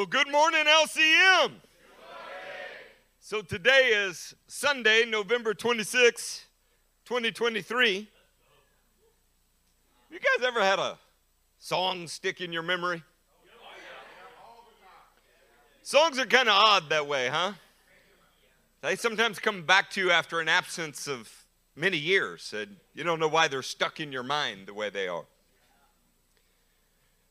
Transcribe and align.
Well, 0.00 0.06
good 0.06 0.30
morning, 0.30 0.64
LCM. 0.64 1.52
So 3.18 3.42
today 3.42 3.90
is 3.92 4.34
Sunday, 4.46 5.04
November 5.04 5.52
26, 5.52 6.46
2023. 7.04 8.08
You 10.10 10.18
guys 10.18 10.46
ever 10.46 10.62
had 10.62 10.78
a 10.78 10.98
song 11.58 12.08
stick 12.08 12.40
in 12.40 12.50
your 12.50 12.62
memory? 12.62 13.02
Songs 15.82 16.18
are 16.18 16.24
kind 16.24 16.48
of 16.48 16.54
odd 16.54 16.88
that 16.88 17.06
way, 17.06 17.28
huh? 17.28 17.52
They 18.80 18.96
sometimes 18.96 19.38
come 19.38 19.64
back 19.64 19.90
to 19.90 20.00
you 20.00 20.10
after 20.10 20.40
an 20.40 20.48
absence 20.48 21.08
of 21.08 21.30
many 21.76 21.98
years, 21.98 22.54
and 22.56 22.76
you 22.94 23.04
don't 23.04 23.20
know 23.20 23.28
why 23.28 23.48
they're 23.48 23.60
stuck 23.60 24.00
in 24.00 24.12
your 24.12 24.22
mind 24.22 24.66
the 24.66 24.72
way 24.72 24.88
they 24.88 25.08
are. 25.08 25.26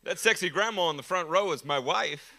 That 0.04 0.20
sexy 0.20 0.50
grandma 0.50 0.92
in 0.92 0.98
the 0.98 1.04
front 1.04 1.30
row 1.30 1.52
is 1.52 1.66
my 1.66 1.80
wife. 1.80 2.36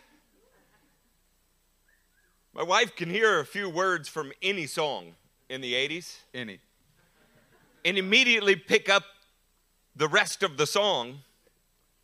My 2.52 2.62
wife 2.64 2.96
can 2.96 3.10
hear 3.10 3.38
a 3.38 3.44
few 3.44 3.68
words 3.68 4.08
from 4.08 4.32
any 4.42 4.66
song 4.66 5.14
in 5.48 5.60
the 5.60 5.74
80s, 5.74 6.16
Any. 6.34 6.58
and 7.84 7.96
immediately 7.96 8.56
pick 8.56 8.88
up 8.88 9.04
the 9.94 10.08
rest 10.08 10.42
of 10.42 10.56
the 10.56 10.66
song 10.66 11.20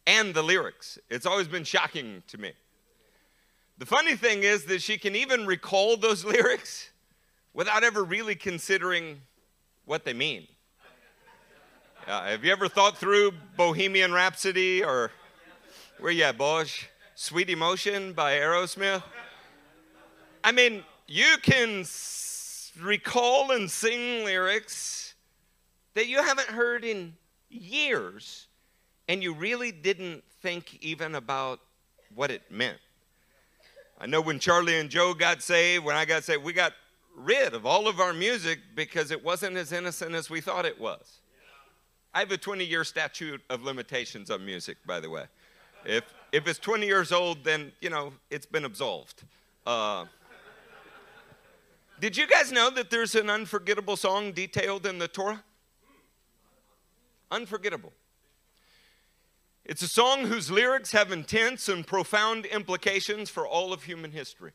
and 0.06 0.34
the 0.34 0.42
lyrics. 0.42 0.98
It's 1.10 1.26
always 1.26 1.48
been 1.48 1.64
shocking 1.64 2.22
to 2.28 2.38
me. 2.38 2.52
The 3.78 3.86
funny 3.86 4.14
thing 4.16 4.44
is 4.44 4.64
that 4.66 4.82
she 4.82 4.98
can 4.98 5.16
even 5.16 5.46
recall 5.46 5.96
those 5.96 6.24
lyrics 6.34 6.90
without 7.52 7.82
ever 7.82 8.04
really 8.04 8.36
considering 8.36 9.22
what 9.84 10.04
they 10.04 10.12
mean. 10.12 10.46
Uh, 12.06 12.26
have 12.26 12.44
you 12.44 12.52
ever 12.52 12.68
thought 12.68 12.96
through 12.96 13.32
Bohemian 13.56 14.12
Rhapsody 14.12 14.84
or 14.84 15.10
where 15.98 16.12
you 16.12 16.22
at, 16.22 16.38
Bosch? 16.38 16.84
Sweet 17.16 17.50
Emotion 17.50 18.12
by 18.12 18.34
Aerosmith? 18.34 19.02
I 20.46 20.52
mean, 20.52 20.84
you 21.08 21.38
can 21.42 21.84
recall 22.80 23.50
and 23.50 23.68
sing 23.68 24.24
lyrics 24.24 25.14
that 25.94 26.06
you 26.06 26.22
haven't 26.22 26.46
heard 26.46 26.84
in 26.84 27.14
years, 27.50 28.46
and 29.08 29.24
you 29.24 29.34
really 29.34 29.72
didn't 29.72 30.22
think 30.42 30.78
even 30.84 31.16
about 31.16 31.58
what 32.14 32.30
it 32.30 32.42
meant. 32.48 32.78
I 34.00 34.06
know 34.06 34.20
when 34.20 34.38
Charlie 34.38 34.78
and 34.78 34.88
Joe 34.88 35.14
got 35.14 35.42
saved, 35.42 35.84
when 35.84 35.96
I 35.96 36.04
got 36.04 36.22
saved, 36.22 36.44
we 36.44 36.52
got 36.52 36.74
rid 37.16 37.52
of 37.52 37.66
all 37.66 37.88
of 37.88 37.98
our 37.98 38.12
music 38.12 38.60
because 38.76 39.10
it 39.10 39.24
wasn't 39.24 39.56
as 39.56 39.72
innocent 39.72 40.14
as 40.14 40.30
we 40.30 40.40
thought 40.40 40.64
it 40.64 40.80
was. 40.80 41.22
I 42.14 42.20
have 42.20 42.30
a 42.30 42.38
20 42.38 42.64
year 42.64 42.84
statute 42.84 43.42
of 43.50 43.64
limitations 43.64 44.30
on 44.30 44.46
music, 44.46 44.76
by 44.86 45.00
the 45.00 45.10
way. 45.10 45.24
If, 45.84 46.04
if 46.30 46.46
it's 46.46 46.60
20 46.60 46.86
years 46.86 47.10
old, 47.10 47.42
then, 47.42 47.72
you 47.80 47.90
know, 47.90 48.12
it's 48.30 48.46
been 48.46 48.64
absolved. 48.64 49.24
Uh, 49.66 50.04
did 52.00 52.16
you 52.16 52.26
guys 52.26 52.52
know 52.52 52.70
that 52.70 52.90
there's 52.90 53.14
an 53.14 53.30
unforgettable 53.30 53.96
song 53.96 54.32
detailed 54.32 54.86
in 54.86 54.98
the 54.98 55.08
Torah? 55.08 55.42
Unforgettable. 57.30 57.92
It's 59.64 59.82
a 59.82 59.88
song 59.88 60.26
whose 60.26 60.50
lyrics 60.50 60.92
have 60.92 61.10
intense 61.10 61.68
and 61.68 61.84
profound 61.86 62.46
implications 62.46 63.30
for 63.30 63.46
all 63.46 63.72
of 63.72 63.82
human 63.82 64.12
history. 64.12 64.52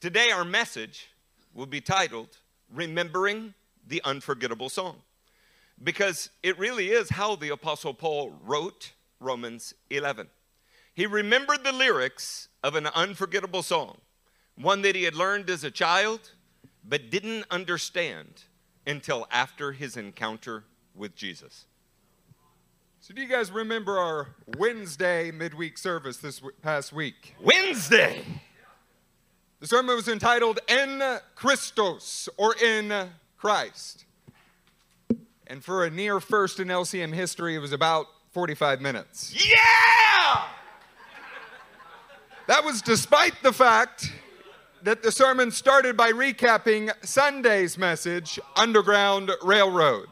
Today, 0.00 0.30
our 0.30 0.44
message 0.44 1.10
will 1.52 1.66
be 1.66 1.82
titled 1.82 2.38
Remembering 2.72 3.52
the 3.86 4.00
Unforgettable 4.04 4.70
Song, 4.70 5.02
because 5.82 6.30
it 6.42 6.58
really 6.58 6.88
is 6.90 7.10
how 7.10 7.36
the 7.36 7.50
Apostle 7.50 7.92
Paul 7.92 8.32
wrote 8.42 8.92
Romans 9.18 9.74
11. 9.90 10.28
He 10.94 11.06
remembered 11.06 11.64
the 11.64 11.72
lyrics 11.72 12.48
of 12.62 12.76
an 12.76 12.86
unforgettable 12.86 13.62
song, 13.62 13.98
one 14.60 14.82
that 14.82 14.94
he 14.94 15.04
had 15.04 15.14
learned 15.14 15.48
as 15.48 15.64
a 15.64 15.70
child, 15.70 16.32
but 16.84 17.10
didn't 17.10 17.44
understand 17.50 18.44
until 18.86 19.26
after 19.30 19.72
his 19.72 19.96
encounter 19.96 20.64
with 20.94 21.14
Jesus. 21.14 21.66
So, 23.00 23.14
do 23.14 23.22
you 23.22 23.28
guys 23.28 23.50
remember 23.50 23.98
our 23.98 24.28
Wednesday 24.58 25.30
midweek 25.30 25.78
service 25.78 26.18
this 26.18 26.36
w- 26.36 26.54
past 26.60 26.92
week? 26.92 27.34
Wednesday! 27.40 28.22
The 29.60 29.66
sermon 29.66 29.96
was 29.96 30.08
entitled 30.08 30.60
En 30.68 31.02
Christos, 31.34 32.28
or 32.36 32.54
In 32.56 33.10
Christ. 33.38 34.04
And 35.46 35.64
for 35.64 35.84
a 35.84 35.90
near 35.90 36.20
first 36.20 36.60
in 36.60 36.68
LCM 36.68 37.12
history, 37.12 37.56
it 37.56 37.58
was 37.58 37.72
about 37.72 38.06
45 38.32 38.80
minutes. 38.80 39.34
Yeah! 39.34 40.44
That 42.46 42.64
was 42.64 42.82
despite 42.82 43.42
the 43.42 43.52
fact 43.52 44.12
that 44.82 45.02
the 45.02 45.12
sermon 45.12 45.50
started 45.50 45.96
by 45.96 46.10
recapping 46.12 46.90
Sunday's 47.04 47.76
message, 47.76 48.38
Underground 48.56 49.30
Railroad. 49.42 50.08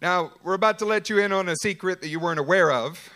Now, 0.00 0.32
we're 0.42 0.54
about 0.54 0.78
to 0.78 0.84
let 0.84 1.10
you 1.10 1.18
in 1.18 1.32
on 1.32 1.48
a 1.48 1.56
secret 1.56 2.00
that 2.00 2.08
you 2.08 2.20
weren't 2.20 2.40
aware 2.40 2.70
of. 2.70 3.10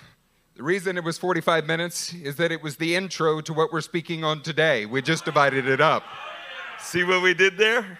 The 0.56 0.62
reason 0.62 0.98
it 0.98 1.04
was 1.04 1.16
45 1.16 1.66
minutes 1.66 2.12
is 2.12 2.36
that 2.36 2.52
it 2.52 2.62
was 2.62 2.76
the 2.76 2.94
intro 2.94 3.40
to 3.40 3.52
what 3.52 3.72
we're 3.72 3.80
speaking 3.80 4.22
on 4.24 4.42
today. 4.42 4.84
We 4.84 5.00
just 5.00 5.24
divided 5.24 5.66
it 5.66 5.80
up. 5.80 6.02
See 6.78 7.04
what 7.04 7.22
we 7.22 7.34
did 7.34 7.56
there? 7.56 7.98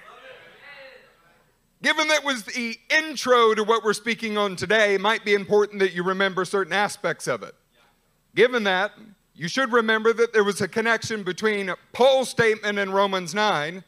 Given 1.83 2.09
that 2.09 2.25
was 2.25 2.44
the 2.44 2.77
intro 2.91 3.55
to 3.55 3.65
what 3.65 3.83
we're 3.83 3.93
speaking 3.93 4.37
on 4.37 4.55
today, 4.55 4.94
it 4.94 5.00
might 5.00 5.25
be 5.25 5.34
important 5.34 5.81
that 5.81 5.93
you 5.93 6.03
remember 6.05 6.44
certain 6.44 6.73
aspects 6.73 7.27
of 7.27 7.43
it. 7.43 7.55
Given 8.34 8.65
that, 8.65 8.93
you 9.34 9.48
should 9.48 9.72
remember 9.72 10.12
that 10.12 10.32
there 10.32 10.44
was 10.44 10.60
a 10.60 10.69
connection 10.69 11.22
between 11.22 11.72
Paul's 11.93 12.28
statement 12.28 12.78
in 12.78 12.91
Romans 12.91 13.34
9 13.34 13.82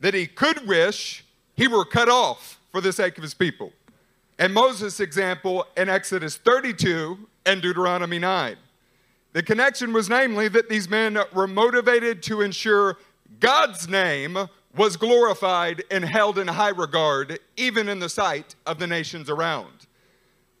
that 0.00 0.14
he 0.14 0.26
could 0.26 0.66
wish 0.66 1.24
he 1.54 1.68
were 1.68 1.84
cut 1.84 2.08
off 2.08 2.58
for 2.72 2.80
the 2.80 2.92
sake 2.92 3.16
of 3.16 3.22
his 3.22 3.34
people, 3.34 3.72
and 4.38 4.52
Moses' 4.52 5.00
example 5.00 5.66
in 5.76 5.88
Exodus 5.88 6.36
32 6.36 7.18
and 7.46 7.62
Deuteronomy 7.62 8.18
9. 8.18 8.56
The 9.32 9.42
connection 9.42 9.92
was 9.92 10.08
namely 10.08 10.48
that 10.48 10.68
these 10.68 10.88
men 10.88 11.18
were 11.32 11.46
motivated 11.46 12.22
to 12.24 12.40
ensure 12.40 12.96
God's 13.40 13.88
name 13.88 14.36
was 14.76 14.96
glorified 14.96 15.82
and 15.90 16.04
held 16.04 16.38
in 16.38 16.48
high 16.48 16.68
regard, 16.70 17.38
even 17.56 17.88
in 17.88 17.98
the 17.98 18.08
sight 18.08 18.54
of 18.66 18.78
the 18.78 18.86
nations 18.86 19.30
around. 19.30 19.77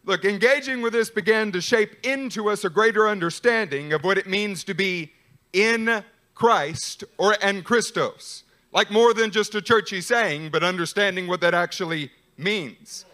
Look, 0.04 0.24
engaging 0.24 0.80
with 0.80 0.92
this 0.92 1.10
began 1.10 1.52
to 1.52 1.60
shape 1.60 2.06
into 2.06 2.48
us 2.48 2.64
a 2.64 2.70
greater 2.70 3.08
understanding 3.08 3.92
of 3.92 4.04
what 4.04 4.18
it 4.18 4.26
means 4.26 4.64
to 4.64 4.74
be 4.74 5.12
in 5.52 6.02
Christ 6.34 7.04
or 7.18 7.36
en 7.42 7.62
Christos. 7.62 8.44
Like 8.72 8.90
more 8.90 9.12
than 9.12 9.30
just 9.30 9.54
a 9.54 9.62
churchy 9.62 10.00
saying, 10.00 10.50
but 10.50 10.62
understanding 10.62 11.26
what 11.26 11.40
that 11.40 11.54
actually 11.54 12.10
means. 12.36 13.04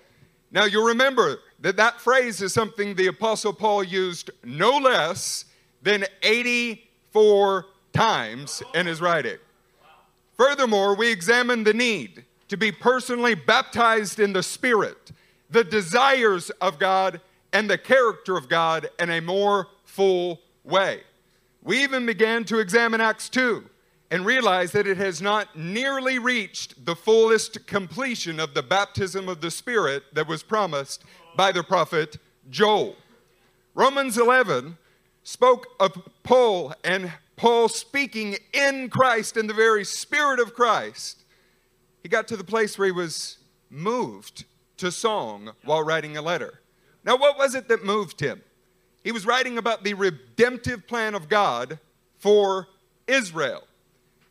Now, 0.50 0.64
you'll 0.64 0.86
remember 0.86 1.40
that 1.60 1.76
that 1.76 2.00
phrase 2.00 2.40
is 2.40 2.54
something 2.54 2.94
the 2.94 3.08
Apostle 3.08 3.52
Paul 3.52 3.82
used 3.82 4.30
no 4.44 4.76
less 4.76 5.46
than 5.82 6.04
84 6.22 7.66
times 7.92 8.62
in 8.74 8.86
his 8.86 9.00
writing. 9.00 9.38
Furthermore, 10.36 10.94
we 10.94 11.10
examine 11.10 11.64
the 11.64 11.74
need 11.74 12.24
to 12.48 12.56
be 12.56 12.70
personally 12.70 13.34
baptized 13.34 14.20
in 14.20 14.32
the 14.32 14.42
Spirit, 14.42 15.12
the 15.54 15.64
desires 15.64 16.50
of 16.60 16.80
God, 16.80 17.20
and 17.52 17.70
the 17.70 17.78
character 17.78 18.36
of 18.36 18.48
God 18.48 18.90
in 18.98 19.08
a 19.08 19.20
more 19.20 19.68
full 19.84 20.40
way. 20.64 21.02
We 21.62 21.84
even 21.84 22.04
began 22.04 22.42
to 22.46 22.58
examine 22.58 23.00
Acts 23.00 23.28
2 23.28 23.64
and 24.10 24.26
realize 24.26 24.72
that 24.72 24.88
it 24.88 24.96
has 24.96 25.22
not 25.22 25.56
nearly 25.56 26.18
reached 26.18 26.84
the 26.84 26.96
fullest 26.96 27.68
completion 27.68 28.40
of 28.40 28.52
the 28.52 28.64
baptism 28.64 29.28
of 29.28 29.40
the 29.40 29.50
Spirit 29.52 30.02
that 30.12 30.26
was 30.26 30.42
promised 30.42 31.04
by 31.36 31.52
the 31.52 31.62
prophet 31.62 32.16
Joel. 32.50 32.96
Romans 33.76 34.18
11 34.18 34.76
spoke 35.22 35.68
of 35.78 35.96
Paul 36.24 36.74
and 36.82 37.12
Paul 37.36 37.68
speaking 37.68 38.36
in 38.52 38.88
Christ, 38.90 39.36
in 39.36 39.46
the 39.46 39.54
very 39.54 39.84
Spirit 39.84 40.40
of 40.40 40.52
Christ. 40.52 41.22
He 42.02 42.08
got 42.08 42.26
to 42.26 42.36
the 42.36 42.42
place 42.42 42.76
where 42.76 42.86
he 42.86 42.92
was 42.92 43.38
moved 43.70 44.46
to 44.78 44.90
song 44.90 45.52
while 45.64 45.82
writing 45.82 46.16
a 46.16 46.22
letter. 46.22 46.60
Now, 47.04 47.16
what 47.16 47.38
was 47.38 47.54
it 47.54 47.68
that 47.68 47.84
moved 47.84 48.20
him? 48.20 48.42
He 49.02 49.12
was 49.12 49.26
writing 49.26 49.58
about 49.58 49.84
the 49.84 49.94
redemptive 49.94 50.86
plan 50.86 51.14
of 51.14 51.28
God 51.28 51.78
for 52.18 52.68
Israel. 53.06 53.64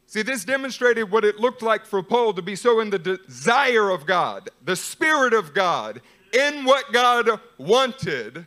See, 0.07 0.21
this 0.21 0.45
demonstrated 0.45 1.09
what 1.09 1.25
it 1.25 1.39
looked 1.39 1.61
like 1.61 1.85
for 1.85 2.03
Paul 2.03 2.33
to 2.33 2.41
be 2.41 2.55
so 2.55 2.79
in 2.79 2.89
the 2.89 2.99
desire 2.99 3.89
of 3.89 4.05
God, 4.05 4.49
the 4.63 4.75
Spirit 4.75 5.33
of 5.33 5.53
God, 5.53 6.01
in 6.33 6.65
what 6.65 6.91
God 6.91 7.39
wanted, 7.57 8.45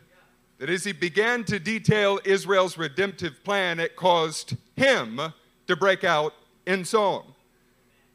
that 0.59 0.69
as 0.69 0.83
he 0.83 0.91
began 0.91 1.43
to 1.45 1.59
detail 1.59 2.19
Israel's 2.25 2.77
redemptive 2.77 3.43
plan, 3.43 3.79
it 3.79 3.95
caused 3.95 4.55
him 4.75 5.21
to 5.67 5.75
break 5.75 6.03
out 6.03 6.33
in 6.65 6.83
song. 6.83 7.33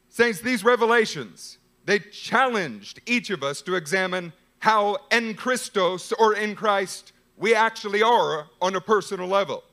Saints, 0.08 0.40
these 0.40 0.64
revelations, 0.64 1.58
they 1.84 1.98
challenged 1.98 3.00
each 3.06 3.30
of 3.30 3.42
us 3.42 3.62
to 3.62 3.74
examine 3.74 4.32
how 4.60 4.96
in 5.10 5.34
Christos 5.34 6.12
or 6.12 6.34
in 6.34 6.54
Christ 6.54 7.12
we 7.36 7.54
actually 7.54 8.02
are 8.02 8.46
on 8.60 8.76
a 8.76 8.80
personal 8.80 9.26
level. 9.26 9.64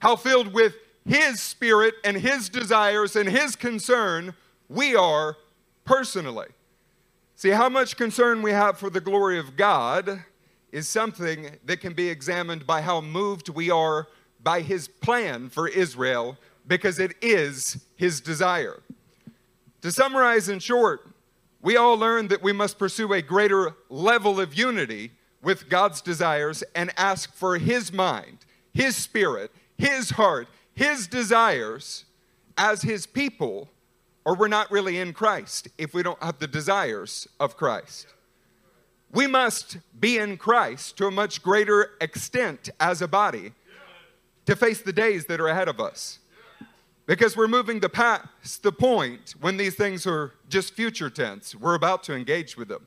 how 0.00 0.14
filled 0.16 0.52
with 0.52 0.74
His 1.06 1.40
Spirit 1.40 1.94
and 2.04 2.16
His 2.16 2.48
desires 2.50 3.16
and 3.16 3.28
His 3.28 3.56
concern 3.56 4.34
we 4.68 4.94
are 4.94 5.36
personally. 5.84 6.48
See, 7.34 7.50
how 7.50 7.68
much 7.68 7.96
concern 7.96 8.42
we 8.42 8.50
have 8.52 8.78
for 8.78 8.90
the 8.90 9.00
glory 9.00 9.38
of 9.38 9.56
God 9.56 10.24
is 10.72 10.88
something 10.88 11.56
that 11.64 11.80
can 11.80 11.94
be 11.94 12.08
examined 12.10 12.66
by 12.66 12.82
how 12.82 13.00
moved 13.00 13.48
we 13.48 13.70
are 13.70 14.08
by 14.42 14.60
His 14.60 14.88
plan 14.88 15.48
for 15.48 15.68
Israel 15.68 16.36
because 16.66 16.98
it 16.98 17.14
is 17.22 17.84
His 17.96 18.20
desire. 18.20 18.82
To 19.80 19.90
summarize 19.90 20.48
in 20.48 20.58
short, 20.58 21.08
we 21.62 21.76
all 21.76 21.96
learned 21.96 22.30
that 22.30 22.42
we 22.42 22.52
must 22.52 22.78
pursue 22.78 23.12
a 23.12 23.22
greater 23.22 23.74
level 23.88 24.40
of 24.40 24.54
unity 24.54 25.12
with 25.42 25.68
God's 25.68 26.00
desires 26.00 26.62
and 26.74 26.92
ask 26.96 27.32
for 27.34 27.58
His 27.58 27.92
mind, 27.92 28.38
His 28.74 28.96
spirit, 28.96 29.52
His 29.78 30.10
heart, 30.10 30.48
His 30.74 31.06
desires 31.06 32.04
as 32.58 32.82
His 32.82 33.06
people, 33.06 33.68
or 34.24 34.34
we're 34.34 34.48
not 34.48 34.70
really 34.70 34.98
in 34.98 35.12
Christ 35.12 35.68
if 35.78 35.94
we 35.94 36.02
don't 36.02 36.22
have 36.22 36.38
the 36.38 36.46
desires 36.46 37.28
of 37.38 37.56
Christ. 37.56 38.06
We 39.12 39.26
must 39.26 39.78
be 39.98 40.18
in 40.18 40.36
Christ 40.36 40.96
to 40.98 41.06
a 41.06 41.10
much 41.10 41.42
greater 41.42 41.92
extent 42.00 42.70
as 42.80 43.00
a 43.00 43.08
body 43.08 43.52
to 44.46 44.56
face 44.56 44.82
the 44.82 44.92
days 44.92 45.26
that 45.26 45.40
are 45.40 45.48
ahead 45.48 45.68
of 45.68 45.80
us. 45.80 46.18
Because 47.06 47.36
we're 47.36 47.48
moving 47.48 47.80
past 47.80 48.62
the 48.62 48.72
point 48.72 49.36
when 49.40 49.56
these 49.56 49.76
things 49.76 50.06
are 50.06 50.32
just 50.48 50.74
future 50.74 51.08
tense. 51.08 51.54
We're 51.54 51.74
about 51.74 52.02
to 52.04 52.14
engage 52.14 52.56
with 52.56 52.68
them. 52.68 52.86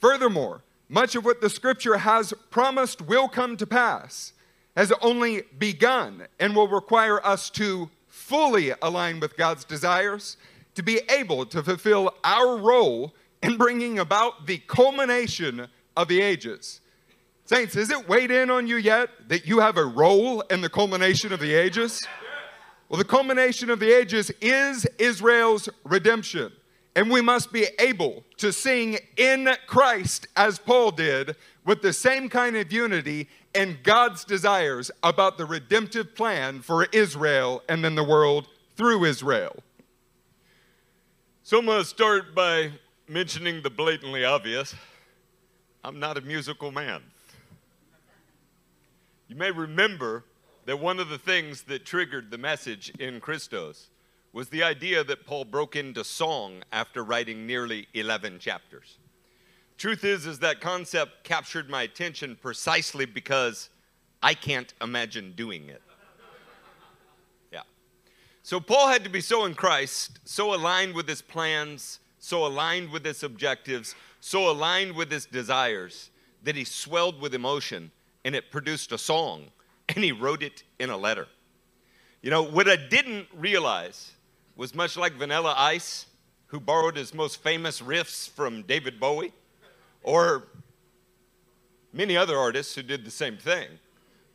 Furthermore, 0.00 0.62
much 0.88 1.14
of 1.14 1.24
what 1.24 1.40
the 1.40 1.48
scripture 1.48 1.98
has 1.98 2.34
promised 2.50 3.00
will 3.00 3.28
come 3.28 3.56
to 3.56 3.66
pass 3.66 4.32
has 4.76 4.92
only 5.00 5.42
begun 5.56 6.26
and 6.40 6.54
will 6.54 6.68
require 6.68 7.24
us 7.24 7.48
to 7.48 7.88
fully 8.08 8.72
align 8.82 9.20
with 9.20 9.36
God's 9.36 9.64
desires 9.64 10.36
to 10.74 10.82
be 10.82 11.00
able 11.08 11.46
to 11.46 11.62
fulfill 11.62 12.12
our 12.24 12.56
role 12.56 13.14
in 13.42 13.56
bringing 13.56 13.98
about 13.98 14.46
the 14.46 14.58
culmination 14.66 15.68
of 15.96 16.08
the 16.08 16.20
ages. 16.20 16.80
Saints, 17.44 17.76
is 17.76 17.90
it 17.90 18.08
weighed 18.08 18.30
in 18.30 18.50
on 18.50 18.66
you 18.66 18.76
yet 18.76 19.10
that 19.28 19.46
you 19.46 19.60
have 19.60 19.76
a 19.76 19.84
role 19.84 20.40
in 20.42 20.60
the 20.60 20.68
culmination 20.68 21.32
of 21.32 21.40
the 21.40 21.54
ages? 21.54 22.04
Well, 22.88 22.98
the 22.98 23.04
culmination 23.04 23.70
of 23.70 23.80
the 23.80 23.92
ages 23.92 24.30
is 24.40 24.86
Israel's 24.98 25.68
redemption. 25.84 26.52
And 26.96 27.10
we 27.10 27.20
must 27.20 27.52
be 27.52 27.66
able 27.78 28.24
to 28.36 28.52
sing 28.52 28.98
in 29.16 29.48
Christ 29.66 30.28
as 30.36 30.58
Paul 30.58 30.92
did 30.92 31.34
with 31.64 31.82
the 31.82 31.92
same 31.92 32.28
kind 32.28 32.56
of 32.56 32.70
unity 32.72 33.28
and 33.54 33.82
God's 33.82 34.24
desires 34.24 34.90
about 35.02 35.38
the 35.38 35.44
redemptive 35.44 36.14
plan 36.14 36.60
for 36.60 36.86
Israel 36.92 37.62
and 37.68 37.84
then 37.84 37.94
the 37.94 38.04
world 38.04 38.48
through 38.76 39.04
Israel. 39.04 39.56
So 41.42 41.58
I'm 41.58 41.66
going 41.66 41.82
to 41.82 41.84
start 41.84 42.34
by 42.34 42.70
mentioning 43.08 43.62
the 43.62 43.70
blatantly 43.70 44.24
obvious. 44.24 44.74
I'm 45.82 45.98
not 45.98 46.16
a 46.16 46.20
musical 46.20 46.70
man. 46.70 47.02
You 49.28 49.36
may 49.36 49.50
remember 49.50 50.24
that 50.66 50.80
one 50.80 50.98
of 50.98 51.08
the 51.08 51.18
things 51.18 51.62
that 51.62 51.84
triggered 51.84 52.30
the 52.30 52.38
message 52.38 52.90
in 52.98 53.20
Christos 53.20 53.90
was 54.32 54.48
the 54.48 54.62
idea 54.62 55.04
that 55.04 55.26
Paul 55.26 55.44
broke 55.44 55.76
into 55.76 56.02
song 56.02 56.62
after 56.72 57.04
writing 57.04 57.46
nearly 57.46 57.86
11 57.94 58.38
chapters. 58.38 58.98
Truth 59.78 60.04
is 60.04 60.26
is 60.26 60.38
that 60.40 60.60
concept 60.60 61.24
captured 61.24 61.68
my 61.68 61.82
attention 61.82 62.36
precisely 62.40 63.04
because 63.04 63.70
I 64.22 64.34
can't 64.34 64.72
imagine 64.80 65.34
doing 65.36 65.68
it. 65.68 65.82
Yeah. 67.52 67.62
So 68.42 68.58
Paul 68.58 68.88
had 68.88 69.04
to 69.04 69.10
be 69.10 69.20
so 69.20 69.44
in 69.44 69.54
Christ, 69.54 70.18
so 70.24 70.54
aligned 70.54 70.94
with 70.94 71.08
his 71.08 71.22
plans, 71.22 72.00
so 72.18 72.46
aligned 72.46 72.90
with 72.90 73.04
his 73.04 73.22
objectives, 73.22 73.94
so 74.20 74.50
aligned 74.50 74.96
with 74.96 75.10
his 75.10 75.26
desires 75.26 76.10
that 76.42 76.56
he 76.56 76.64
swelled 76.64 77.20
with 77.20 77.34
emotion 77.34 77.90
and 78.24 78.34
it 78.34 78.50
produced 78.50 78.90
a 78.92 78.98
song 78.98 79.50
and 79.88 80.04
he 80.04 80.12
wrote 80.12 80.42
it 80.42 80.62
in 80.78 80.90
a 80.90 80.96
letter. 80.96 81.26
You 82.22 82.30
know, 82.30 82.42
what 82.42 82.68
I 82.68 82.76
didn't 82.76 83.26
realize 83.34 84.12
was 84.56 84.74
much 84.74 84.96
like 84.96 85.12
Vanilla 85.12 85.54
Ice, 85.56 86.06
who 86.46 86.60
borrowed 86.60 86.96
his 86.96 87.12
most 87.12 87.42
famous 87.42 87.80
riffs 87.80 88.28
from 88.28 88.62
David 88.62 88.98
Bowie, 89.00 89.32
or 90.02 90.44
many 91.92 92.16
other 92.16 92.36
artists 92.36 92.74
who 92.74 92.82
did 92.82 93.04
the 93.04 93.10
same 93.10 93.36
thing. 93.36 93.68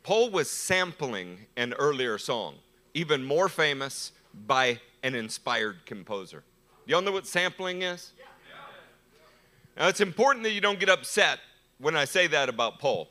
Paul 0.02 0.30
was 0.30 0.50
sampling 0.50 1.46
an 1.56 1.72
earlier 1.74 2.18
song, 2.18 2.56
even 2.94 3.24
more 3.24 3.48
famous 3.48 4.12
by 4.46 4.80
an 5.02 5.14
inspired 5.14 5.84
composer. 5.86 6.42
Do 6.86 6.92
y'all 6.92 7.02
know 7.02 7.12
what 7.12 7.26
sampling 7.26 7.82
is? 7.82 8.12
Now, 9.76 9.88
it's 9.88 10.00
important 10.00 10.44
that 10.44 10.52
you 10.52 10.60
don't 10.60 10.78
get 10.78 10.88
upset 10.88 11.38
when 11.78 11.96
I 11.96 12.04
say 12.04 12.26
that 12.26 12.48
about 12.48 12.78
Paul. 12.78 13.08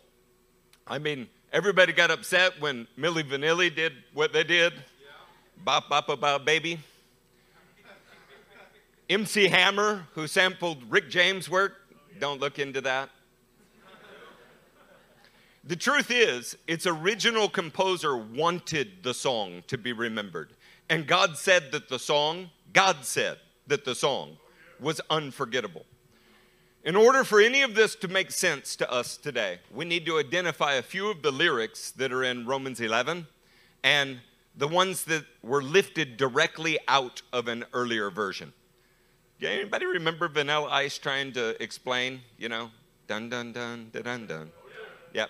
I 0.85 0.99
mean, 0.99 1.27
Everybody 1.51 1.93
got 1.93 2.11
upset 2.11 2.61
when 2.61 2.87
Milli 2.95 3.23
Vanilli 3.23 3.73
did 3.73 3.93
what 4.13 4.31
they 4.31 4.43
did. 4.43 4.71
Bop, 5.63 5.89
bop, 5.89 6.05
bop, 6.05 6.19
bop, 6.19 6.45
baby. 6.45 6.79
MC 9.09 9.47
Hammer, 9.47 10.05
who 10.13 10.27
sampled 10.27 10.83
Rick 10.91 11.09
James' 11.09 11.49
work, 11.49 11.73
don't 12.19 12.39
look 12.39 12.59
into 12.59 12.81
that. 12.81 13.09
The 15.63 15.75
truth 15.75 16.11
is, 16.11 16.55
its 16.67 16.85
original 16.85 17.49
composer 17.49 18.15
wanted 18.15 19.01
the 19.01 19.15
song 19.15 19.63
to 19.67 19.77
be 19.77 19.91
remembered. 19.91 20.53
And 20.87 21.07
God 21.07 21.35
said 21.35 21.71
that 21.71 21.89
the 21.89 21.97
song, 21.97 22.51
God 22.73 22.97
said 23.01 23.39
that 23.65 23.85
the 23.85 23.95
song 23.95 24.37
was 24.79 25.01
unforgettable. 25.09 25.85
In 26.85 26.95
order 26.95 27.25
for 27.25 27.41
any 27.41 27.61
of 27.61 27.75
this 27.75 27.93
to 27.95 28.07
make 28.07 28.31
sense 28.31 28.77
to 28.77 28.89
us 28.89 29.17
today, 29.17 29.59
we 29.69 29.83
need 29.83 30.05
to 30.05 30.17
identify 30.17 30.75
a 30.75 30.81
few 30.81 31.11
of 31.11 31.21
the 31.21 31.31
lyrics 31.31 31.91
that 31.91 32.13
are 32.13 32.23
in 32.23 32.45
Romans 32.45 32.79
11 32.79 33.27
and 33.83 34.19
the 34.55 34.67
ones 34.67 35.03
that 35.05 35.25
were 35.43 35.61
lifted 35.61 36.15
directly 36.15 36.79
out 36.87 37.21
of 37.33 37.49
an 37.49 37.65
earlier 37.73 38.09
version. 38.09 38.53
Yeah, 39.39 39.49
anybody 39.49 39.85
remember 39.87 40.29
Vanilla 40.29 40.69
Ice 40.69 40.97
trying 40.97 41.33
to 41.33 41.61
explain, 41.61 42.21
you 42.37 42.47
know, 42.47 42.71
dun 43.07 43.29
dun 43.29 43.51
dun 43.51 43.89
dun 43.91 44.03
dun 44.03 44.27
dun? 44.27 44.51
Yep. 45.13 45.29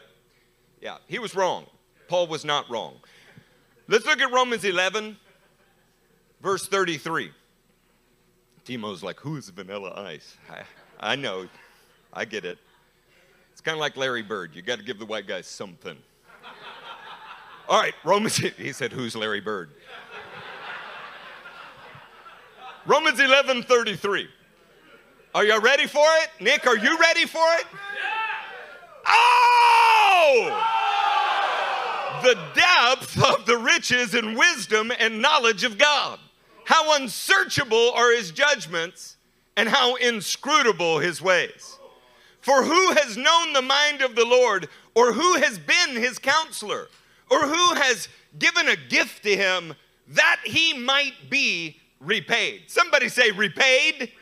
Yeah, 0.82 0.98
he 1.08 1.18
was 1.18 1.34
wrong. 1.34 1.66
Paul 2.08 2.28
was 2.28 2.46
not 2.46 2.70
wrong. 2.70 2.96
Let's 3.88 4.06
look 4.06 4.22
at 4.22 4.32
Romans 4.32 4.64
11, 4.64 5.18
verse 6.42 6.68
33. 6.68 7.32
Timo's 8.66 9.02
like, 9.02 9.20
who 9.20 9.36
is 9.36 9.50
Vanilla 9.50 9.94
Ice? 10.06 10.38
I 11.00 11.16
know. 11.16 11.48
I 12.14 12.26
get 12.26 12.46
it. 12.46 12.58
It's 13.52 13.62
kind 13.62 13.76
of 13.76 13.80
like 13.80 13.96
Larry 13.98 14.22
Bird. 14.22 14.52
You 14.54 14.62
got 14.62 14.80
to 14.80 14.86
give 14.86 15.00
the 15.00 15.06
white 15.06 15.28
guy 15.28 15.42
something. 15.42 15.98
All 17.68 17.80
right, 17.80 17.94
Romans, 18.04 18.38
he 18.38 18.74
said, 18.74 18.92
Who's 18.92 19.16
Larry 19.16 19.42
Bird? 19.42 19.70
Romans 22.86 23.20
11 23.20 23.64
33. 23.64 24.28
Are 25.36 25.46
you 25.46 25.60
ready 25.60 25.86
for 25.86 26.06
it? 26.24 26.30
Nick, 26.42 26.66
are 26.66 26.78
you 26.78 26.98
ready 26.98 27.26
for 27.26 27.46
it? 27.60 27.66
Oh! 29.06 30.66
The 32.24 32.38
depth 32.56 33.24
of 33.24 33.46
the 33.46 33.58
riches 33.58 34.16
and 34.16 34.36
wisdom 34.36 34.92
and 34.98 35.22
knowledge 35.22 35.64
of 35.64 35.78
God. 35.78 36.20
How 36.66 36.96
unsearchable 36.96 37.92
are 37.92 38.12
his 38.12 38.32
judgments 38.32 39.18
and 39.60 39.68
how 39.68 39.96
inscrutable 39.96 41.00
his 41.00 41.22
ways. 41.22 41.78
For 42.40 42.64
who 42.64 42.94
has 42.94 43.18
known 43.18 43.52
the 43.52 43.62
mind 43.62 44.02
of 44.02 44.16
the 44.16 44.24
Lord, 44.24 44.70
or 44.96 45.12
who 45.12 45.36
has 45.36 45.60
been 45.60 46.02
his 46.02 46.18
counselor, 46.18 46.88
or 47.30 47.42
who 47.42 47.76
has 47.76 48.08
given 48.40 48.70
a 48.70 48.78
gift 48.78 49.24
to 49.24 49.36
him 49.36 49.74
that 50.08 50.38
he 50.46 50.72
might 50.72 51.30
be 51.30 51.76
repaid? 52.00 52.62
Somebody 52.68 53.10
say, 53.10 53.32
repaid. 53.32 54.14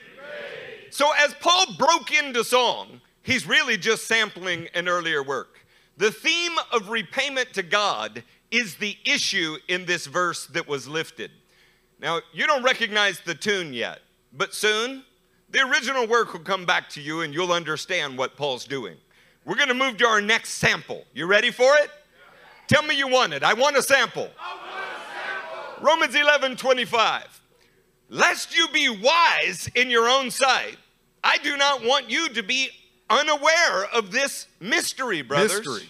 So, 0.89 1.11
as 1.19 1.35
Paul 1.35 1.67
broke 1.77 2.11
into 2.11 2.43
song, 2.43 2.99
he's 3.21 3.45
really 3.45 3.77
just 3.77 4.07
sampling 4.07 4.67
an 4.73 4.87
earlier 4.87 5.21
work. 5.21 5.59
The 5.97 6.11
theme 6.11 6.53
of 6.73 6.89
repayment 6.89 7.53
to 7.53 7.61
God 7.61 8.23
is 8.49 8.77
the 8.77 8.97
issue 9.05 9.57
in 9.67 9.85
this 9.85 10.07
verse 10.07 10.47
that 10.47 10.67
was 10.67 10.87
lifted. 10.87 11.29
Now, 11.99 12.21
you 12.33 12.47
don't 12.47 12.63
recognize 12.63 13.19
the 13.19 13.35
tune 13.35 13.71
yet, 13.71 13.99
but 14.33 14.55
soon 14.55 15.03
the 15.49 15.59
original 15.59 16.07
work 16.07 16.33
will 16.33 16.41
come 16.41 16.65
back 16.65 16.89
to 16.89 17.01
you 17.01 17.21
and 17.21 17.33
you'll 17.33 17.53
understand 17.53 18.17
what 18.17 18.35
Paul's 18.35 18.65
doing. 18.65 18.97
We're 19.45 19.55
going 19.55 19.69
to 19.69 19.73
move 19.73 19.97
to 19.97 20.05
our 20.05 20.21
next 20.21 20.55
sample. 20.55 21.05
You 21.13 21.25
ready 21.25 21.51
for 21.51 21.75
it? 21.77 21.89
Tell 22.67 22.83
me 22.83 22.97
you 22.97 23.07
want 23.07 23.33
it. 23.33 23.43
I 23.43 23.53
want 23.53 23.77
a 23.77 23.81
sample. 23.81 24.23
Want 24.23 24.33
a 24.33 25.75
sample. 25.77 25.83
Romans 25.85 26.15
11 26.15 26.57
25. 26.57 27.41
Lest 28.09 28.57
you 28.57 28.67
be 28.69 28.89
wise 28.89 29.69
in 29.75 29.89
your 29.89 30.07
own 30.07 30.31
sight, 30.31 30.77
I 31.23 31.37
do 31.37 31.57
not 31.57 31.83
want 31.83 32.09
you 32.09 32.29
to 32.29 32.43
be 32.43 32.69
unaware 33.09 33.85
of 33.93 34.11
this 34.11 34.47
mystery, 34.59 35.21
brothers. 35.21 35.65
Mystery. 35.65 35.89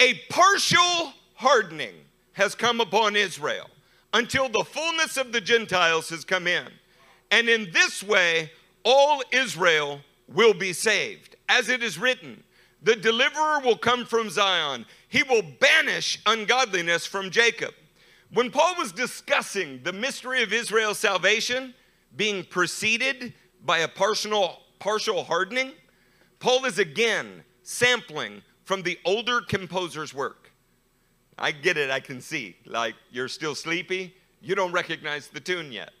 A 0.00 0.14
partial 0.30 1.12
hardening 1.34 1.94
has 2.32 2.54
come 2.54 2.80
upon 2.80 3.16
Israel 3.16 3.68
until 4.12 4.48
the 4.48 4.64
fullness 4.64 5.16
of 5.16 5.32
the 5.32 5.40
Gentiles 5.40 6.08
has 6.10 6.24
come 6.24 6.46
in. 6.46 6.66
And 7.30 7.48
in 7.48 7.70
this 7.72 8.02
way, 8.02 8.50
all 8.84 9.22
Israel 9.32 10.00
will 10.28 10.54
be 10.54 10.72
saved. 10.72 11.36
As 11.48 11.68
it 11.68 11.82
is 11.82 11.98
written, 11.98 12.42
the 12.82 12.96
deliverer 12.96 13.60
will 13.60 13.78
come 13.78 14.04
from 14.04 14.30
Zion, 14.30 14.84
he 15.08 15.22
will 15.22 15.42
banish 15.60 16.20
ungodliness 16.26 17.06
from 17.06 17.30
Jacob. 17.30 17.74
When 18.32 18.50
Paul 18.50 18.74
was 18.76 18.92
discussing 18.92 19.80
the 19.82 19.92
mystery 19.92 20.42
of 20.42 20.52
Israel's 20.52 20.98
salvation 20.98 21.72
being 22.16 22.44
preceded 22.44 23.32
by 23.64 23.78
a 23.78 23.88
partial, 23.88 24.60
partial 24.80 25.24
hardening, 25.24 25.72
Paul 26.40 26.64
is 26.64 26.78
again 26.78 27.44
sampling 27.62 28.42
from 28.64 28.82
the 28.82 28.98
older 29.04 29.40
composer's 29.40 30.12
work. 30.12 30.50
I 31.38 31.52
get 31.52 31.76
it, 31.76 31.90
I 31.90 32.00
can 32.00 32.20
see. 32.20 32.56
Like 32.66 32.94
you're 33.10 33.28
still 33.28 33.54
sleepy, 33.54 34.14
you 34.42 34.54
don't 34.54 34.72
recognize 34.72 35.28
the 35.28 35.40
tune 35.40 35.72
yet. 35.72 35.92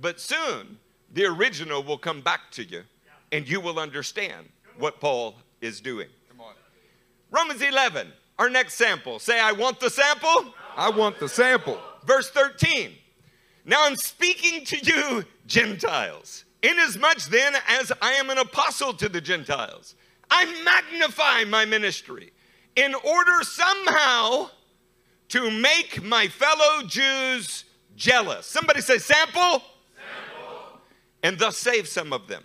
But 0.00 0.20
soon, 0.20 0.78
the 1.12 1.26
original 1.26 1.82
will 1.82 1.98
come 1.98 2.20
back 2.20 2.50
to 2.52 2.64
you 2.64 2.82
and 3.32 3.48
you 3.48 3.60
will 3.60 3.78
understand 3.78 4.48
what 4.78 5.00
Paul 5.00 5.36
is 5.60 5.80
doing. 5.80 6.08
Romans 7.30 7.62
11, 7.62 8.12
our 8.38 8.50
next 8.50 8.74
sample. 8.74 9.18
Say, 9.18 9.38
I 9.38 9.52
want 9.52 9.78
the 9.78 9.90
sample. 9.90 10.52
I 10.76 10.90
want 10.90 11.18
the 11.18 11.28
sample. 11.28 11.78
Verse 12.04 12.30
13. 12.30 12.92
Now 13.64 13.84
I'm 13.84 13.96
speaking 13.96 14.64
to 14.64 14.78
you, 14.78 15.24
Gentiles. 15.46 16.44
Inasmuch 16.62 17.24
then 17.24 17.54
as 17.68 17.92
I 18.02 18.12
am 18.12 18.30
an 18.30 18.38
apostle 18.38 18.92
to 18.94 19.08
the 19.08 19.20
Gentiles, 19.20 19.94
I 20.30 20.44
magnify 20.64 21.44
my 21.44 21.64
ministry 21.64 22.32
in 22.76 22.94
order 22.94 23.42
somehow 23.42 24.50
to 25.28 25.50
make 25.50 26.02
my 26.02 26.28
fellow 26.28 26.82
Jews 26.86 27.64
jealous. 27.96 28.46
Somebody 28.46 28.80
say, 28.80 28.98
sample. 28.98 29.62
And 31.22 31.38
thus 31.38 31.56
save 31.56 31.88
some 31.88 32.12
of 32.12 32.28
them. 32.28 32.44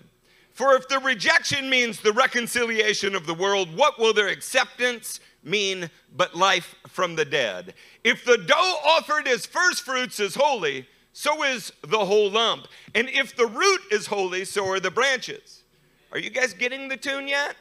For 0.52 0.76
if 0.76 0.88
the 0.88 1.00
rejection 1.00 1.70
means 1.70 2.00
the 2.00 2.14
reconciliation 2.14 3.16
of 3.16 3.26
the 3.26 3.34
world, 3.34 3.76
what 3.76 4.00
will 4.00 4.14
their 4.14 4.28
acceptance 4.28 5.20
mean 5.46 5.90
but 6.16 6.36
life 6.36 6.76
from 6.88 7.16
the 7.16 7.26
dead. 7.26 7.74
If 8.04 8.26
the 8.26 8.38
dough 8.38 8.78
offered 8.86 9.28
as 9.28 9.46
first 9.46 9.84
fruits 9.84 10.20
is 10.20 10.36
holy, 10.36 10.88
so 11.14 11.44
is 11.44 11.72
the 11.88 12.06
whole 12.06 12.30
lump. 12.30 12.68
And 12.94 13.08
if 13.10 13.36
the 13.36 13.46
root 13.46 13.82
is 13.92 14.08
holy, 14.08 14.44
so 14.44 14.68
are 14.70 14.80
the 14.80 14.92
branches. 14.92 15.64
Are 16.12 16.20
you 16.20 16.30
guys 16.30 16.54
getting 16.54 16.88
the 16.88 16.98
tune 16.98 17.28
yet? 17.28 17.56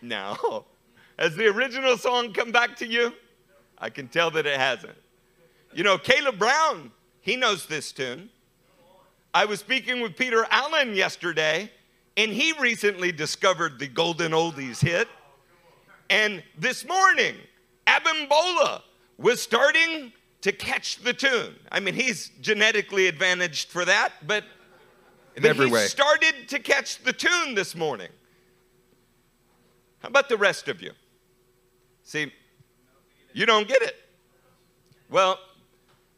No. 0.00 0.64
Has 1.18 1.36
the 1.36 1.46
original 1.46 1.96
song 1.98 2.32
come 2.32 2.50
back 2.50 2.76
to 2.78 2.86
you? 2.86 3.12
I 3.78 3.90
can 3.90 4.08
tell 4.08 4.30
that 4.32 4.46
it 4.46 4.58
hasn't. 4.58 4.96
You 5.74 5.84
know, 5.84 5.98
Caleb 5.98 6.38
Brown, 6.38 6.90
he 7.20 7.36
knows 7.36 7.66
this 7.66 7.92
tune. 7.92 8.30
I 9.34 9.46
was 9.46 9.60
speaking 9.60 10.02
with 10.02 10.14
Peter 10.16 10.46
Allen 10.50 10.94
yesterday, 10.94 11.70
and 12.18 12.30
he 12.30 12.52
recently 12.60 13.12
discovered 13.12 13.78
the 13.78 13.86
Golden 13.86 14.32
Oldies 14.32 14.80
hit. 14.80 15.08
And 16.10 16.42
this 16.58 16.86
morning, 16.86 17.36
Abimbola 17.86 18.82
was 19.16 19.40
starting 19.40 20.12
to 20.42 20.52
catch 20.52 20.98
the 20.98 21.14
tune. 21.14 21.54
I 21.70 21.80
mean, 21.80 21.94
he's 21.94 22.30
genetically 22.42 23.06
advantaged 23.06 23.70
for 23.70 23.86
that, 23.86 24.12
but, 24.26 24.44
In 25.36 25.42
but 25.42 25.48
every 25.48 25.66
he 25.68 25.72
way. 25.72 25.86
started 25.86 26.34
to 26.48 26.58
catch 26.58 27.02
the 27.02 27.12
tune 27.14 27.54
this 27.54 27.74
morning. 27.74 28.10
How 30.00 30.08
about 30.08 30.28
the 30.28 30.36
rest 30.36 30.68
of 30.68 30.82
you? 30.82 30.90
See, 32.02 32.30
you 33.32 33.46
don't 33.46 33.66
get 33.66 33.80
it. 33.80 33.96
Well, 35.08 35.38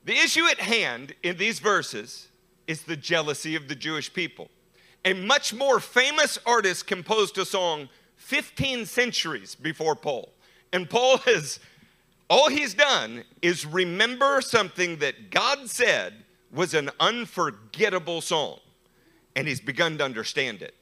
the 0.04 0.14
issue 0.14 0.46
at 0.46 0.58
hand 0.58 1.14
in 1.22 1.36
these 1.36 1.60
verses 1.60 2.28
is 2.66 2.82
the 2.82 2.96
jealousy 2.96 3.54
of 3.54 3.68
the 3.68 3.74
Jewish 3.74 4.12
people. 4.12 4.48
A 5.04 5.12
much 5.12 5.52
more 5.52 5.80
famous 5.80 6.38
artist 6.46 6.86
composed 6.86 7.36
a 7.38 7.44
song 7.44 7.88
15 8.16 8.86
centuries 8.86 9.54
before 9.54 9.94
Paul. 9.94 10.32
And 10.72 10.88
Paul 10.88 11.18
has, 11.18 11.60
all 12.28 12.48
he's 12.48 12.74
done 12.74 13.24
is 13.42 13.66
remember 13.66 14.40
something 14.40 14.96
that 14.96 15.30
God 15.30 15.68
said 15.68 16.14
was 16.52 16.72
an 16.72 16.90
unforgettable 16.98 18.20
song. 18.20 18.60
And 19.36 19.46
he's 19.46 19.60
begun 19.60 19.98
to 19.98 20.04
understand 20.04 20.62
it. 20.62 20.74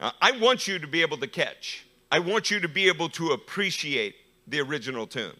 Now, 0.00 0.12
I 0.20 0.32
want 0.32 0.66
you 0.66 0.78
to 0.78 0.86
be 0.86 1.02
able 1.02 1.18
to 1.18 1.28
catch, 1.28 1.86
I 2.10 2.18
want 2.18 2.50
you 2.50 2.58
to 2.60 2.68
be 2.68 2.88
able 2.88 3.08
to 3.10 3.30
appreciate 3.30 4.16
the 4.46 4.60
original 4.60 5.06
tune. 5.06 5.36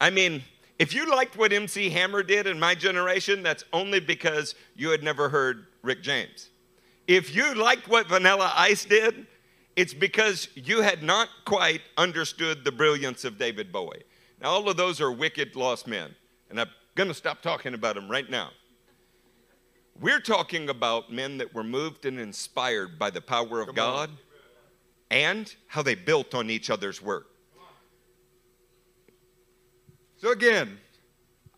I 0.00 0.10
mean, 0.10 0.42
if 0.82 0.92
you 0.92 1.08
liked 1.08 1.36
what 1.36 1.52
MC 1.52 1.90
Hammer 1.90 2.24
did 2.24 2.48
in 2.48 2.58
my 2.58 2.74
generation, 2.74 3.44
that's 3.44 3.62
only 3.72 4.00
because 4.00 4.56
you 4.74 4.90
had 4.90 5.04
never 5.04 5.28
heard 5.28 5.66
Rick 5.82 6.02
James. 6.02 6.48
If 7.06 7.36
you 7.36 7.54
liked 7.54 7.86
what 7.86 8.08
Vanilla 8.08 8.52
Ice 8.56 8.84
did, 8.84 9.28
it's 9.76 9.94
because 9.94 10.48
you 10.56 10.80
had 10.80 11.04
not 11.04 11.28
quite 11.44 11.82
understood 11.96 12.64
the 12.64 12.72
brilliance 12.72 13.24
of 13.24 13.38
David 13.38 13.70
Bowie. 13.70 14.02
Now, 14.40 14.48
all 14.48 14.68
of 14.68 14.76
those 14.76 15.00
are 15.00 15.12
wicked 15.12 15.54
lost 15.54 15.86
men, 15.86 16.16
and 16.50 16.60
I'm 16.60 16.70
going 16.96 17.08
to 17.08 17.14
stop 17.14 17.42
talking 17.42 17.74
about 17.74 17.94
them 17.94 18.10
right 18.10 18.28
now. 18.28 18.50
We're 20.00 20.18
talking 20.18 20.68
about 20.68 21.12
men 21.12 21.38
that 21.38 21.54
were 21.54 21.62
moved 21.62 22.06
and 22.06 22.18
inspired 22.18 22.98
by 22.98 23.10
the 23.10 23.20
power 23.20 23.60
of 23.60 23.72
God 23.76 24.10
and 25.12 25.54
how 25.68 25.82
they 25.82 25.94
built 25.94 26.34
on 26.34 26.50
each 26.50 26.70
other's 26.70 27.00
work. 27.00 27.28
So 30.22 30.30
again, 30.30 30.78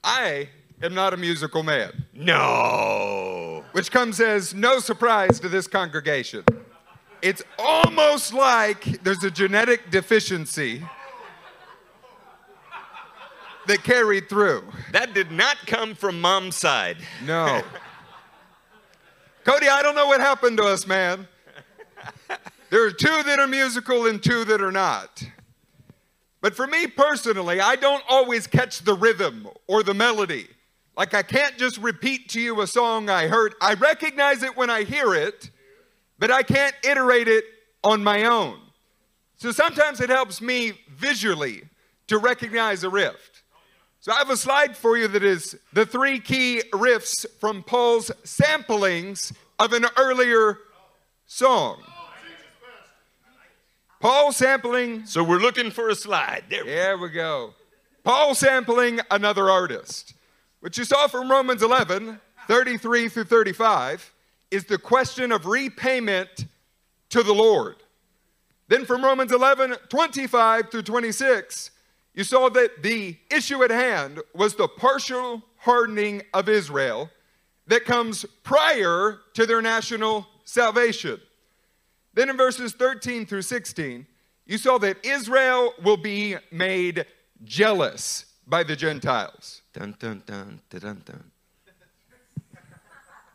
I 0.02 0.48
am 0.82 0.94
not 0.94 1.12
a 1.12 1.18
musical 1.18 1.62
man, 1.62 2.06
No. 2.14 3.62
which 3.72 3.90
comes 3.90 4.20
as 4.20 4.54
no 4.54 4.78
surprise 4.78 5.38
to 5.40 5.50
this 5.50 5.66
congregation. 5.66 6.46
It's 7.20 7.42
almost 7.58 8.32
like 8.32 9.02
there's 9.02 9.22
a 9.22 9.30
genetic 9.30 9.90
deficiency 9.90 10.82
that 13.66 13.82
carried 13.84 14.30
through. 14.30 14.64
That 14.92 15.12
did 15.12 15.30
not 15.30 15.58
come 15.66 15.94
from 15.94 16.18
mom's 16.22 16.56
side. 16.56 16.96
No. 17.22 17.60
Cody, 19.44 19.68
I 19.68 19.82
don't 19.82 19.94
know 19.94 20.06
what 20.06 20.22
happened 20.22 20.56
to 20.56 20.64
us, 20.64 20.86
man. 20.86 21.28
There 22.70 22.86
are 22.86 22.90
two 22.90 23.22
that 23.24 23.38
are 23.38 23.46
musical 23.46 24.06
and 24.06 24.22
two 24.22 24.46
that 24.46 24.62
are 24.62 24.72
not. 24.72 25.22
But 26.44 26.54
for 26.54 26.66
me 26.66 26.86
personally, 26.86 27.58
I 27.58 27.74
don't 27.74 28.04
always 28.06 28.46
catch 28.46 28.80
the 28.80 28.92
rhythm 28.92 29.48
or 29.66 29.82
the 29.82 29.94
melody. 29.94 30.46
Like 30.94 31.14
I 31.14 31.22
can't 31.22 31.56
just 31.56 31.78
repeat 31.78 32.28
to 32.32 32.40
you 32.40 32.60
a 32.60 32.66
song 32.66 33.08
I 33.08 33.28
heard. 33.28 33.54
I 33.62 33.72
recognize 33.72 34.42
it 34.42 34.54
when 34.54 34.68
I 34.68 34.82
hear 34.82 35.14
it, 35.14 35.50
but 36.18 36.30
I 36.30 36.42
can't 36.42 36.74
iterate 36.84 37.28
it 37.28 37.46
on 37.82 38.04
my 38.04 38.24
own. 38.24 38.58
So 39.38 39.52
sometimes 39.52 40.02
it 40.02 40.10
helps 40.10 40.42
me 40.42 40.72
visually 40.94 41.62
to 42.08 42.18
recognize 42.18 42.84
a 42.84 42.90
riff. 42.90 43.42
So 44.00 44.12
I 44.12 44.16
have 44.16 44.28
a 44.28 44.36
slide 44.36 44.76
for 44.76 44.98
you 44.98 45.08
that 45.08 45.24
is 45.24 45.56
the 45.72 45.86
three 45.86 46.20
key 46.20 46.60
riffs 46.74 47.24
from 47.40 47.62
Paul's 47.62 48.10
samplings 48.22 49.32
of 49.58 49.72
an 49.72 49.86
earlier 49.96 50.58
song. 51.24 51.82
Paul 54.04 54.32
sampling, 54.32 55.06
So 55.06 55.24
we're 55.24 55.38
looking 55.38 55.70
for 55.70 55.88
a 55.88 55.94
slide. 55.94 56.44
There. 56.50 56.62
there 56.62 56.98
we 56.98 57.08
go. 57.08 57.54
Paul 58.02 58.34
sampling 58.34 59.00
another 59.10 59.48
artist. 59.48 60.12
What 60.60 60.76
you 60.76 60.84
saw 60.84 61.08
from 61.08 61.30
Romans 61.30 61.62
11, 61.62 62.20
33 62.46 63.08
through 63.08 63.24
35, 63.24 64.12
is 64.50 64.66
the 64.66 64.76
question 64.76 65.32
of 65.32 65.46
repayment 65.46 66.44
to 67.08 67.22
the 67.22 67.32
Lord. 67.32 67.76
Then 68.68 68.84
from 68.84 69.02
Romans 69.02 69.32
11, 69.32 69.74
25 69.88 70.70
through 70.70 70.82
26, 70.82 71.70
you 72.12 72.24
saw 72.24 72.50
that 72.50 72.82
the 72.82 73.16
issue 73.30 73.64
at 73.64 73.70
hand 73.70 74.20
was 74.34 74.54
the 74.54 74.68
partial 74.68 75.42
hardening 75.56 76.20
of 76.34 76.50
Israel 76.50 77.08
that 77.68 77.86
comes 77.86 78.26
prior 78.42 79.20
to 79.32 79.46
their 79.46 79.62
national 79.62 80.26
salvation. 80.44 81.18
Then 82.14 82.30
in 82.30 82.36
verses 82.36 82.72
13 82.72 83.26
through 83.26 83.42
16, 83.42 84.06
you 84.46 84.58
saw 84.58 84.78
that 84.78 85.04
Israel 85.04 85.74
will 85.82 85.96
be 85.96 86.36
made 86.52 87.06
jealous 87.44 88.26
by 88.46 88.62
the 88.62 88.76
Gentiles. 88.76 89.62
Dun, 89.72 89.96
dun, 89.98 90.22
dun, 90.26 90.60
dun, 90.70 91.02
dun. 91.04 91.30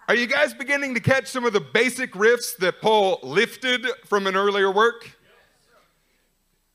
Are 0.07 0.15
you 0.15 0.25
guys 0.25 0.53
beginning 0.55 0.95
to 0.95 1.00
catch 1.00 1.27
some 1.27 1.45
of 1.45 1.53
the 1.53 1.59
basic 1.59 2.13
riffs 2.13 2.57
that 2.57 2.81
Paul 2.81 3.19
lifted 3.21 3.86
from 4.05 4.25
an 4.25 4.36
earlier 4.36 4.71
work? 4.71 5.12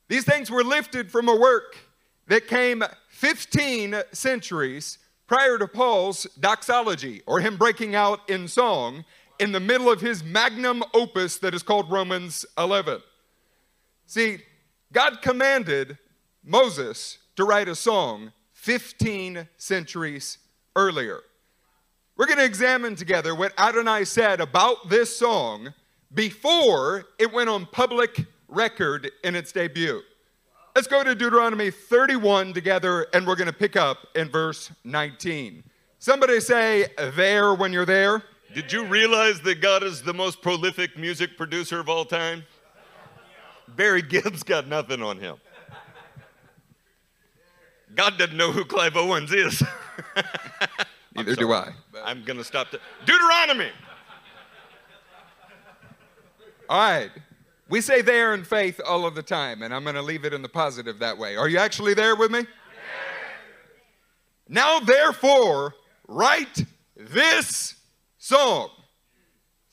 These 0.09 0.25
things 0.25 0.51
were 0.51 0.63
lifted 0.63 1.11
from 1.11 1.29
a 1.29 1.35
work 1.35 1.77
that 2.29 2.47
came 2.47 2.85
15 3.09 3.97
centuries 4.13 4.99
prior 5.27 5.59
to 5.59 5.67
Paul's 5.67 6.25
doxology, 6.39 7.23
or 7.27 7.41
him 7.41 7.57
breaking 7.57 7.95
out 7.95 8.21
in 8.29 8.47
song 8.47 9.05
in 9.39 9.53
the 9.53 9.61
middle 9.61 9.91
of 9.91 10.01
his 10.01 10.23
magnum 10.23 10.83
opus 10.95 11.39
that 11.39 11.55
is 11.55 11.63
called 11.63 11.91
Romans 11.91 12.47
11. 12.57 13.01
See, 14.07 14.39
God 14.93 15.23
commanded 15.23 15.99
Moses 16.45 17.19
to 17.37 17.45
write 17.45 17.69
a 17.69 17.75
song 17.75 18.33
15 18.53 19.49
centuries 19.57 20.39
earlier. 20.77 21.21
We're 22.17 22.27
going 22.27 22.39
to 22.39 22.45
examine 22.45 22.95
together 22.95 23.35
what 23.35 23.53
Adonai 23.59 24.05
said 24.05 24.41
about 24.41 24.89
this 24.89 25.17
song 25.17 25.75
before 26.13 27.07
it 27.19 27.33
went 27.33 27.49
on 27.49 27.67
public 27.67 28.25
record 28.47 29.11
in 29.25 29.35
its 29.35 29.51
debut. 29.51 30.01
Let's 30.77 30.87
go 30.87 31.03
to 31.03 31.15
Deuteronomy 31.15 31.71
31 31.71 32.53
together, 32.53 33.07
and 33.13 33.27
we're 33.27 33.37
going 33.37 33.47
to 33.47 33.53
pick 33.53 33.77
up 33.77 33.99
in 34.15 34.29
verse 34.29 34.71
19. 34.85 35.65
Somebody 35.99 36.41
say 36.41 36.87
there 37.17 37.55
when 37.55 37.73
you're 37.73 37.87
there. 37.87 38.23
Did 38.55 38.73
you 38.73 38.85
realize 38.85 39.41
that 39.41 39.61
God 39.61 39.83
is 39.83 40.01
the 40.01 40.15
most 40.15 40.41
prolific 40.41 40.97
music 40.97 41.37
producer 41.37 41.81
of 41.81 41.89
all 41.89 42.05
time? 42.05 42.45
Barry 43.67 44.01
Gibb's 44.01 44.45
got 44.45 44.69
nothing 44.69 45.03
on 45.03 45.19
him. 45.19 45.37
God 47.97 48.17
doesn't 48.17 48.37
know 48.37 48.53
who 48.53 48.65
Clive 48.65 48.97
Owens 48.97 49.33
is. 49.33 49.61
Neither 51.17 51.35
do 51.35 51.53
I. 51.53 51.73
I'm 52.05 52.23
going 52.25 52.37
to 52.37 52.45
stop. 52.45 52.71
To, 52.71 52.81
Deuteronomy. 53.05 53.71
All 56.69 56.79
right. 56.79 57.11
We 57.69 57.81
say 57.81 58.03
there 58.03 58.35
in 58.35 58.45
faith 58.45 58.81
all 58.87 59.05
of 59.05 59.17
the 59.17 59.23
time, 59.23 59.63
and 59.63 59.75
I'm 59.75 59.83
going 59.83 59.97
to 59.97 60.03
leave 60.03 60.25
it 60.25 60.33
in 60.33 60.43
the 60.43 60.49
positive 60.49 61.01
that 61.01 61.19
way. 61.19 61.37
Are 61.37 61.49
you 61.49 61.59
actually 61.59 61.95
there 61.95 62.15
with 62.15 62.31
me? 62.31 62.41
Yeah. 62.41 62.47
Now, 64.49 64.79
therefore, 64.79 65.75
write 66.07 66.65
this 66.97 67.75
song. 68.25 68.71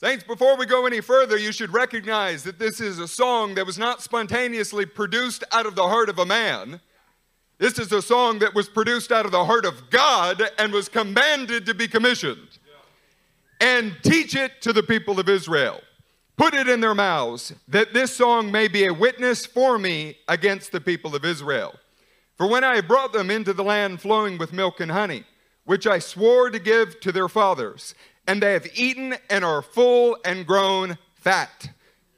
Saints, 0.02 0.26
before 0.26 0.58
we 0.58 0.66
go 0.66 0.86
any 0.86 1.00
further, 1.00 1.38
you 1.38 1.54
should 1.54 1.72
recognize 1.72 2.44
that 2.44 2.60
this 2.60 2.82
is 2.82 3.00
a 3.00 3.08
song 3.08 3.56
that 3.56 3.66
was 3.66 3.80
not 3.80 4.02
spontaneously 4.02 4.86
produced 4.86 5.46
out 5.54 5.66
of 5.66 5.76
the 5.76 5.88
heart 5.88 6.10
of 6.10 6.20
a 6.20 6.26
man. 6.26 6.82
This 7.60 7.80
is 7.80 7.94
a 7.94 8.02
song 8.02 8.40
that 8.40 8.54
was 8.54 8.68
produced 8.68 9.10
out 9.10 9.26
of 9.26 9.32
the 9.32 9.46
heart 9.46 9.64
of 9.64 9.90
God 9.90 10.44
and 10.60 10.74
was 10.74 10.90
commanded 10.90 11.66
to 11.66 11.74
be 11.74 11.88
commissioned. 11.88 12.60
And 13.62 13.96
teach 14.04 14.36
it 14.36 14.62
to 14.64 14.74
the 14.74 14.84
people 14.84 15.18
of 15.18 15.30
Israel. 15.30 15.80
Put 16.36 16.54
it 16.54 16.68
in 16.68 16.82
their 16.82 16.96
mouths, 16.96 17.54
that 17.70 17.94
this 17.94 18.14
song 18.14 18.52
may 18.52 18.68
be 18.68 18.86
a 18.86 18.94
witness 18.94 19.46
for 19.46 19.80
me 19.80 20.18
against 20.28 20.74
the 20.74 20.82
people 20.82 21.16
of 21.16 21.24
Israel. 21.24 21.76
For 22.36 22.48
when 22.48 22.66
I 22.66 22.82
brought 22.82 23.14
them 23.14 23.32
into 23.32 23.54
the 23.54 23.64
land 23.64 24.02
flowing 24.02 24.38
with 24.38 24.52
milk 24.52 24.82
and 24.82 24.92
honey, 24.92 25.24
which 25.64 25.86
I 25.88 26.00
swore 26.00 26.50
to 26.50 26.60
give 26.60 27.00
to 27.02 27.12
their 27.12 27.30
fathers, 27.30 27.94
and 28.28 28.42
they 28.42 28.54
have 28.54 28.68
eaten 28.76 29.16
and 29.30 29.44
are 29.44 29.62
full 29.62 30.18
and 30.24 30.46
grown 30.46 30.98
fat, 31.16 31.70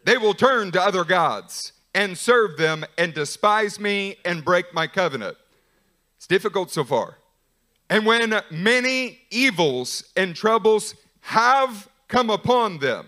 they 0.06 0.18
will 0.18 0.34
turn 0.34 0.72
to 0.72 0.82
other 0.82 1.04
gods 1.04 1.74
and 1.96 2.18
serve 2.18 2.58
them 2.58 2.86
and 2.98 3.14
despise 3.14 3.80
me 3.80 4.18
and 4.26 4.44
break 4.44 4.74
my 4.74 4.88
covenant. 4.88 5.38
It's 6.18 6.28
difficult 6.28 6.72
so 6.72 6.84
far. 6.84 7.18
And 7.90 8.06
when 8.06 8.34
many 8.50 9.20
evils 9.30 10.04
and 10.16 10.36
troubles 10.36 10.96
have 11.22 11.88
come 12.08 12.30
upon 12.30 12.80
them, 12.80 13.08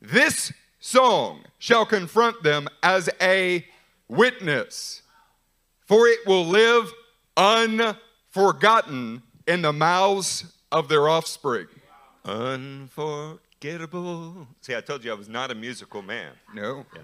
this 0.00 0.52
song 0.78 1.44
shall 1.58 1.86
confront 1.86 2.42
them 2.42 2.68
as 2.82 3.08
a 3.20 3.64
witness, 4.08 5.02
for 5.86 6.06
it 6.06 6.20
will 6.26 6.44
live 6.44 6.92
unforgotten 7.36 9.22
in 9.46 9.62
the 9.62 9.72
mouths 9.72 10.52
of 10.70 10.88
their 10.88 11.08
offspring. 11.08 11.66
Unforgettable. 12.26 14.48
See, 14.60 14.74
I 14.74 14.80
told 14.80 15.04
you 15.04 15.12
I 15.12 15.14
was 15.14 15.28
not 15.28 15.52
a 15.52 15.54
musical 15.54 16.02
man. 16.02 16.32
No. 16.52 16.84
Yeah. 16.94 17.02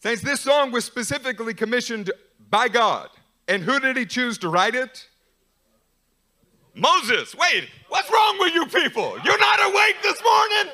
Saints, 0.00 0.22
this 0.22 0.40
song 0.40 0.72
was 0.72 0.84
specifically 0.84 1.54
commissioned 1.54 2.10
by 2.50 2.68
God. 2.68 3.08
And 3.46 3.62
who 3.62 3.78
did 3.80 3.96
he 3.96 4.04
choose 4.04 4.36
to 4.38 4.48
write 4.48 4.74
it? 4.74 5.06
Moses. 6.74 7.34
Wait, 7.34 7.68
what's 7.88 8.10
wrong 8.10 8.38
with 8.38 8.52
you 8.54 8.66
people? 8.66 9.16
You're 9.24 9.38
not 9.38 9.70
awake 9.70 9.96
this 10.02 10.22
morning? 10.22 10.72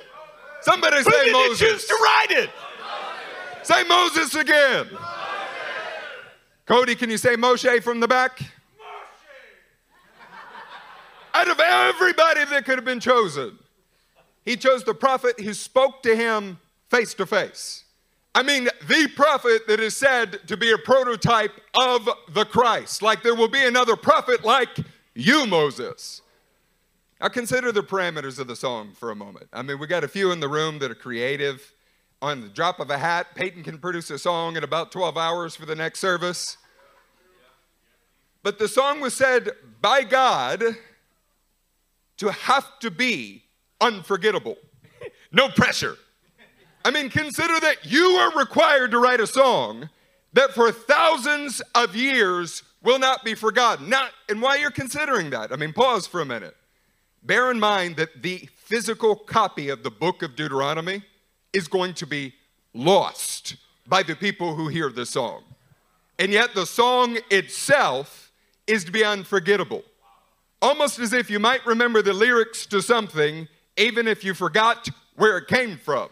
Somebody 0.63 0.97
who 0.97 1.05
say 1.05 1.27
did 1.27 1.33
Moses. 1.33 1.61
He 1.61 1.67
choose 1.67 1.85
to 1.87 1.95
write 1.95 2.31
it? 2.31 2.51
Moses. 2.81 3.69
Say 3.69 3.85
Moses 3.85 4.35
again. 4.35 4.89
Moses. 4.93 5.09
Cody, 6.67 6.95
can 6.95 7.11
you 7.11 7.19
say 7.19 7.37
Moshe 7.37 7.83
from 7.83 8.01
the 8.01 8.09
back? 8.09 8.41
Out 11.35 11.51
of 11.51 11.59
everybody 11.59 12.45
that 12.45 12.65
could 12.65 12.77
have 12.77 12.85
been 12.85 13.01
chosen, 13.01 13.59
he 14.45 14.57
chose 14.57 14.85
the 14.85 14.95
prophet 14.95 15.41
who 15.41 15.53
spoke 15.53 16.03
to 16.05 16.15
him 16.15 16.59
face 16.89 17.13
to 17.15 17.27
face. 17.27 17.85
I 18.37 18.45
mean, 18.45 18.69
the 18.87 19.09
prophet 19.17 19.67
that 19.67 19.81
is 19.81 19.97
said 19.97 20.41
to 20.47 20.57
be 20.57 20.71
a 20.71 20.79
prototype 20.79 21.53
of 21.75 22.09
the 22.33 22.45
Christ. 22.45 23.03
Like 23.03 23.23
there 23.23 23.35
will 23.35 23.49
be 23.49 23.65
another 23.65 23.97
prophet 23.97 24.45
like 24.45 24.79
you, 25.15 25.47
Moses. 25.47 26.23
Now 27.21 27.29
consider 27.29 27.73
the 27.73 27.83
parameters 27.83 28.39
of 28.39 28.47
the 28.47 28.57
song 28.57 28.93
for 28.93 29.11
a 29.11 29.17
moment. 29.17 29.49
I 29.53 29.63
mean, 29.63 29.79
we 29.79 29.87
got 29.87 30.05
a 30.05 30.09
few 30.09 30.31
in 30.31 30.41
the 30.41 30.49
room 30.49 30.79
that 30.81 30.91
are 30.91 30.97
creative. 30.97 31.73
On 32.23 32.41
the 32.41 32.49
drop 32.49 32.81
of 32.81 32.91
a 32.91 32.99
hat, 32.99 33.29
Peyton 33.35 33.63
can 33.63 33.79
produce 33.79 34.11
a 34.11 34.19
song 34.19 34.57
in 34.57 34.65
about 34.65 34.93
12 34.93 35.17
hours 35.17 35.57
for 35.57 35.67
the 35.67 35.75
next 35.75 36.01
service. 36.01 36.59
But 38.43 38.59
the 38.59 38.69
song 38.69 39.01
was 39.01 39.15
said 39.15 39.51
by 39.81 40.05
God 40.05 40.63
to 42.19 42.31
have 42.31 42.79
to 42.81 42.91
be 42.91 43.45
unforgettable. 43.81 44.57
no 45.33 45.49
pressure. 45.49 45.97
I 46.85 46.91
mean, 46.91 47.09
consider 47.09 47.59
that 47.61 47.85
you 47.85 48.05
are 48.05 48.39
required 48.39 48.91
to 48.91 48.99
write 48.99 49.21
a 49.21 49.27
song 49.27 49.89
that 50.35 50.53
for 50.53 50.71
thousands 50.71 51.63
of 51.75 51.97
years 51.97 52.63
will 52.83 52.99
not 52.99 53.25
be 53.25 53.35
forgotten. 53.35 53.89
Now, 53.89 54.09
and 54.29 54.43
while 54.43 54.59
you're 54.59 54.71
considering 54.71 55.31
that, 55.31 55.53
I 55.53 55.57
mean, 55.57 55.73
pause 55.73 56.07
for 56.07 56.21
a 56.21 56.27
minute. 56.27 56.55
Bear 57.23 57.51
in 57.51 57.59
mind 57.59 57.97
that 57.97 58.23
the 58.23 58.49
physical 58.57 59.17
copy 59.17 59.71
of 59.71 59.83
the 59.83 59.91
book 59.91 60.23
of 60.23 60.37
Deuteronomy 60.37 61.03
is 61.55 61.69
going 61.69 61.95
to 61.95 62.07
be 62.07 62.35
lost 62.75 63.57
by 63.87 64.03
the 64.03 64.15
people 64.15 64.55
who 64.55 64.69
hear 64.69 64.91
the 64.91 65.07
song. 65.07 65.43
And 66.19 66.33
yet, 66.33 66.55
the 66.55 66.67
song 66.67 67.19
itself 67.31 68.31
is 68.67 68.85
to 68.85 68.93
be 68.93 69.05
unforgettable. 69.05 69.83
Almost 70.65 70.99
as 70.99 71.13
if 71.13 71.29
you 71.29 71.39
might 71.39 71.67
remember 71.67 72.01
the 72.01 72.15
lyrics 72.15 72.65
to 72.65 72.81
something, 72.81 73.49
even 73.77 74.09
if 74.09 74.25
you 74.25 74.33
forgot 74.33 74.89
where 75.15 75.37
it 75.37 75.47
came 75.47 75.77
from. 75.77 76.09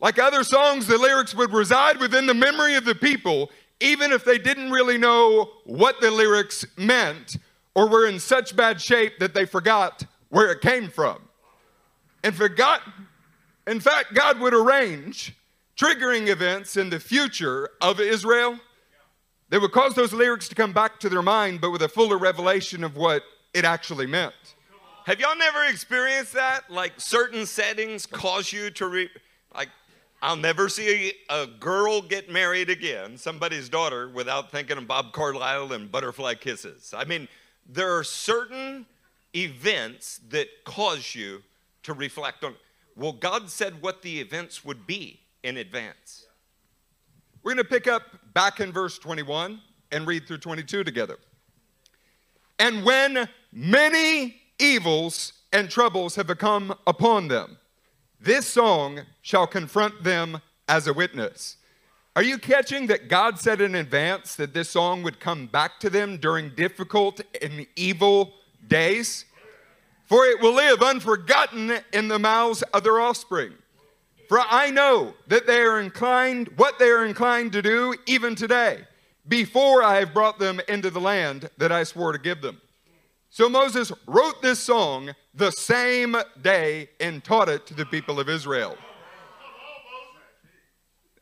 Like 0.00 0.18
other 0.18 0.42
songs, 0.42 0.86
the 0.86 0.96
lyrics 0.96 1.34
would 1.34 1.52
reside 1.52 1.98
within 2.00 2.24
the 2.24 2.32
memory 2.32 2.76
of 2.76 2.86
the 2.86 2.94
people, 2.94 3.50
even 3.78 4.10
if 4.10 4.24
they 4.24 4.38
didn't 4.38 4.70
really 4.70 4.96
know 4.96 5.50
what 5.64 6.00
the 6.00 6.10
lyrics 6.10 6.64
meant 6.78 7.36
or 7.74 7.90
were 7.90 8.06
in 8.06 8.18
such 8.18 8.56
bad 8.56 8.80
shape 8.80 9.18
that 9.18 9.34
they 9.34 9.44
forgot 9.44 10.02
where 10.30 10.50
it 10.50 10.62
came 10.62 10.88
from. 10.88 11.18
And 12.24 12.34
forgot, 12.34 12.80
in 13.66 13.80
fact, 13.80 14.14
God 14.14 14.40
would 14.40 14.54
arrange 14.54 15.36
triggering 15.76 16.28
events 16.28 16.78
in 16.78 16.88
the 16.88 16.98
future 16.98 17.68
of 17.82 18.00
Israel 18.00 18.58
that 19.50 19.60
would 19.60 19.72
cause 19.72 19.94
those 19.94 20.14
lyrics 20.14 20.48
to 20.48 20.54
come 20.54 20.72
back 20.72 20.98
to 21.00 21.10
their 21.10 21.20
mind, 21.20 21.60
but 21.60 21.70
with 21.70 21.82
a 21.82 21.88
fuller 21.90 22.16
revelation 22.16 22.82
of 22.82 22.96
what 22.96 23.22
it 23.54 23.64
actually 23.64 24.06
meant. 24.06 24.34
Have 25.06 25.18
y'all 25.18 25.36
never 25.36 25.64
experienced 25.64 26.34
that? 26.34 26.70
Like 26.70 26.92
certain 26.96 27.46
settings 27.46 28.06
cause 28.06 28.52
you 28.52 28.70
to 28.70 28.86
re- 28.86 29.10
like 29.54 29.68
I'll 30.22 30.36
never 30.36 30.68
see 30.68 31.12
a, 31.28 31.42
a, 31.42 31.46
girl 31.48 32.00
get 32.00 32.30
married 32.30 32.70
again, 32.70 33.18
somebody's 33.18 33.68
daughter, 33.68 34.08
without 34.08 34.52
thinking 34.52 34.78
of 34.78 34.86
Bob 34.86 35.12
Carlisle 35.12 35.72
and 35.72 35.90
butterfly 35.90 36.34
kisses. 36.34 36.94
I 36.96 37.04
mean, 37.04 37.26
there 37.68 37.96
are 37.96 38.04
certain 38.04 38.86
events 39.34 40.20
that 40.28 40.46
cause 40.64 41.16
you 41.16 41.42
to 41.82 41.92
reflect 41.92 42.44
on. 42.44 42.54
Well, 42.94 43.12
God 43.12 43.50
said 43.50 43.82
what 43.82 44.02
the 44.02 44.20
events 44.20 44.64
would 44.64 44.86
be 44.86 45.18
in 45.42 45.56
advance. 45.56 46.26
We're 47.42 47.54
going 47.54 47.64
to 47.64 47.68
pick 47.68 47.88
up 47.88 48.02
back 48.32 48.60
in 48.60 48.70
verse 48.70 48.98
21 48.98 49.60
and 49.90 50.06
read 50.06 50.28
through 50.28 50.38
22 50.38 50.84
together. 50.84 51.18
And 52.62 52.84
when 52.84 53.28
many 53.52 54.36
evils 54.56 55.32
and 55.52 55.68
troubles 55.68 56.14
have 56.14 56.28
come 56.38 56.72
upon 56.86 57.26
them, 57.26 57.58
this 58.20 58.46
song 58.46 59.00
shall 59.20 59.48
confront 59.48 60.04
them 60.04 60.40
as 60.68 60.86
a 60.86 60.92
witness. 60.92 61.56
Are 62.14 62.22
you 62.22 62.38
catching 62.38 62.86
that 62.86 63.08
God 63.08 63.40
said 63.40 63.60
in 63.60 63.74
advance 63.74 64.36
that 64.36 64.54
this 64.54 64.70
song 64.70 65.02
would 65.02 65.18
come 65.18 65.48
back 65.48 65.80
to 65.80 65.90
them 65.90 66.18
during 66.18 66.54
difficult 66.54 67.20
and 67.42 67.66
evil 67.74 68.34
days? 68.68 69.24
For 70.04 70.24
it 70.26 70.40
will 70.40 70.54
live 70.54 70.82
unforgotten 70.82 71.80
in 71.92 72.06
the 72.06 72.20
mouths 72.20 72.62
of 72.72 72.84
their 72.84 73.00
offspring. 73.00 73.54
For 74.28 74.38
I 74.38 74.70
know 74.70 75.14
that 75.26 75.48
they 75.48 75.62
are 75.62 75.80
inclined, 75.80 76.46
what 76.54 76.78
they 76.78 76.90
are 76.90 77.06
inclined 77.06 77.50
to 77.54 77.62
do 77.62 77.96
even 78.06 78.36
today, 78.36 78.84
before 79.28 79.82
I 79.82 80.00
have 80.00 80.12
brought 80.12 80.38
them 80.38 80.60
into 80.68 80.90
the 80.90 81.00
land 81.00 81.48
that 81.58 81.72
I 81.72 81.84
swore 81.84 82.12
to 82.12 82.18
give 82.18 82.40
them. 82.40 82.60
So 83.30 83.48
Moses 83.48 83.92
wrote 84.06 84.42
this 84.42 84.60
song 84.60 85.14
the 85.34 85.50
same 85.50 86.16
day 86.42 86.90
and 87.00 87.24
taught 87.24 87.48
it 87.48 87.66
to 87.66 87.74
the 87.74 87.86
people 87.86 88.20
of 88.20 88.28
Israel. 88.28 88.76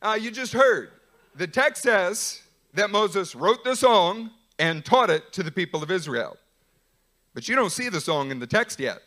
Uh, 0.01 0.17
you 0.19 0.31
just 0.31 0.51
heard. 0.51 0.91
The 1.35 1.47
text 1.47 1.83
says 1.83 2.41
that 2.73 2.89
Moses 2.89 3.35
wrote 3.35 3.63
the 3.63 3.75
song 3.75 4.31
and 4.59 4.83
taught 4.83 5.09
it 5.09 5.31
to 5.33 5.43
the 5.43 5.51
people 5.51 5.83
of 5.83 5.91
Israel. 5.91 6.37
But 7.33 7.47
you 7.47 7.55
don't 7.55 7.71
see 7.71 7.87
the 7.87 8.01
song 8.01 8.31
in 8.31 8.39
the 8.39 8.47
text 8.47 8.79
yet. 8.79 8.99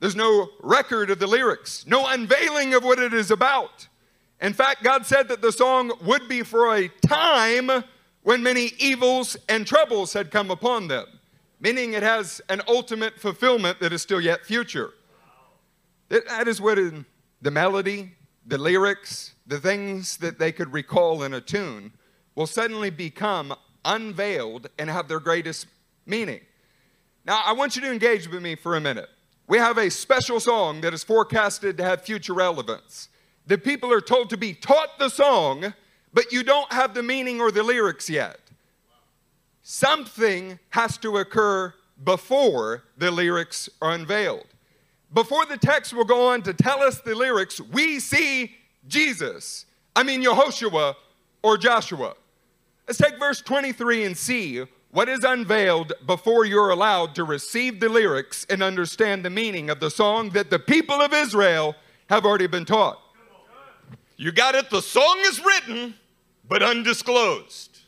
There's 0.00 0.16
no 0.16 0.48
record 0.60 1.10
of 1.10 1.18
the 1.18 1.26
lyrics, 1.26 1.86
no 1.86 2.06
unveiling 2.06 2.74
of 2.74 2.84
what 2.84 2.98
it 2.98 3.12
is 3.12 3.30
about. 3.30 3.88
In 4.40 4.52
fact, 4.52 4.82
God 4.82 5.06
said 5.06 5.28
that 5.28 5.42
the 5.42 5.52
song 5.52 5.92
would 6.02 6.28
be 6.28 6.42
for 6.42 6.74
a 6.74 6.88
time 7.06 7.70
when 8.24 8.42
many 8.42 8.72
evils 8.78 9.36
and 9.48 9.66
troubles 9.66 10.14
had 10.14 10.30
come 10.30 10.50
upon 10.50 10.88
them, 10.88 11.06
meaning 11.60 11.92
it 11.92 12.02
has 12.02 12.40
an 12.48 12.62
ultimate 12.66 13.20
fulfillment 13.20 13.78
that 13.80 13.92
is 13.92 14.02
still 14.02 14.20
yet 14.20 14.44
future. 14.44 14.90
That 16.08 16.48
is 16.48 16.60
what 16.60 16.78
in 16.78 17.04
the 17.42 17.50
melody, 17.50 18.12
the 18.46 18.58
lyrics, 18.58 19.34
the 19.46 19.60
things 19.60 20.16
that 20.18 20.38
they 20.38 20.52
could 20.52 20.72
recall 20.72 21.22
in 21.22 21.34
a 21.34 21.40
tune 21.40 21.92
will 22.34 22.46
suddenly 22.46 22.90
become 22.90 23.54
unveiled 23.84 24.68
and 24.78 24.88
have 24.88 25.06
their 25.06 25.20
greatest 25.20 25.66
meaning. 26.06 26.40
Now, 27.26 27.42
I 27.44 27.52
want 27.52 27.76
you 27.76 27.82
to 27.82 27.92
engage 27.92 28.28
with 28.28 28.42
me 28.42 28.54
for 28.54 28.76
a 28.76 28.80
minute. 28.80 29.08
We 29.46 29.58
have 29.58 29.76
a 29.76 29.90
special 29.90 30.40
song 30.40 30.80
that 30.80 30.94
is 30.94 31.04
forecasted 31.04 31.76
to 31.76 31.84
have 31.84 32.02
future 32.02 32.32
relevance. 32.32 33.10
The 33.46 33.58
people 33.58 33.92
are 33.92 34.00
told 34.00 34.30
to 34.30 34.38
be 34.38 34.54
taught 34.54 34.98
the 34.98 35.10
song, 35.10 35.74
but 36.14 36.32
you 36.32 36.42
don't 36.42 36.72
have 36.72 36.94
the 36.94 37.02
meaning 37.02 37.40
or 37.40 37.50
the 37.50 37.62
lyrics 37.62 38.08
yet. 38.08 38.38
Something 39.62 40.58
has 40.70 40.96
to 40.98 41.18
occur 41.18 41.74
before 42.02 42.84
the 42.96 43.10
lyrics 43.10 43.68
are 43.82 43.92
unveiled. 43.92 44.46
Before 45.12 45.44
the 45.46 45.56
text 45.56 45.92
will 45.92 46.04
go 46.04 46.28
on 46.28 46.42
to 46.42 46.54
tell 46.54 46.82
us 46.82 47.00
the 47.00 47.14
lyrics, 47.14 47.60
we 47.60 48.00
see 48.00 48.52
Jesus. 48.88 49.66
I 49.94 50.02
mean, 50.02 50.22
Yehoshua 50.22 50.94
or 51.42 51.56
Joshua. 51.56 52.14
Let's 52.86 52.98
take 52.98 53.18
verse 53.18 53.40
23 53.40 54.04
and 54.04 54.16
see 54.16 54.64
what 54.90 55.08
is 55.08 55.24
unveiled 55.24 55.92
before 56.06 56.44
you're 56.44 56.70
allowed 56.70 57.14
to 57.14 57.24
receive 57.24 57.80
the 57.80 57.88
lyrics 57.88 58.46
and 58.48 58.62
understand 58.62 59.24
the 59.24 59.30
meaning 59.30 59.70
of 59.70 59.80
the 59.80 59.90
song 59.90 60.30
that 60.30 60.50
the 60.50 60.58
people 60.58 61.00
of 61.00 61.12
Israel 61.12 61.74
have 62.08 62.24
already 62.24 62.46
been 62.46 62.64
taught. 62.64 63.00
You 64.16 64.30
got 64.30 64.54
it. 64.54 64.70
The 64.70 64.82
song 64.82 65.16
is 65.22 65.44
written, 65.44 65.94
but 66.48 66.62
undisclosed. 66.62 67.78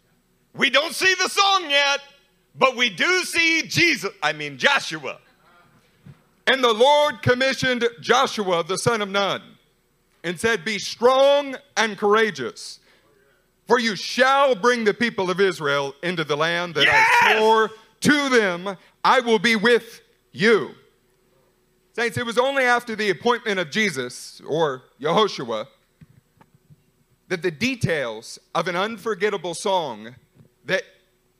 We 0.55 0.71
don't 0.71 0.95
see 0.95 1.15
the 1.15 1.29
song 1.29 1.71
yet, 1.71 2.01
but 2.55 2.77
we 2.77 2.91
do 2.91 3.25
see 3.25 3.63
Jesus, 3.63 4.11
I 4.23 4.33
mean, 4.33 4.59
Joshua. 4.59 5.19
And 6.47 6.63
the 6.63 6.73
Lord 6.73 7.23
commissioned 7.23 7.87
Joshua, 8.01 8.65
the 8.65 8.79
son 8.79 9.03
of 9.03 9.09
Nun, 9.09 9.43
and 10.25 10.39
said, 10.39 10.65
Be 10.65 10.79
strong 10.79 11.57
and 11.77 11.99
courageous 11.99 12.81
for 13.67 13.79
you 13.79 13.97
shall 13.97 14.55
bring 14.55 14.85
the 14.85 14.95
people 14.95 15.31
of 15.31 15.41
Israel 15.41 15.95
into 16.03 16.25
the 16.25 16.37
land 16.37 16.75
that 16.77 16.85
yes! 16.85 17.09
I 17.23 17.37
swore 17.37 17.71
to 18.01 18.29
them, 18.29 18.77
I 19.05 19.21
will 19.21 19.39
be 19.39 19.57
with 19.57 20.01
you. 20.33 20.71
Saints, 21.93 22.17
it 22.19 22.27
was 22.27 22.39
only 22.39 22.63
after 22.63 22.95
the 22.95 23.11
appointment 23.11 23.59
of 23.59 23.71
Jesus, 23.71 24.41
or 24.47 24.83
Yehoshua, 25.01 25.67
that 27.29 27.43
the 27.43 27.51
details 27.51 28.39
of 28.55 28.69
an 28.69 28.77
unforgettable 28.77 29.55
song 29.55 30.15
that 30.65 30.83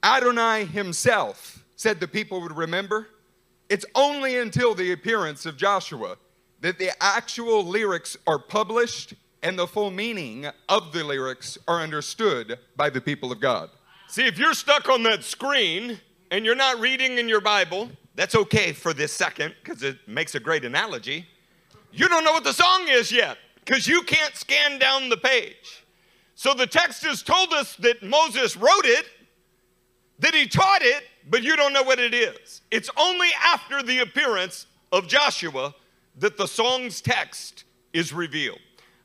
Adonai 0.03 0.65
himself 0.65 1.65
said 1.77 2.01
the 2.01 2.09
people 2.09 2.41
would 2.41 2.57
remember, 2.57 3.09
it's 3.69 3.85
only 3.95 4.39
until 4.39 4.75
the 4.75 4.93
appearance 4.93 5.47
of 5.47 5.57
Joshua 5.57 6.17
that 6.61 6.79
the 6.79 6.91
actual 7.03 7.65
lyrics 7.65 8.17
are 8.27 8.39
published 8.39 9.15
and 9.43 9.59
the 9.59 9.67
full 9.67 9.91
meaning 9.91 10.47
of 10.69 10.93
the 10.93 11.05
lyrics 11.05 11.59
are 11.69 11.81
understood 11.81 12.59
by 12.77 12.91
the 12.91 13.01
people 13.01 13.31
of 13.31 13.41
God. 13.41 13.71
See, 14.09 14.27
if 14.27 14.39
you're 14.39 14.55
stuck 14.55 14.89
on 14.89 15.03
that 15.05 15.23
screen 15.23 16.01
and 16.31 16.45
you're 16.45 16.55
not 16.55 16.81
reading 16.81 17.19
in 17.19 17.29
your 17.29 17.41
Bible, 17.41 17.91
that's 18.15 18.35
okay 18.35 18.73
for 18.73 18.95
this 18.95 19.13
second 19.13 19.55
because 19.63 19.83
it 19.83 19.99
makes 20.09 20.35
a 20.35 20.41
great 20.41 20.65
analogy. 20.65 21.27
You 21.93 22.09
don't 22.09 22.25
know 22.25 22.33
what 22.33 22.45
the 22.45 22.53
song 22.53 22.87
is 22.89 23.13
yet 23.13 23.39
because 23.67 23.89
you 23.89 24.03
can't 24.03 24.35
scan 24.37 24.79
down 24.79 25.09
the 25.09 25.17
page. 25.17 25.85
So 26.37 26.55
the 26.55 26.67
text 26.67 27.03
has 27.05 27.23
told 27.23 27.53
us 27.53 27.75
that 27.77 28.03
Moses 28.03 28.57
wrote 28.57 28.85
it, 28.85 29.07
that 30.21 30.35
he 30.35 30.47
taught 30.47 30.83
it, 30.83 31.05
but 31.29 31.43
you 31.43 31.57
don't 31.57 31.73
know 31.73 31.83
what 31.83 31.99
it 31.99 32.15
is. 32.15 32.63
It's 32.71 32.89
only 32.97 33.29
after 33.43 33.83
the 33.83 33.99
appearance 33.99 34.67
of 34.93 35.09
Joshua 35.09 35.75
that 36.19 36.39
the 36.39 36.47
song's 36.47 37.01
text 37.01 37.65
is 37.93 38.13
revealed. 38.13 38.61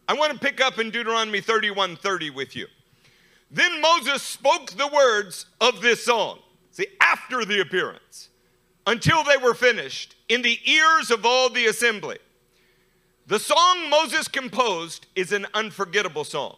I 0.08 0.13
want 0.13 0.34
to 0.34 0.39
pick 0.39 0.62
up 0.62 0.78
in 0.78 0.91
Deuteronomy 0.91 1.41
31 1.41 1.95
30 1.95 2.30
with 2.30 2.56
you. 2.56 2.67
Then 3.50 3.82
Moses 3.82 4.21
spoke 4.21 4.71
the 4.71 4.88
words 4.88 5.47
of 5.60 5.82
this 5.82 6.06
song, 6.06 6.39
see, 6.71 6.88
after 7.02 7.43
the 7.45 7.62
appearance, 7.62 8.30
until 8.86 9.24
they 9.24 9.38
were 9.38 9.54
finished, 9.54 10.15
in 10.30 10.41
the 10.41 10.58
ears 10.65 11.12
of 11.12 11.26
all 11.26 11.50
the 11.50 11.65
assembly. 11.65 12.17
The 13.32 13.39
song 13.39 13.89
Moses 13.89 14.28
composed 14.28 15.08
is 15.15 15.32
an 15.32 15.48
unforgettable 15.54 16.26
song, 16.26 16.58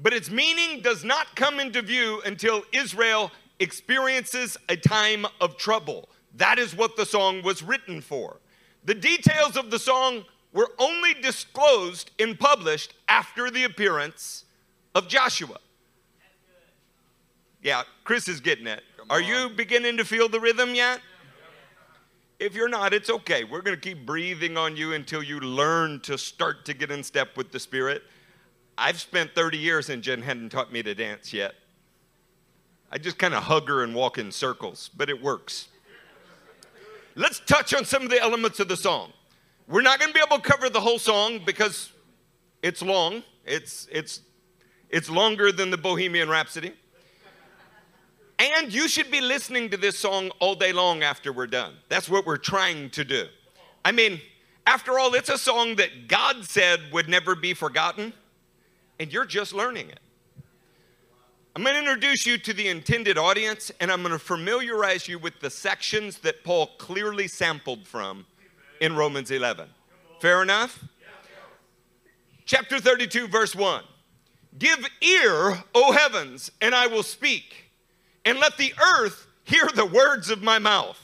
but 0.00 0.12
its 0.12 0.30
meaning 0.30 0.80
does 0.80 1.02
not 1.02 1.34
come 1.34 1.58
into 1.58 1.82
view 1.82 2.22
until 2.24 2.62
Israel 2.72 3.32
experiences 3.58 4.56
a 4.68 4.76
time 4.76 5.26
of 5.40 5.56
trouble. 5.56 6.08
That 6.36 6.60
is 6.60 6.76
what 6.76 6.96
the 6.96 7.04
song 7.04 7.42
was 7.42 7.60
written 7.60 8.00
for. 8.00 8.36
The 8.84 8.94
details 8.94 9.56
of 9.56 9.72
the 9.72 9.80
song 9.80 10.24
were 10.52 10.70
only 10.78 11.12
disclosed 11.14 12.12
and 12.20 12.38
published 12.38 12.94
after 13.08 13.50
the 13.50 13.64
appearance 13.64 14.44
of 14.94 15.08
Joshua. 15.08 15.58
Yeah, 17.64 17.82
Chris 18.04 18.28
is 18.28 18.38
getting 18.38 18.68
it. 18.68 18.84
Are 19.10 19.20
you 19.20 19.48
beginning 19.48 19.96
to 19.96 20.04
feel 20.04 20.28
the 20.28 20.38
rhythm 20.38 20.76
yet? 20.76 21.00
If 22.42 22.56
you're 22.56 22.68
not, 22.68 22.92
it's 22.92 23.08
okay. 23.08 23.44
We're 23.44 23.62
going 23.62 23.76
to 23.76 23.80
keep 23.80 24.04
breathing 24.04 24.56
on 24.56 24.74
you 24.76 24.94
until 24.94 25.22
you 25.22 25.38
learn 25.38 26.00
to 26.00 26.18
start 26.18 26.64
to 26.64 26.74
get 26.74 26.90
in 26.90 27.04
step 27.04 27.36
with 27.36 27.52
the 27.52 27.60
Spirit. 27.60 28.02
I've 28.76 28.98
spent 28.98 29.32
30 29.32 29.58
years 29.58 29.90
and 29.90 30.02
Jen 30.02 30.22
hadn't 30.22 30.48
taught 30.48 30.72
me 30.72 30.82
to 30.82 30.92
dance 30.92 31.32
yet. 31.32 31.54
I 32.90 32.98
just 32.98 33.16
kind 33.16 33.32
of 33.32 33.44
hug 33.44 33.68
her 33.68 33.84
and 33.84 33.94
walk 33.94 34.18
in 34.18 34.32
circles, 34.32 34.90
but 34.96 35.08
it 35.08 35.22
works. 35.22 35.68
Let's 37.14 37.38
touch 37.46 37.74
on 37.74 37.84
some 37.84 38.02
of 38.02 38.10
the 38.10 38.20
elements 38.20 38.58
of 38.58 38.66
the 38.66 38.76
song. 38.76 39.12
We're 39.68 39.82
not 39.82 40.00
going 40.00 40.10
to 40.10 40.14
be 40.14 40.24
able 40.26 40.42
to 40.42 40.42
cover 40.42 40.68
the 40.68 40.80
whole 40.80 40.98
song 40.98 41.42
because 41.46 41.92
it's 42.60 42.82
long. 42.82 43.22
It's, 43.46 43.86
it's, 43.92 44.20
it's 44.90 45.08
longer 45.08 45.52
than 45.52 45.70
the 45.70 45.78
Bohemian 45.78 46.28
Rhapsody. 46.28 46.72
And 48.42 48.74
you 48.74 48.88
should 48.88 49.08
be 49.08 49.20
listening 49.20 49.70
to 49.70 49.76
this 49.76 49.96
song 49.96 50.32
all 50.40 50.56
day 50.56 50.72
long 50.72 51.04
after 51.04 51.32
we're 51.32 51.46
done. 51.46 51.74
That's 51.88 52.08
what 52.08 52.26
we're 52.26 52.38
trying 52.38 52.90
to 52.90 53.04
do. 53.04 53.26
I 53.84 53.92
mean, 53.92 54.20
after 54.66 54.98
all, 54.98 55.14
it's 55.14 55.28
a 55.28 55.38
song 55.38 55.76
that 55.76 56.08
God 56.08 56.44
said 56.44 56.80
would 56.92 57.08
never 57.08 57.36
be 57.36 57.54
forgotten, 57.54 58.12
and 58.98 59.12
you're 59.12 59.26
just 59.26 59.52
learning 59.52 59.90
it. 59.90 60.00
I'm 61.54 61.62
going 61.62 61.74
to 61.74 61.78
introduce 61.78 62.26
you 62.26 62.36
to 62.38 62.52
the 62.52 62.66
intended 62.66 63.16
audience, 63.16 63.70
and 63.78 63.92
I'm 63.92 64.02
going 64.02 64.10
to 64.10 64.18
familiarize 64.18 65.06
you 65.06 65.20
with 65.20 65.38
the 65.38 65.48
sections 65.50 66.18
that 66.18 66.42
Paul 66.42 66.66
clearly 66.78 67.28
sampled 67.28 67.86
from 67.86 68.26
in 68.80 68.96
Romans 68.96 69.30
11. 69.30 69.68
Fair 70.20 70.42
enough? 70.42 70.82
Chapter 72.44 72.80
32, 72.80 73.28
verse 73.28 73.54
1. 73.54 73.84
Give 74.58 74.84
ear, 75.00 75.62
O 75.76 75.92
heavens, 75.92 76.50
and 76.60 76.74
I 76.74 76.88
will 76.88 77.04
speak, 77.04 77.70
and 78.24 78.38
let 78.38 78.56
the 78.56 78.74
earth 78.98 79.26
hear 79.44 79.68
the 79.74 79.86
words 79.86 80.30
of 80.30 80.42
my 80.42 80.58
mouth. 80.58 80.98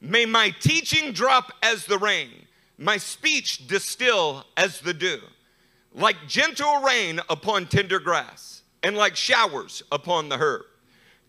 May 0.00 0.26
my 0.26 0.50
teaching 0.60 1.12
drop 1.12 1.52
as 1.62 1.86
the 1.86 1.98
rain, 1.98 2.30
my 2.76 2.96
speech 2.96 3.66
distill 3.68 4.44
as 4.56 4.80
the 4.80 4.94
dew, 4.94 5.20
like 5.94 6.16
gentle 6.26 6.80
rain 6.82 7.20
upon 7.30 7.66
tender 7.66 8.00
grass, 8.00 8.62
and 8.82 8.96
like 8.96 9.16
showers 9.16 9.82
upon 9.92 10.28
the 10.28 10.38
herb. 10.38 10.62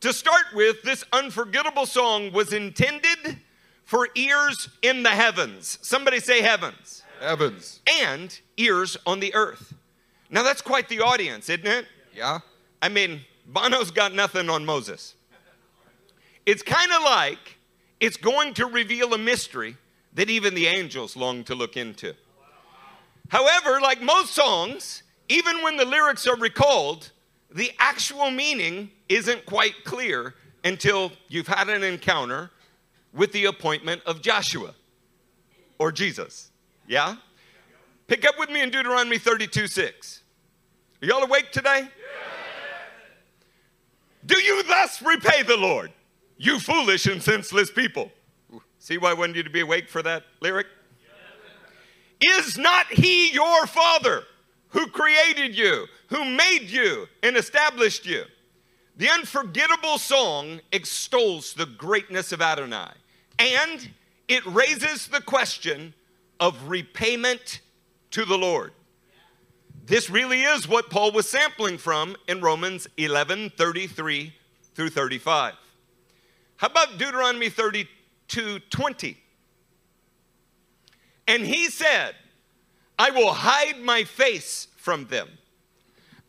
To 0.02 0.12
start 0.12 0.48
with, 0.54 0.82
this 0.82 1.06
unforgettable 1.14 1.86
song 1.86 2.34
was 2.34 2.52
intended 2.52 3.38
for 3.86 4.10
ears 4.16 4.70
in 4.82 5.04
the 5.04 5.12
heavens. 5.12 5.78
Somebody 5.82 6.20
say 6.20 6.42
heavens. 6.42 7.04
Heavens. 7.22 7.80
And 8.02 8.38
ears 8.58 8.98
on 9.06 9.20
the 9.20 9.34
earth. 9.36 9.74
Now 10.30 10.44
that's 10.44 10.62
quite 10.62 10.90
the 10.90 11.00
audience, 11.00 11.48
isn't 11.48 11.68
it? 11.68 11.86
Yeah. 12.14 12.40
I 12.82 12.90
mean, 12.90 13.22
Bono's 13.46 13.92
got 13.92 14.14
nothing 14.14 14.50
on 14.50 14.66
Moses. 14.66 15.16
It's 16.46 16.64
kind 16.64 16.92
of 16.92 17.02
like 17.04 17.58
it's 18.00 18.18
going 18.18 18.54
to 18.56 18.66
reveal 18.66 19.14
a 19.14 19.18
mystery 19.18 19.78
that 20.14 20.30
even 20.30 20.54
the 20.54 20.68
angels 20.68 21.16
long 21.16 21.44
to 21.46 21.56
look 21.56 21.78
into. 21.78 22.14
However, 23.30 23.80
like 23.82 24.02
most 24.02 24.34
songs, 24.34 25.04
even 25.30 25.64
when 25.64 25.78
the 25.78 25.86
lyrics 25.86 26.28
are 26.28 26.36
recalled, 26.36 27.12
the 27.50 27.72
actual 27.80 28.30
meaning 28.30 28.92
isn't 29.10 29.46
quite 29.46 29.84
clear 29.84 30.36
until 30.64 31.12
you've 31.28 31.48
had 31.48 31.70
an 31.70 31.84
encounter 31.84 32.52
with 33.14 33.32
the 33.32 33.46
appointment 33.46 34.02
of 34.06 34.22
Joshua 34.22 34.74
or 35.80 35.92
Jesus. 35.92 36.52
Yeah? 36.88 37.16
Pick 38.08 38.26
up 38.28 38.38
with 38.38 38.50
me 38.50 38.62
in 38.62 38.70
Deuteronomy 38.70 39.18
32 39.18 39.68
6. 39.68 40.22
Are 41.02 41.06
y'all 41.06 41.24
awake 41.24 41.52
today? 41.52 41.88
Do 44.26 44.40
you 44.40 44.64
thus 44.64 45.02
repay 45.02 45.44
the 45.44 45.58
Lord, 45.58 45.92
you 46.38 46.60
foolish 46.60 47.06
and 47.08 47.22
senseless 47.22 47.72
people? 47.72 48.12
See 48.80 48.98
why 48.98 49.12
I 49.12 49.14
wanted 49.14 49.38
you 49.38 49.44
to 49.44 49.50
be 49.50 49.62
awake 49.62 49.90
for 49.90 50.02
that 50.04 50.24
lyric? 50.42 50.68
Is 52.22 52.58
not 52.58 52.88
he 52.88 53.32
your 53.32 53.68
father 53.68 54.24
who 54.70 54.88
created 54.88 55.58
you, 55.58 55.88
who 56.08 56.24
made 56.26 56.70
you 56.70 57.08
and 57.22 57.36
established 57.36 58.06
you? 58.06 58.24
The 58.96 59.10
unforgettable 59.10 59.98
song 59.98 60.62
extols 60.72 61.54
the 61.54 61.66
greatness 61.66 62.32
of 62.32 62.42
Adonai 62.42 62.92
and 63.40 63.90
it 64.28 64.46
raises 64.46 65.08
the 65.08 65.22
question 65.22 65.94
of 66.40 66.70
repayment 66.70 67.62
to 68.12 68.26
the 68.26 68.38
Lord. 68.38 68.72
This 69.86 70.10
really 70.10 70.44
is 70.44 70.68
what 70.68 70.90
Paul 70.90 71.12
was 71.12 71.30
sampling 71.30 71.78
from 71.78 72.16
in 72.28 72.40
Romans 72.40 72.88
11 72.96 73.52
33 73.58 74.34
through 74.76 74.90
35. 74.90 75.56
How 76.56 76.68
about 76.68 76.98
Deuteronomy 76.98 77.50
32 77.50 78.60
20? 78.60 79.18
And 81.28 81.46
he 81.46 81.70
said, 81.70 82.16
I 82.98 83.12
will 83.12 83.34
hide 83.34 83.80
my 83.82 84.06
face 84.06 84.68
from 84.78 85.06
them. 85.08 85.28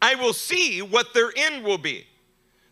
I 0.03 0.17
will 0.17 0.33
see 0.33 0.83
what 0.83 1.15
their 1.15 1.31
end 1.37 1.65
will 1.65 1.79
be. 1.79 2.07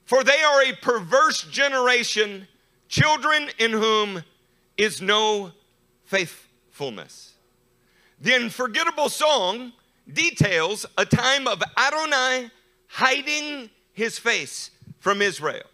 For 0.05 0.25
they 0.25 0.42
are 0.42 0.62
a 0.62 0.75
perverse 0.75 1.42
generation, 1.42 2.49
children 2.88 3.51
in 3.59 3.71
whom 3.71 4.25
is 4.77 5.01
no 5.01 5.53
faithfulness. 6.05 7.35
The 8.21 8.35
unforgettable 8.35 9.09
song 9.09 9.73
details 10.11 10.87
a 10.97 11.05
time 11.05 11.47
of 11.47 11.62
Adonai 11.77 12.51
hiding 12.88 13.71
his 13.93 14.19
face 14.19 14.71
from 14.99 15.23
Israel. 15.23 15.67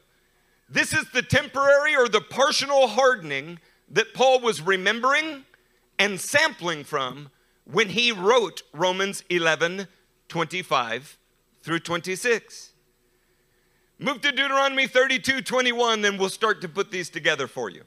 This 0.69 0.93
is 0.93 1.11
the 1.11 1.23
temporary 1.23 1.97
or 1.97 2.09
the 2.09 2.21
partial 2.21 2.89
hardening 2.89 3.59
that 3.91 4.13
Paul 4.13 4.41
was 4.41 4.61
remembering 4.61 5.45
and 5.99 6.21
sampling 6.21 6.85
from 6.85 7.31
when 7.65 7.91
he 7.91 8.13
wrote 8.13 8.63
Romans 8.73 9.25
11 9.31 9.89
25 10.29 11.19
through 11.63 11.79
26. 11.81 12.73
Move 13.99 14.21
to 14.21 14.31
Deuteronomy 14.31 14.87
32 14.87 15.41
21, 15.41 16.03
then 16.03 16.19
we'll 16.19 16.29
start 16.29 16.61
to 16.61 16.69
put 16.69 16.91
these 16.91 17.11
together 17.11 17.47
for 17.47 17.71
you. 17.71 17.83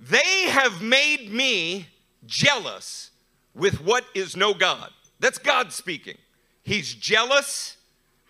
They 0.00 0.48
have 0.48 0.80
made 0.80 1.30
me 1.30 1.88
jealous 2.26 3.09
with 3.60 3.82
what 3.82 4.04
is 4.14 4.36
no 4.36 4.54
God. 4.54 4.90
That's 5.20 5.38
God 5.38 5.70
speaking. 5.70 6.16
He's 6.62 6.94
jealous 6.94 7.76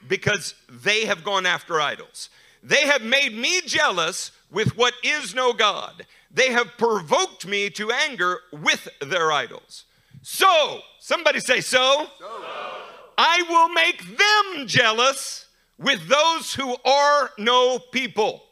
because 0.08 0.54
they 0.68 1.06
have 1.06 1.22
gone 1.22 1.46
after 1.46 1.80
idols. 1.80 2.30
They 2.64 2.86
have 2.88 3.02
made 3.02 3.32
me 3.32 3.60
jealous 3.64 4.32
with 4.50 4.76
what 4.76 4.92
is 5.04 5.32
no 5.32 5.52
God. 5.52 6.04
They 6.32 6.50
have 6.50 6.76
provoked 6.76 7.46
me 7.46 7.70
to 7.70 7.92
anger 7.92 8.40
with 8.52 8.88
their 9.00 9.30
idols. 9.30 9.84
So, 10.22 10.80
somebody 10.98 11.38
say, 11.38 11.60
so. 11.60 12.08
so. 12.18 12.26
I 13.16 13.44
will 13.48 13.68
make 13.68 14.02
them 14.02 14.66
jealous 14.66 15.46
with 15.78 16.08
those 16.08 16.54
who 16.54 16.76
are 16.84 17.30
no 17.38 17.78
people. 17.78 18.42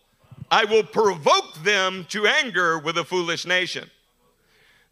I 0.50 0.64
will 0.64 0.84
provoke 0.84 1.54
them 1.64 2.06
to 2.10 2.26
anger 2.26 2.78
with 2.78 2.96
a 2.98 3.04
foolish 3.04 3.46
nation. 3.46 3.90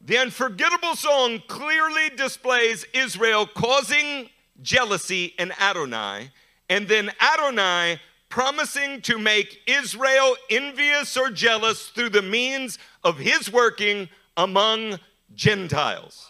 The 0.00 0.18
unforgettable 0.18 0.94
song 0.94 1.42
clearly 1.48 2.10
displays 2.16 2.86
Israel 2.92 3.46
causing 3.46 4.30
jealousy 4.62 5.34
in 5.38 5.52
Adonai, 5.60 6.30
and 6.68 6.86
then 6.86 7.10
Adonai 7.20 8.00
promising 8.28 9.00
to 9.02 9.18
make 9.18 9.60
Israel 9.66 10.36
envious 10.50 11.16
or 11.16 11.30
jealous 11.30 11.88
through 11.88 12.10
the 12.10 12.22
means 12.22 12.78
of 13.02 13.18
his 13.18 13.50
working 13.50 14.08
among 14.36 14.98
Gentiles. 15.34 16.28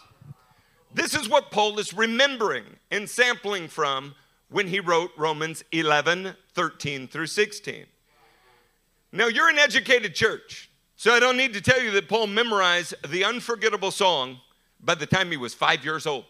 This 0.93 1.13
is 1.13 1.29
what 1.29 1.51
Paul 1.51 1.77
is 1.79 1.93
remembering 1.93 2.65
and 2.89 3.09
sampling 3.09 3.67
from 3.67 4.15
when 4.49 4.67
he 4.67 4.79
wrote 4.79 5.11
Romans 5.17 5.63
11 5.71 6.35
13 6.53 7.07
through 7.07 7.27
16. 7.27 7.85
Now, 9.11 9.27
you're 9.27 9.49
an 9.49 9.59
educated 9.59 10.15
church, 10.15 10.66
so 10.97 11.13
I 11.13 11.19
don't 11.19 11.37
need 11.37 11.53
to 11.53 11.61
tell 11.61 11.79
you 11.79 11.91
that 11.91 12.09
Paul 12.09 12.25
memorized 12.25 12.95
the 13.07 13.23
unforgettable 13.23 13.91
song 13.91 14.39
by 14.79 14.95
the 14.95 15.05
time 15.05 15.29
he 15.29 15.37
was 15.37 15.53
five 15.53 15.85
years 15.85 16.07
old. 16.07 16.25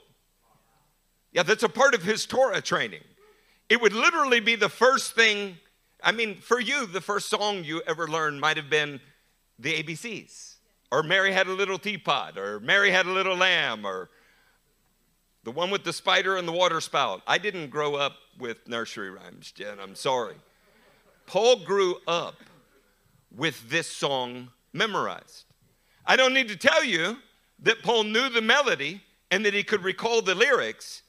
Yeah, 1.31 1.43
that's 1.43 1.63
a 1.63 1.69
part 1.69 1.95
of 1.95 2.03
his 2.03 2.25
Torah 2.25 2.61
training. 2.61 3.03
It 3.69 3.81
would 3.81 3.93
literally 3.93 4.41
be 4.41 4.55
the 4.55 4.67
first 4.67 5.15
thing, 5.15 5.57
I 6.03 6.11
mean, 6.11 6.41
for 6.41 6.59
you, 6.59 6.85
the 6.85 6.99
first 6.99 7.29
song 7.29 7.63
you 7.63 7.81
ever 7.87 8.09
learned 8.09 8.41
might 8.41 8.57
have 8.57 8.69
been 8.69 8.99
the 9.57 9.81
ABCs, 9.81 10.55
or 10.91 11.01
Mary 11.01 11.31
had 11.31 11.47
a 11.47 11.53
little 11.53 11.79
teapot, 11.79 12.37
or 12.37 12.59
Mary 12.59 12.91
had 12.91 13.05
a 13.05 13.11
little 13.11 13.37
lamb, 13.37 13.85
or 13.85 14.09
the 15.45 15.51
one 15.51 15.71
with 15.71 15.85
the 15.85 15.93
spider 15.93 16.35
and 16.35 16.45
the 16.45 16.51
water 16.51 16.81
spout. 16.81 17.21
I 17.25 17.37
didn't 17.37 17.69
grow 17.69 17.95
up 17.95 18.17
with 18.37 18.67
nursery 18.67 19.11
rhymes, 19.11 19.51
Jen, 19.53 19.79
I'm 19.81 19.95
sorry. 19.95 20.35
Paul 21.25 21.63
grew 21.63 21.97
up 22.05 22.35
with 23.33 23.69
this 23.69 23.87
song 23.87 24.49
memorized. 24.77 25.45
I 26.05 26.15
don't 26.15 26.33
need 26.33 26.47
to 26.49 26.55
tell 26.55 26.83
you 26.83 27.17
that 27.63 27.81
Paul 27.83 28.03
knew 28.03 28.29
the 28.29 28.41
melody 28.41 29.01
and 29.31 29.43
that 29.45 29.53
he 29.53 29.63
could 29.63 29.83
recall 29.83 30.21
the 30.21 30.35
lyrics, 30.35 31.01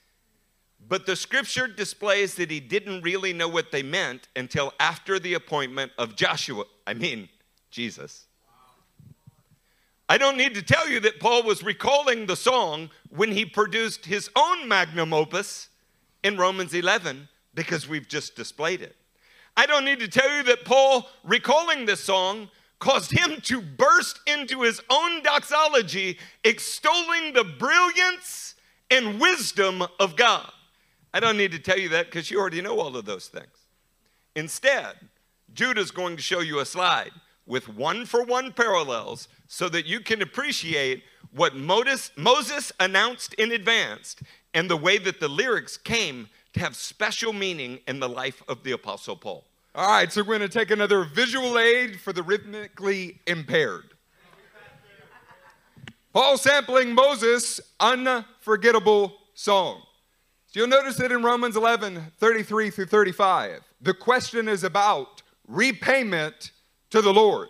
but 0.88 1.06
the 1.06 1.14
scripture 1.14 1.68
displays 1.68 2.34
that 2.36 2.50
he 2.50 2.60
didn't 2.60 3.02
really 3.02 3.32
know 3.32 3.48
what 3.48 3.70
they 3.70 3.82
meant 3.82 4.28
until 4.34 4.72
after 4.80 5.18
the 5.18 5.34
appointment 5.34 5.92
of 5.98 6.16
Joshua, 6.16 6.64
I 6.86 6.94
mean, 6.94 7.28
Jesus. 7.70 8.26
I 10.08 10.16
don't 10.16 10.38
need 10.38 10.54
to 10.54 10.62
tell 10.62 10.88
you 10.88 11.00
that 11.00 11.20
Paul 11.20 11.42
was 11.42 11.62
recalling 11.62 12.26
the 12.26 12.36
song 12.36 12.88
when 13.10 13.30
he 13.30 13.44
produced 13.44 14.06
his 14.06 14.30
own 14.34 14.66
magnum 14.66 15.12
opus 15.12 15.68
in 16.24 16.38
Romans 16.38 16.72
11 16.72 17.28
because 17.54 17.86
we've 17.86 18.08
just 18.08 18.34
displayed 18.34 18.80
it. 18.80 18.96
I 19.56 19.66
don't 19.66 19.84
need 19.84 20.00
to 20.00 20.08
tell 20.08 20.34
you 20.36 20.44
that 20.44 20.64
Paul, 20.64 21.08
recalling 21.24 21.84
this 21.84 22.00
song, 22.00 22.48
caused 22.78 23.10
him 23.10 23.40
to 23.42 23.60
burst 23.60 24.20
into 24.26 24.62
his 24.62 24.80
own 24.90 25.22
doxology, 25.22 26.18
extolling 26.44 27.32
the 27.32 27.44
brilliance 27.44 28.54
and 28.90 29.20
wisdom 29.20 29.82
of 29.98 30.16
God. 30.16 30.50
I 31.12 31.20
don't 31.20 31.36
need 31.36 31.52
to 31.52 31.58
tell 31.58 31.78
you 31.78 31.88
that 31.90 32.06
because 32.06 32.30
you 32.30 32.38
already 32.38 32.60
know 32.60 32.78
all 32.78 32.96
of 32.96 33.04
those 33.04 33.28
things. 33.28 33.66
Instead, 34.36 34.94
Judah's 35.52 35.90
going 35.90 36.16
to 36.16 36.22
show 36.22 36.40
you 36.40 36.60
a 36.60 36.66
slide 36.66 37.10
with 37.46 37.68
one 37.68 38.04
for 38.04 38.22
one 38.22 38.52
parallels 38.52 39.26
so 39.48 39.68
that 39.70 39.86
you 39.86 40.00
can 40.00 40.22
appreciate 40.22 41.02
what 41.32 41.56
Moses 41.56 42.72
announced 42.78 43.34
in 43.34 43.52
advance 43.52 44.16
and 44.54 44.70
the 44.70 44.76
way 44.76 44.98
that 44.98 45.18
the 45.18 45.28
lyrics 45.28 45.76
came 45.76 46.28
to 46.52 46.60
have 46.60 46.76
special 46.76 47.32
meaning 47.32 47.80
in 47.88 48.00
the 48.00 48.08
life 48.08 48.42
of 48.48 48.62
the 48.62 48.72
Apostle 48.72 49.16
Paul. 49.16 49.44
All 49.74 49.86
right, 49.86 50.10
so 50.10 50.22
we're 50.22 50.38
going 50.38 50.48
to 50.48 50.58
take 50.58 50.70
another 50.70 51.04
visual 51.04 51.58
aid 51.58 52.00
for 52.00 52.12
the 52.12 52.22
rhythmically 52.22 53.20
impaired. 53.26 53.94
Paul 56.12 56.38
sampling 56.38 56.94
Moses' 56.94 57.60
unforgettable 57.78 59.14
song. 59.34 59.82
So 60.46 60.60
you'll 60.60 60.68
notice 60.68 60.96
that 60.96 61.12
in 61.12 61.22
Romans 61.22 61.56
11 61.56 62.12
33 62.18 62.70
through 62.70 62.86
35, 62.86 63.60
the 63.80 63.94
question 63.94 64.48
is 64.48 64.64
about 64.64 65.22
repayment 65.46 66.52
to 66.90 67.02
the 67.02 67.12
Lord. 67.12 67.48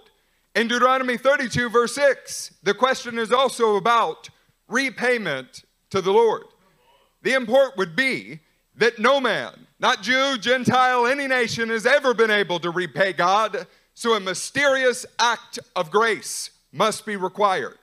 In 0.55 0.67
Deuteronomy 0.67 1.17
32, 1.17 1.71
verse 1.71 1.95
6, 1.95 2.55
the 2.65 2.75
question 2.75 3.19
is 3.19 3.31
also 3.31 3.77
about 3.77 4.29
repayment 4.67 5.63
to 5.91 6.01
the 6.01 6.13
Lord. 6.13 6.43
The 7.23 7.35
import 7.35 7.77
would 7.77 7.95
be 7.95 8.41
that 8.79 8.99
no 8.99 9.21
man, 9.21 9.53
not 9.79 10.03
Jew, 10.03 10.39
Gentile, 10.39 11.07
any 11.07 11.27
nation, 11.27 11.69
has 11.69 11.85
ever 11.85 12.15
been 12.15 12.31
able 12.31 12.59
to 12.61 12.71
repay 12.71 13.13
God, 13.13 13.67
so 13.95 14.15
a 14.15 14.21
mysterious 14.21 15.05
act 15.19 15.59
of 15.77 15.91
grace 15.91 16.51
must 16.73 17.05
be 17.05 17.17
required. 17.17 17.77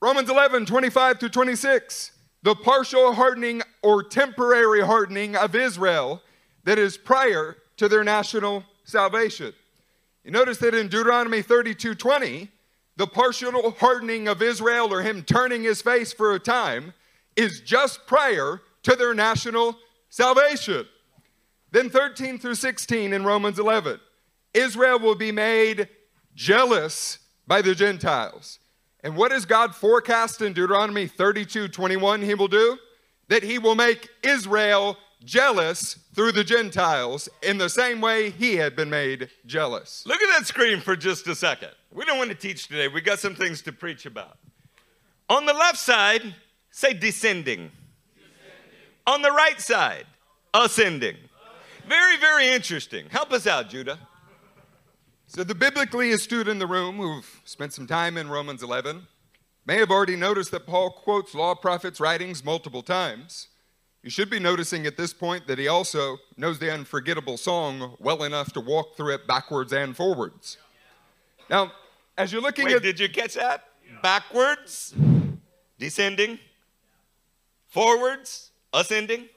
Romans 0.00 0.28
11, 0.28 0.66
25 0.66 1.20
to 1.20 1.28
26, 1.28 2.10
the 2.42 2.56
partial 2.56 3.14
hardening 3.14 3.62
or 3.82 4.02
temporary 4.02 4.84
hardening 4.84 5.36
of 5.36 5.54
Israel 5.54 6.20
that 6.64 6.78
is 6.78 6.96
prior 6.96 7.56
to 7.76 7.88
their 7.88 8.02
national 8.02 8.64
salvation. 8.84 9.52
You 10.24 10.32
notice 10.32 10.58
that 10.58 10.74
in 10.74 10.88
Deuteronomy 10.88 11.40
32, 11.42 11.94
20, 11.94 12.48
the 12.96 13.06
partial 13.06 13.70
hardening 13.78 14.26
of 14.26 14.42
Israel 14.42 14.92
or 14.92 15.02
him 15.02 15.22
turning 15.22 15.62
his 15.62 15.80
face 15.82 16.12
for 16.12 16.34
a 16.34 16.40
time 16.40 16.94
is 17.36 17.60
just 17.60 18.06
prior 18.06 18.60
to 18.82 18.96
their 18.96 19.14
national 19.14 19.76
salvation. 20.08 20.86
Then 21.70 21.88
13 21.88 22.38
through 22.38 22.56
16 22.56 23.12
in 23.12 23.24
Romans 23.24 23.58
11 23.58 24.00
Israel 24.54 24.98
will 24.98 25.14
be 25.14 25.32
made 25.32 25.88
jealous 26.34 27.18
by 27.46 27.62
the 27.62 27.74
Gentiles. 27.74 28.58
And 29.02 29.16
what 29.16 29.30
does 29.30 29.46
God 29.46 29.74
forecast 29.74 30.42
in 30.42 30.52
Deuteronomy 30.52 31.06
32 31.06 31.68
21 31.68 32.22
he 32.22 32.34
will 32.34 32.48
do? 32.48 32.78
That 33.28 33.42
he 33.42 33.58
will 33.58 33.74
make 33.74 34.08
Israel 34.22 34.98
jealous 35.24 35.98
through 36.14 36.32
the 36.32 36.44
Gentiles 36.44 37.28
in 37.42 37.58
the 37.58 37.68
same 37.68 38.00
way 38.00 38.30
he 38.30 38.56
had 38.56 38.76
been 38.76 38.90
made 38.90 39.30
jealous. 39.46 40.04
Look 40.06 40.20
at 40.20 40.38
that 40.38 40.46
screen 40.46 40.80
for 40.80 40.96
just 40.96 41.26
a 41.28 41.34
second. 41.34 41.70
We 41.92 42.04
don't 42.04 42.18
want 42.18 42.30
to 42.30 42.36
teach 42.36 42.68
today. 42.68 42.88
We 42.88 43.00
got 43.00 43.18
some 43.18 43.34
things 43.34 43.62
to 43.62 43.72
preach 43.72 44.06
about. 44.06 44.38
On 45.28 45.46
the 45.46 45.54
left 45.54 45.78
side, 45.78 46.34
say 46.70 46.92
descending. 46.92 47.70
On 49.06 49.22
the 49.22 49.30
right 49.30 49.60
side, 49.60 50.06
ascending. 50.54 51.16
Very, 51.88 52.16
very 52.18 52.48
interesting. 52.48 53.06
Help 53.10 53.32
us 53.32 53.46
out, 53.46 53.68
Judah. 53.68 53.98
So, 55.26 55.42
the 55.42 55.54
biblically 55.54 56.12
astute 56.12 56.46
in 56.46 56.58
the 56.58 56.66
room 56.66 56.96
who've 56.98 57.40
spent 57.44 57.72
some 57.72 57.86
time 57.86 58.16
in 58.16 58.28
Romans 58.28 58.62
11 58.62 59.06
may 59.66 59.78
have 59.78 59.90
already 59.90 60.16
noticed 60.16 60.50
that 60.50 60.66
Paul 60.66 60.90
quotes 60.90 61.34
law 61.34 61.54
prophets' 61.54 62.00
writings 62.00 62.44
multiple 62.44 62.82
times. 62.82 63.48
You 64.02 64.10
should 64.10 64.28
be 64.30 64.38
noticing 64.38 64.86
at 64.86 64.96
this 64.96 65.14
point 65.14 65.46
that 65.46 65.58
he 65.58 65.68
also 65.68 66.18
knows 66.36 66.58
the 66.58 66.72
unforgettable 66.72 67.36
song 67.36 67.96
well 67.98 68.24
enough 68.24 68.52
to 68.52 68.60
walk 68.60 68.96
through 68.96 69.14
it 69.14 69.26
backwards 69.26 69.72
and 69.72 69.96
forwards. 69.96 70.58
Now, 71.48 71.72
as 72.18 72.32
you're 72.32 72.42
looking 72.42 72.66
Wait, 72.66 72.76
at. 72.76 72.82
Did 72.82 73.00
you 73.00 73.08
catch 73.08 73.34
that? 73.34 73.64
Backwards, 74.02 74.94
descending, 75.78 76.38
forwards, 77.68 78.51
ascending. 78.72 79.28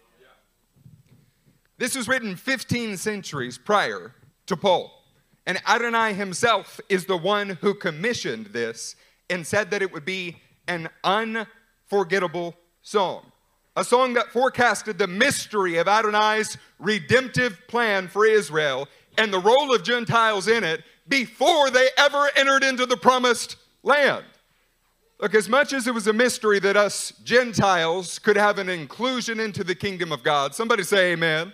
This 1.78 1.95
was 1.95 2.08
written 2.08 2.36
15 2.36 2.98
centuries 2.98 3.58
prior 3.58 4.13
to 4.48 4.56
Paul. 4.56 4.91
And 5.45 5.60
Adonai 5.67 6.13
himself 6.13 6.80
is 6.89 7.06
the 7.06 7.17
one 7.17 7.50
who 7.62 7.74
commissioned 7.74 8.48
this 8.48 8.95
and 9.30 9.45
said 9.45 9.71
that 9.71 9.82
it 9.82 9.91
would 9.91 10.06
be 10.06 10.38
an 10.67 10.89
unforgettable 11.04 12.56
song. 12.82 13.32
A 13.76 13.84
song 13.84 14.13
that 14.13 14.32
forecasted 14.32 14.98
the 14.98 15.08
mystery 15.08 15.78
of 15.78 15.88
Adonai's 15.88 16.58
redemptive 16.80 17.60
plan 17.67 18.08
for 18.08 18.26
Israel 18.26 18.88
and 19.17 19.32
the 19.32 19.39
role 19.39 19.74
of 19.74 19.84
Gentiles 19.84 20.48
in 20.48 20.63
it 20.63 20.84
before 21.08 21.69
they 21.69 21.89
ever 21.98 22.30
entered 22.36 22.63
into 22.63 22.86
the 22.86 22.98
promised 22.98 23.58
land. 23.84 24.24
Look, 25.17 25.34
as 25.34 25.47
much 25.47 25.71
as 25.71 25.88
it 25.88 25.93
was 25.93 26.08
a 26.08 26.13
mystery 26.13 26.60
that 26.60 26.75
us 26.75 27.13
Gentiles 27.23 28.19
could 28.19 28.36
have 28.36 28.60
an 28.60 28.67
inclusion 28.67 29.39
into 29.39 29.63
the 29.63 29.73
kingdom 29.73 30.12
of 30.12 30.23
God, 30.23 30.54
somebody 30.54 30.84
say 30.84 31.13
amen. 31.13 31.54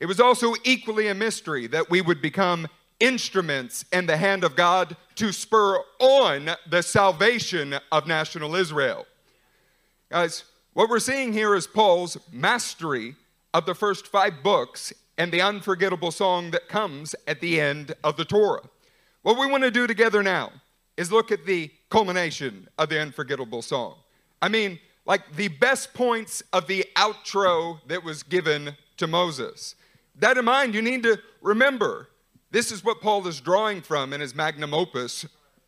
It 0.00 0.06
was 0.06 0.18
also 0.18 0.54
equally 0.64 1.06
a 1.06 1.14
mystery 1.14 1.68
that 1.68 1.88
we 1.88 2.00
would 2.00 2.20
become 2.20 2.66
instruments 2.98 3.84
in 3.92 4.06
the 4.06 4.16
hand 4.16 4.42
of 4.42 4.56
God 4.56 4.96
to 5.14 5.30
spur 5.30 5.78
on 6.00 6.50
the 6.68 6.82
salvation 6.82 7.76
of 7.92 8.08
national 8.08 8.56
Israel. 8.56 9.06
Guys, 10.10 10.42
what 10.72 10.88
we're 10.88 10.98
seeing 10.98 11.32
here 11.32 11.54
is 11.54 11.68
Paul's 11.68 12.16
mastery 12.32 13.14
of 13.54 13.66
the 13.66 13.74
first 13.74 14.08
five 14.08 14.42
books 14.42 14.92
and 15.16 15.30
the 15.30 15.40
unforgettable 15.40 16.10
song 16.10 16.50
that 16.50 16.68
comes 16.68 17.14
at 17.28 17.40
the 17.40 17.60
end 17.60 17.94
of 18.02 18.16
the 18.16 18.24
Torah. 18.24 18.68
What 19.22 19.38
we 19.38 19.46
want 19.46 19.62
to 19.62 19.70
do 19.70 19.86
together 19.86 20.24
now 20.24 20.50
is 20.96 21.10
look 21.10 21.32
at 21.32 21.46
the 21.46 21.70
culmination 21.90 22.68
of 22.78 22.88
the 22.88 23.00
unforgettable 23.00 23.62
song. 23.62 23.96
I 24.40 24.48
mean, 24.48 24.78
like 25.06 25.34
the 25.36 25.48
best 25.48 25.94
points 25.94 26.42
of 26.52 26.66
the 26.66 26.84
outro 26.96 27.80
that 27.88 28.04
was 28.04 28.22
given 28.22 28.76
to 28.96 29.06
Moses 29.06 29.74
that 30.16 30.36
in 30.36 30.44
mind, 30.44 30.74
you 30.74 30.82
need 30.82 31.02
to 31.04 31.18
remember 31.40 32.08
this 32.50 32.70
is 32.70 32.84
what 32.84 33.00
Paul 33.00 33.26
is 33.26 33.40
drawing 33.40 33.80
from 33.80 34.12
in 34.12 34.20
his 34.20 34.34
magnum 34.34 34.74
opus, 34.74 35.26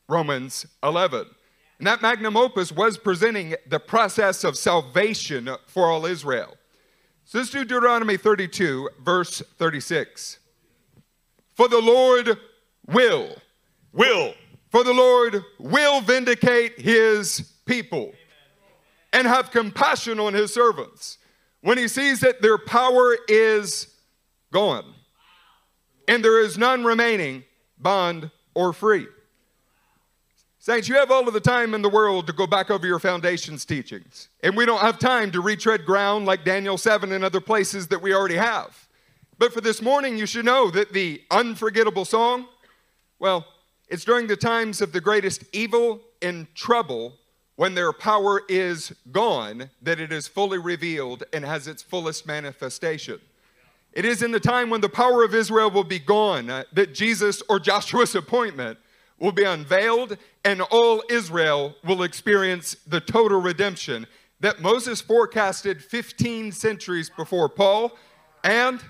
Romans 0.09 0.67
11. 0.83 1.27
And 1.79 1.87
that 1.87 2.03
magnum 2.03 2.37
opus 2.37 2.71
was 2.71 2.99
presenting 2.99 3.55
the 3.67 3.81
process 3.81 4.45
of 4.45 4.57
salvation 4.57 5.49
for 5.67 5.91
all 5.91 6.07
Israel. 6.07 6.57
So 7.25 7.39
let's 7.39 7.51
do 7.51 7.65
Deuteronomy 7.65 8.17
32, 8.17 8.91
verse 9.03 9.43
36. 9.59 10.39
For 11.55 11.69
the 11.69 11.81
Lord 11.81 12.39
will, 12.87 13.37
will, 13.93 14.35
for 14.75 14.83
the 14.83 14.93
Lord 14.93 15.45
will 15.61 16.01
vindicate 16.01 16.81
his 16.81 17.53
people 17.65 18.11
and 19.13 19.25
have 19.25 19.53
compassion 19.53 20.19
on 20.19 20.35
his 20.35 20.53
servants 20.53 21.19
when 21.61 21.79
he 21.79 21.87
sees 21.87 22.19
that 22.23 22.43
their 22.43 22.59
power 22.59 23.17
is 23.29 23.95
gone. 24.51 24.85
And 26.09 26.25
there 26.25 26.41
is 26.41 26.59
none 26.59 26.83
remaining, 26.83 27.45
bond 27.79 28.33
or 28.53 28.73
free. 28.73 29.07
Saints, 30.59 30.89
you 30.89 30.97
have 30.97 31.13
all 31.13 31.29
of 31.29 31.35
the 31.35 31.41
time 31.41 31.73
in 31.73 31.83
the 31.83 31.89
world 31.89 32.27
to 32.27 32.33
go 32.33 32.45
back 32.45 32.69
over 32.69 32.85
your 32.85 32.99
foundations 32.99 33.65
teachings. 33.65 34.29
And 34.43 34.57
we 34.57 34.67
don't 34.67 34.81
have 34.81 34.99
time 34.99 35.31
to 35.31 35.41
retread 35.41 35.87
ground 35.87 36.27
like 36.27 36.45
Daniel 36.45 36.79
7 36.79 37.13
and 37.13 37.23
other 37.23 37.41
places 37.41 37.87
that 37.89 38.03
we 38.03 38.13
already 38.13 38.35
have. 38.35 38.89
But 39.39 39.53
for 39.53 39.61
this 39.61 39.81
morning, 39.81 40.19
you 40.19 40.27
should 40.27 40.45
know 40.45 40.69
that 40.73 40.93
the 40.93 41.23
unforgettable 41.31 42.05
song, 42.05 42.49
well, 43.21 43.47
it's 43.95 44.05
during 44.05 44.27
the 44.27 44.37
times 44.37 44.81
of 44.81 44.91
the 44.91 45.01
greatest 45.01 45.45
evil 45.53 46.01
and 46.21 46.53
trouble 46.53 47.15
when 47.55 47.77
their 47.77 47.93
power 47.93 48.43
is 48.49 48.93
gone 49.13 49.71
that 49.81 50.01
it 50.01 50.13
is 50.13 50.27
fully 50.27 50.59
revealed 50.59 51.23
and 51.33 51.45
has 51.45 51.69
its 51.69 51.81
fullest 51.81 52.27
manifestation. 52.27 53.21
It 53.93 54.05
is 54.05 54.21
in 54.21 54.33
the 54.33 54.41
time 54.41 54.69
when 54.69 54.81
the 54.81 54.89
power 54.89 55.23
of 55.23 55.33
Israel 55.33 55.71
will 55.71 55.85
be 55.85 56.01
gone 56.01 56.51
uh, 56.51 56.65
that 56.73 56.93
Jesus 56.93 57.41
or 57.49 57.61
Joshua's 57.61 58.15
appointment 58.17 58.81
will 59.21 59.31
be 59.31 59.45
unveiled 59.45 60.19
and 60.45 60.61
all 60.61 61.05
Israel 61.09 61.77
will 61.85 62.03
experience 62.03 62.75
the 62.89 63.01
total 63.01 63.41
redemption 63.41 64.09
that 64.41 64.61
Moses 64.61 65.01
forecasted 65.01 65.85
15 65.85 66.51
centuries 66.51 67.11
before 67.17 67.49
Paul, 67.49 67.97
and 68.43 68.83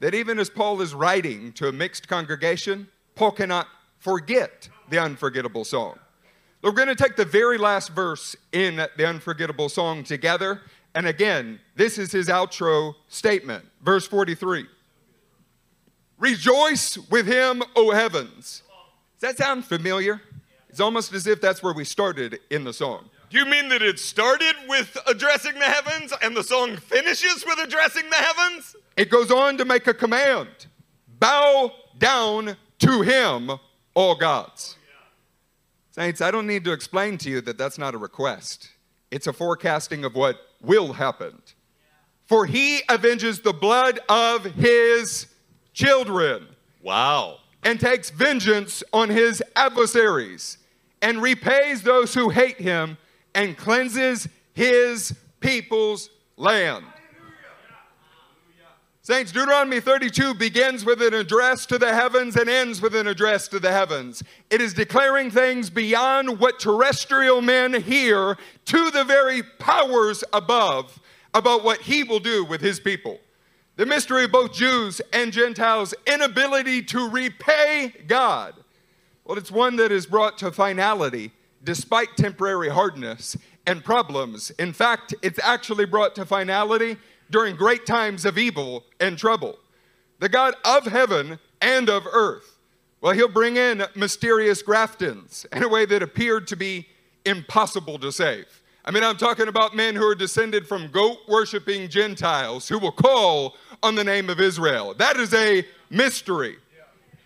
that 0.00 0.14
even 0.14 0.38
as 0.38 0.50
Paul 0.50 0.82
is 0.82 0.92
writing 0.92 1.52
to 1.54 1.68
a 1.68 1.72
mixed 1.72 2.06
congregation, 2.06 2.86
Paul 3.14 3.32
cannot 3.32 3.66
forget 4.00 4.68
the 4.90 4.98
unforgettable 4.98 5.64
song. 5.64 5.98
We're 6.62 6.72
going 6.72 6.88
to 6.88 6.94
take 6.94 7.16
the 7.16 7.24
very 7.24 7.56
last 7.56 7.90
verse 7.90 8.36
in 8.52 8.76
the 8.76 9.06
unforgettable 9.06 9.68
song 9.68 10.04
together 10.04 10.60
and 10.94 11.06
again, 11.06 11.60
this 11.76 11.98
is 11.98 12.10
his 12.12 12.28
outro 12.28 12.94
statement, 13.08 13.64
verse 13.82 14.06
43. 14.06 14.66
Rejoice 16.18 16.98
with 17.10 17.26
him, 17.26 17.62
O 17.76 17.92
heavens. 17.92 18.62
Does 19.20 19.36
that 19.36 19.38
sound 19.38 19.64
familiar? 19.64 20.20
It's 20.68 20.80
almost 20.80 21.12
as 21.12 21.26
if 21.26 21.40
that's 21.40 21.62
where 21.62 21.72
we 21.72 21.84
started 21.84 22.40
in 22.50 22.64
the 22.64 22.72
song. 22.72 23.08
Do 23.30 23.38
you 23.38 23.46
mean 23.46 23.68
that 23.68 23.82
it 23.82 24.00
started 24.00 24.54
with 24.68 24.96
addressing 25.06 25.54
the 25.54 25.64
heavens 25.64 26.12
and 26.20 26.36
the 26.36 26.42
song 26.42 26.76
finishes 26.76 27.44
with 27.46 27.58
addressing 27.60 28.10
the 28.10 28.16
heavens? 28.16 28.74
It 28.96 29.08
goes 29.08 29.30
on 29.30 29.56
to 29.58 29.64
make 29.64 29.86
a 29.86 29.94
command 29.94 30.48
bow 31.20 31.72
down 31.98 32.56
to 32.80 33.02
him, 33.02 33.52
all 33.94 34.14
gods. 34.14 34.76
Saints, 35.90 36.20
I 36.20 36.30
don't 36.30 36.46
need 36.46 36.64
to 36.64 36.72
explain 36.72 37.18
to 37.18 37.30
you 37.30 37.40
that 37.42 37.58
that's 37.58 37.78
not 37.78 37.94
a 37.94 37.98
request, 37.98 38.70
it's 39.10 39.26
a 39.26 39.32
forecasting 39.32 40.04
of 40.04 40.14
what 40.14 40.36
will 40.62 40.92
happen. 40.92 41.42
For 42.26 42.46
he 42.46 42.82
avenges 42.88 43.40
the 43.40 43.52
blood 43.52 43.98
of 44.08 44.44
his 44.44 45.26
children. 45.72 46.46
Wow. 46.80 47.38
And 47.64 47.80
takes 47.80 48.08
vengeance 48.10 48.84
on 48.92 49.08
his 49.08 49.42
adversaries 49.56 50.58
and 51.02 51.20
repays 51.20 51.82
those 51.82 52.14
who 52.14 52.28
hate 52.28 52.58
him 52.58 52.96
and 53.34 53.56
cleanses 53.56 54.28
his 54.54 55.12
people's 55.40 56.08
land. 56.36 56.84
Saints, 59.10 59.32
Deuteronomy 59.32 59.80
32 59.80 60.34
begins 60.34 60.84
with 60.84 61.02
an 61.02 61.14
address 61.14 61.66
to 61.66 61.78
the 61.78 61.92
heavens 61.92 62.36
and 62.36 62.48
ends 62.48 62.80
with 62.80 62.94
an 62.94 63.08
address 63.08 63.48
to 63.48 63.58
the 63.58 63.72
heavens. 63.72 64.22
It 64.50 64.60
is 64.60 64.72
declaring 64.72 65.32
things 65.32 65.68
beyond 65.68 66.38
what 66.38 66.60
terrestrial 66.60 67.42
men 67.42 67.74
hear 67.74 68.38
to 68.66 68.90
the 68.92 69.02
very 69.02 69.42
powers 69.42 70.22
above 70.32 71.00
about 71.34 71.64
what 71.64 71.80
he 71.80 72.04
will 72.04 72.20
do 72.20 72.44
with 72.44 72.60
his 72.60 72.78
people. 72.78 73.18
The 73.74 73.84
mystery 73.84 74.22
of 74.26 74.30
both 74.30 74.52
Jews 74.52 75.00
and 75.12 75.32
Gentiles' 75.32 75.92
inability 76.06 76.80
to 76.82 77.10
repay 77.10 77.92
God. 78.06 78.54
Well, 79.24 79.38
it's 79.38 79.50
one 79.50 79.74
that 79.74 79.90
is 79.90 80.06
brought 80.06 80.38
to 80.38 80.52
finality 80.52 81.32
despite 81.64 82.16
temporary 82.16 82.68
hardness 82.68 83.36
and 83.66 83.84
problems. 83.84 84.50
In 84.50 84.72
fact, 84.72 85.16
it's 85.20 85.40
actually 85.42 85.86
brought 85.86 86.14
to 86.14 86.24
finality 86.24 86.96
during 87.30 87.56
great 87.56 87.86
times 87.86 88.24
of 88.24 88.36
evil 88.36 88.84
and 88.98 89.16
trouble. 89.16 89.58
The 90.18 90.28
God 90.28 90.54
of 90.64 90.86
heaven 90.86 91.38
and 91.60 91.88
of 91.88 92.06
earth. 92.12 92.58
Well, 93.00 93.14
he'll 93.14 93.28
bring 93.28 93.56
in 93.56 93.84
mysterious 93.94 94.62
graftins 94.62 95.46
in 95.52 95.62
a 95.62 95.68
way 95.68 95.86
that 95.86 96.02
appeared 96.02 96.46
to 96.48 96.56
be 96.56 96.86
impossible 97.24 97.98
to 98.00 98.12
save. 98.12 98.62
I 98.84 98.90
mean, 98.90 99.04
I'm 99.04 99.16
talking 99.16 99.48
about 99.48 99.74
men 99.74 99.94
who 99.94 100.06
are 100.06 100.14
descended 100.14 100.66
from 100.66 100.88
goat 100.88 101.18
worshiping 101.28 101.88
Gentiles 101.88 102.68
who 102.68 102.78
will 102.78 102.92
call 102.92 103.56
on 103.82 103.94
the 103.94 104.04
name 104.04 104.28
of 104.28 104.40
Israel. 104.40 104.94
That 104.94 105.16
is 105.16 105.32
a 105.32 105.64
mystery. 105.90 106.56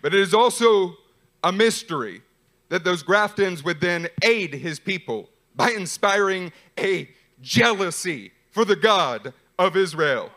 But 0.01 0.13
it 0.13 0.19
is 0.19 0.33
also 0.33 0.95
a 1.43 1.51
mystery 1.51 2.21
that 2.69 2.83
those 2.83 3.03
graftins 3.03 3.63
would 3.63 3.81
then 3.81 4.07
aid 4.23 4.53
his 4.53 4.79
people 4.79 5.29
by 5.55 5.71
inspiring 5.71 6.51
a 6.77 7.09
jealousy 7.41 8.31
for 8.51 8.65
the 8.65 8.75
God 8.75 9.33
of 9.57 9.75
Israel. 9.75 10.31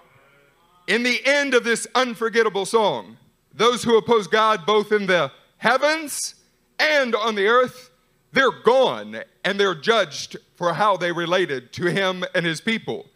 in 0.87 1.03
the 1.03 1.21
end 1.27 1.53
of 1.53 1.65
this 1.65 1.87
unforgettable 1.95 2.65
song, 2.65 3.19
those 3.53 3.85
who 3.85 3.99
oppose 3.99 4.27
God 4.27 4.65
both 4.65 4.91
in 4.91 5.07
the 5.07 5.31
heavens 5.59 6.35
and 6.79 7.15
on 7.15 7.35
the 7.35 7.47
earth, 7.47 7.91
they're 8.33 8.51
gone 8.51 9.23
and 9.45 9.61
they're 9.61 9.75
judged 9.75 10.37
for 10.57 10.73
how 10.73 10.97
they 10.97 11.13
related 11.13 11.73
to 11.75 11.87
him 11.87 12.25
and 12.35 12.47
his 12.47 12.61
people. 12.61 13.07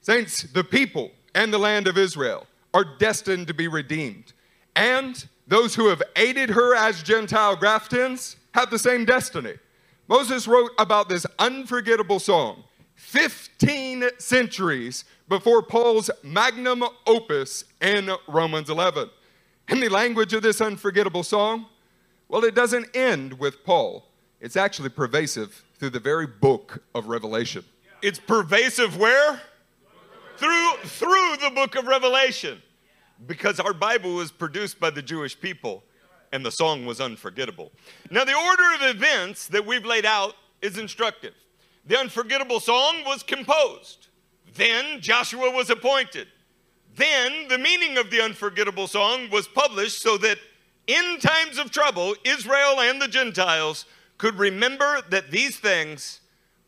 Saints, 0.00 0.42
the 0.42 0.64
people 0.64 1.10
and 1.34 1.52
the 1.52 1.58
land 1.58 1.86
of 1.86 1.96
Israel 1.96 2.46
are 2.74 2.84
destined 2.98 3.46
to 3.46 3.54
be 3.54 3.68
redeemed. 3.68 4.32
And 4.76 5.26
those 5.46 5.74
who 5.74 5.88
have 5.88 6.02
aided 6.16 6.50
her 6.50 6.74
as 6.74 7.02
Gentile 7.02 7.56
Graftins 7.56 8.36
have 8.52 8.70
the 8.70 8.78
same 8.78 9.04
destiny. 9.04 9.54
Moses 10.08 10.46
wrote 10.46 10.72
about 10.78 11.08
this 11.08 11.24
unforgettable 11.38 12.18
song 12.18 12.64
15 13.04 14.08
centuries 14.18 15.04
before 15.28 15.62
Paul's 15.62 16.10
magnum 16.22 16.82
opus 17.06 17.64
in 17.80 18.10
Romans 18.26 18.68
11. 18.68 19.08
And 19.68 19.82
the 19.82 19.88
language 19.88 20.32
of 20.32 20.42
this 20.42 20.60
unforgettable 20.60 21.22
song, 21.22 21.66
well, 22.28 22.44
it 22.44 22.54
doesn't 22.54 22.88
end 22.94 23.38
with 23.38 23.62
Paul. 23.64 24.08
It's 24.40 24.56
actually 24.56 24.88
pervasive 24.88 25.64
through 25.78 25.90
the 25.90 26.00
very 26.00 26.26
book 26.26 26.82
of 26.94 27.06
Revelation. 27.06 27.64
It's 28.02 28.18
pervasive 28.18 28.96
where? 28.96 29.40
Through, 30.36 30.72
through 30.84 31.36
the 31.42 31.52
book 31.54 31.76
of 31.76 31.86
Revelation. 31.86 32.60
Because 33.26 33.60
our 33.60 33.72
Bible 33.72 34.14
was 34.14 34.32
produced 34.32 34.80
by 34.80 34.90
the 34.90 35.02
Jewish 35.02 35.38
people 35.38 35.84
and 36.32 36.44
the 36.44 36.50
song 36.50 36.84
was 36.84 37.00
unforgettable. 37.00 37.70
Now, 38.10 38.24
the 38.24 38.34
order 38.34 38.74
of 38.74 38.96
events 38.96 39.46
that 39.48 39.64
we've 39.64 39.84
laid 39.84 40.04
out 40.04 40.34
is 40.60 40.78
instructive. 40.78 41.34
The 41.86 41.98
unforgettable 41.98 42.60
song 42.60 43.02
was 43.04 43.22
composed. 43.22 44.08
Then 44.54 45.00
Joshua 45.00 45.50
was 45.50 45.70
appointed. 45.70 46.28
Then 46.96 47.48
the 47.48 47.58
meaning 47.58 47.98
of 47.98 48.10
the 48.10 48.22
unforgettable 48.22 48.86
song 48.86 49.28
was 49.30 49.48
published 49.48 50.00
so 50.00 50.16
that 50.18 50.38
in 50.86 51.18
times 51.18 51.58
of 51.58 51.70
trouble, 51.70 52.14
Israel 52.24 52.80
and 52.80 53.02
the 53.02 53.08
Gentiles 53.08 53.84
could 54.16 54.38
remember 54.38 55.02
that 55.10 55.30
these 55.30 55.58
things 55.58 56.20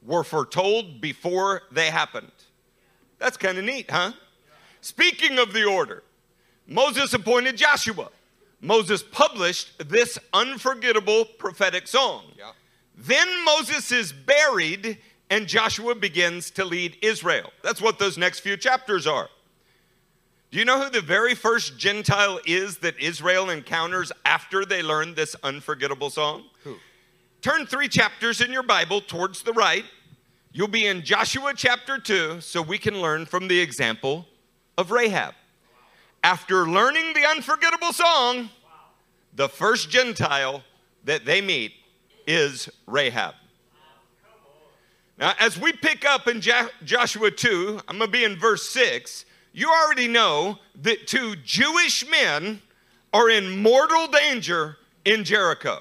were 0.03 0.25
foretold 0.25 1.01
before 1.01 1.63
they 1.71 1.91
happened. 1.91 2.33
That's 3.19 3.37
kind 3.37 3.57
of 3.59 3.65
neat, 3.65 3.91
huh? 3.91 4.13
Speaking 4.81 5.39
of 5.39 5.53
the 5.53 5.65
order, 5.65 6.03
Moses 6.67 7.15
appointed 7.15 7.57
Joshua. 7.57 8.11
Moses 8.61 9.03
published 9.03 9.89
this 9.89 10.19
unforgettable 10.33 11.25
prophetic 11.25 11.87
song. 11.87 12.25
Yeah. 12.37 12.53
Then 12.97 13.29
Moses 13.45 13.93
is 13.93 14.13
buried 14.13 14.99
and 15.29 15.47
Joshua 15.47 15.95
begins 15.95 16.51
to 16.53 16.65
lead 16.65 16.97
Israel. 17.03 17.53
That's 17.63 17.81
what 17.83 17.99
those 17.99 18.17
next 18.17 18.41
few 18.41 18.57
chapters 18.57 19.07
are. 19.07 19.29
Do 20.51 20.59
you 20.59 20.65
know 20.65 20.83
who 20.83 20.89
the 20.89 21.01
very 21.01 21.35
first 21.35 21.77
Gentile 21.77 22.41
is 22.47 22.79
that 22.79 22.99
Israel 22.99 23.51
encounters 23.51 24.13
after 24.25 24.65
they 24.65 24.83
learn 24.83 25.15
this 25.15 25.35
unforgettable 25.43 26.09
song? 26.09 26.45
Who? 26.63 26.77
Turn 27.43 27.67
three 27.67 27.89
chapters 27.89 28.41
in 28.41 28.53
your 28.53 28.63
Bible 28.63 29.01
towards 29.01 29.43
the 29.43 29.53
right. 29.53 29.85
You'll 30.53 30.69
be 30.69 30.87
in 30.87 31.03
Joshua 31.03 31.53
chapter 31.55 31.99
2, 31.99 32.41
so 32.41 32.63
we 32.63 32.79
can 32.79 33.03
learn 33.03 33.27
from 33.27 33.49
the 33.49 33.59
example 33.59 34.27
of 34.79 34.91
Rahab. 34.91 35.35
After 36.25 36.67
learning 36.67 37.13
the 37.13 37.27
unforgettable 37.27 37.93
song, 37.93 38.49
the 39.35 39.49
first 39.49 39.91
Gentile 39.91 40.63
that 41.05 41.25
they 41.25 41.41
meet 41.41 41.73
is 42.27 42.69
Rahab. 42.87 43.35
Now, 45.19 45.33
as 45.39 45.59
we 45.59 45.73
pick 45.73 46.05
up 46.05 46.29
in 46.29 46.43
Joshua 46.85 47.31
2, 47.31 47.81
I'm 47.89 47.99
going 47.99 48.09
to 48.09 48.13
be 48.13 48.25
in 48.25 48.39
verse 48.39 48.69
6. 48.69 49.25
You 49.53 49.71
already 49.71 50.09
know 50.09 50.59
that 50.83 51.07
two 51.07 51.37
Jewish 51.37 52.09
men 52.11 52.61
are 53.15 53.31
in 53.31 53.63
mortal 53.63 54.09
danger 54.09 54.77
in 55.07 55.25
Jericho. 55.25 55.81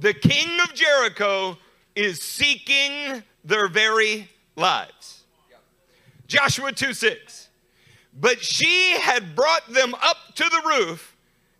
The 0.00 0.14
king 0.14 0.58
of 0.60 0.74
Jericho 0.74 1.56
is 1.94 2.20
seeking 2.20 3.22
their 3.44 3.68
very 3.68 4.28
lives. 4.56 5.22
Joshua 6.26 6.72
2 6.72 6.92
6. 6.92 7.48
But 8.18 8.42
she 8.42 8.96
had 8.98 9.36
brought 9.36 9.72
them 9.72 9.94
up 9.94 10.16
to 10.34 10.44
the 10.44 10.62
roof 10.66 11.16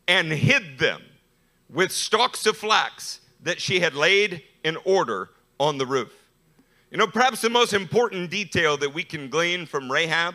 and 0.08 0.32
hid 0.32 0.78
them 0.78 1.02
with 1.70 1.92
stalks 1.92 2.46
of 2.46 2.56
flax 2.56 3.20
that 3.42 3.60
she 3.60 3.80
had 3.80 3.94
laid 3.94 4.42
in 4.64 4.76
order 4.84 5.30
on 5.58 5.78
the 5.78 5.86
roof. 5.86 6.12
You 6.90 6.98
know, 6.98 7.06
perhaps 7.06 7.40
the 7.40 7.50
most 7.50 7.72
important 7.72 8.30
detail 8.30 8.76
that 8.76 8.92
we 8.92 9.02
can 9.02 9.28
glean 9.28 9.66
from 9.66 9.90
Rahab 9.90 10.34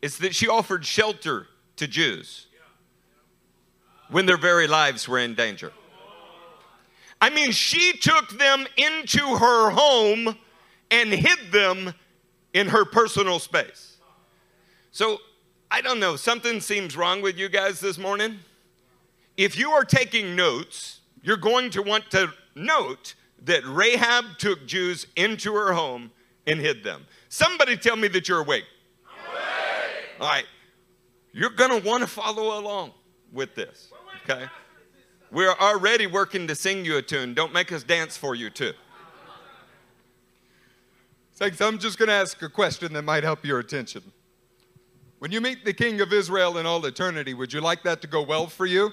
is 0.00 0.18
that 0.18 0.34
she 0.34 0.48
offered 0.48 0.84
shelter 0.84 1.46
to 1.76 1.86
Jews 1.86 2.48
when 4.10 4.26
their 4.26 4.36
very 4.36 4.66
lives 4.66 5.08
were 5.08 5.18
in 5.18 5.34
danger. 5.34 5.72
I 7.20 7.30
mean, 7.30 7.52
she 7.52 7.92
took 7.92 8.36
them 8.36 8.66
into 8.76 9.36
her 9.36 9.70
home 9.70 10.36
and 10.90 11.10
hid 11.12 11.52
them 11.52 11.94
in 12.52 12.68
her 12.68 12.84
personal 12.84 13.38
space. 13.38 13.96
So, 14.90 15.18
I 15.70 15.80
don't 15.80 16.00
know, 16.00 16.16
something 16.16 16.60
seems 16.60 16.96
wrong 16.96 17.22
with 17.22 17.38
you 17.38 17.48
guys 17.48 17.78
this 17.78 17.96
morning. 17.96 18.40
If 19.36 19.56
you 19.56 19.70
are 19.70 19.84
taking 19.84 20.34
notes, 20.34 21.00
you're 21.22 21.36
going 21.36 21.70
to 21.70 21.82
want 21.82 22.10
to 22.10 22.32
note 22.54 23.14
that 23.44 23.62
Rahab 23.66 24.38
took 24.38 24.66
Jews 24.66 25.06
into 25.16 25.54
her 25.54 25.72
home 25.72 26.10
and 26.46 26.60
hid 26.60 26.84
them. 26.84 27.06
Somebody 27.28 27.76
tell 27.76 27.96
me 27.96 28.08
that 28.08 28.28
you're 28.28 28.40
awake. 28.40 28.64
All 30.20 30.28
right. 30.28 30.44
You're 31.32 31.50
going 31.50 31.80
to 31.80 31.88
want 31.88 32.02
to 32.02 32.06
follow 32.06 32.58
along 32.58 32.92
with 33.32 33.54
this. 33.54 33.90
Okay? 34.24 34.46
We're 35.30 35.54
already 35.54 36.06
working 36.06 36.46
to 36.48 36.54
sing 36.54 36.84
you 36.84 36.98
a 36.98 37.02
tune. 37.02 37.34
Don't 37.34 37.52
make 37.52 37.72
us 37.72 37.82
dance 37.82 38.16
for 38.16 38.34
you, 38.34 38.50
too. 38.50 38.72
I'm 41.40 41.78
just 41.78 41.98
going 41.98 42.08
to 42.08 42.14
ask 42.14 42.40
a 42.42 42.48
question 42.48 42.92
that 42.92 43.02
might 43.02 43.24
help 43.24 43.44
your 43.44 43.58
attention. 43.58 44.02
When 45.18 45.32
you 45.32 45.40
meet 45.40 45.64
the 45.64 45.72
King 45.72 46.00
of 46.00 46.12
Israel 46.12 46.58
in 46.58 46.66
all 46.66 46.84
eternity, 46.86 47.34
would 47.34 47.52
you 47.52 47.60
like 47.60 47.82
that 47.82 48.00
to 48.02 48.06
go 48.06 48.22
well 48.22 48.46
for 48.46 48.64
you? 48.66 48.90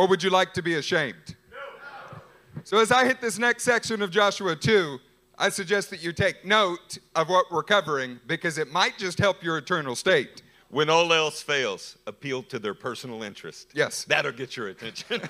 Or 0.00 0.06
would 0.06 0.22
you 0.22 0.30
like 0.30 0.54
to 0.54 0.62
be 0.62 0.76
ashamed? 0.76 1.36
No. 1.52 2.20
So, 2.64 2.78
as 2.78 2.90
I 2.90 3.04
hit 3.04 3.20
this 3.20 3.38
next 3.38 3.64
section 3.64 4.00
of 4.00 4.10
Joshua 4.10 4.56
2, 4.56 4.98
I 5.36 5.50
suggest 5.50 5.90
that 5.90 6.02
you 6.02 6.14
take 6.14 6.42
note 6.42 6.96
of 7.14 7.28
what 7.28 7.52
we're 7.52 7.62
covering 7.62 8.18
because 8.26 8.56
it 8.56 8.72
might 8.72 8.96
just 8.96 9.18
help 9.18 9.44
your 9.44 9.58
eternal 9.58 9.94
state. 9.94 10.40
When 10.70 10.88
all 10.88 11.12
else 11.12 11.42
fails, 11.42 11.98
appeal 12.06 12.42
to 12.44 12.58
their 12.58 12.72
personal 12.72 13.22
interest. 13.22 13.72
Yes. 13.74 14.04
That'll 14.04 14.32
get 14.32 14.56
your 14.56 14.68
attention. 14.68 15.20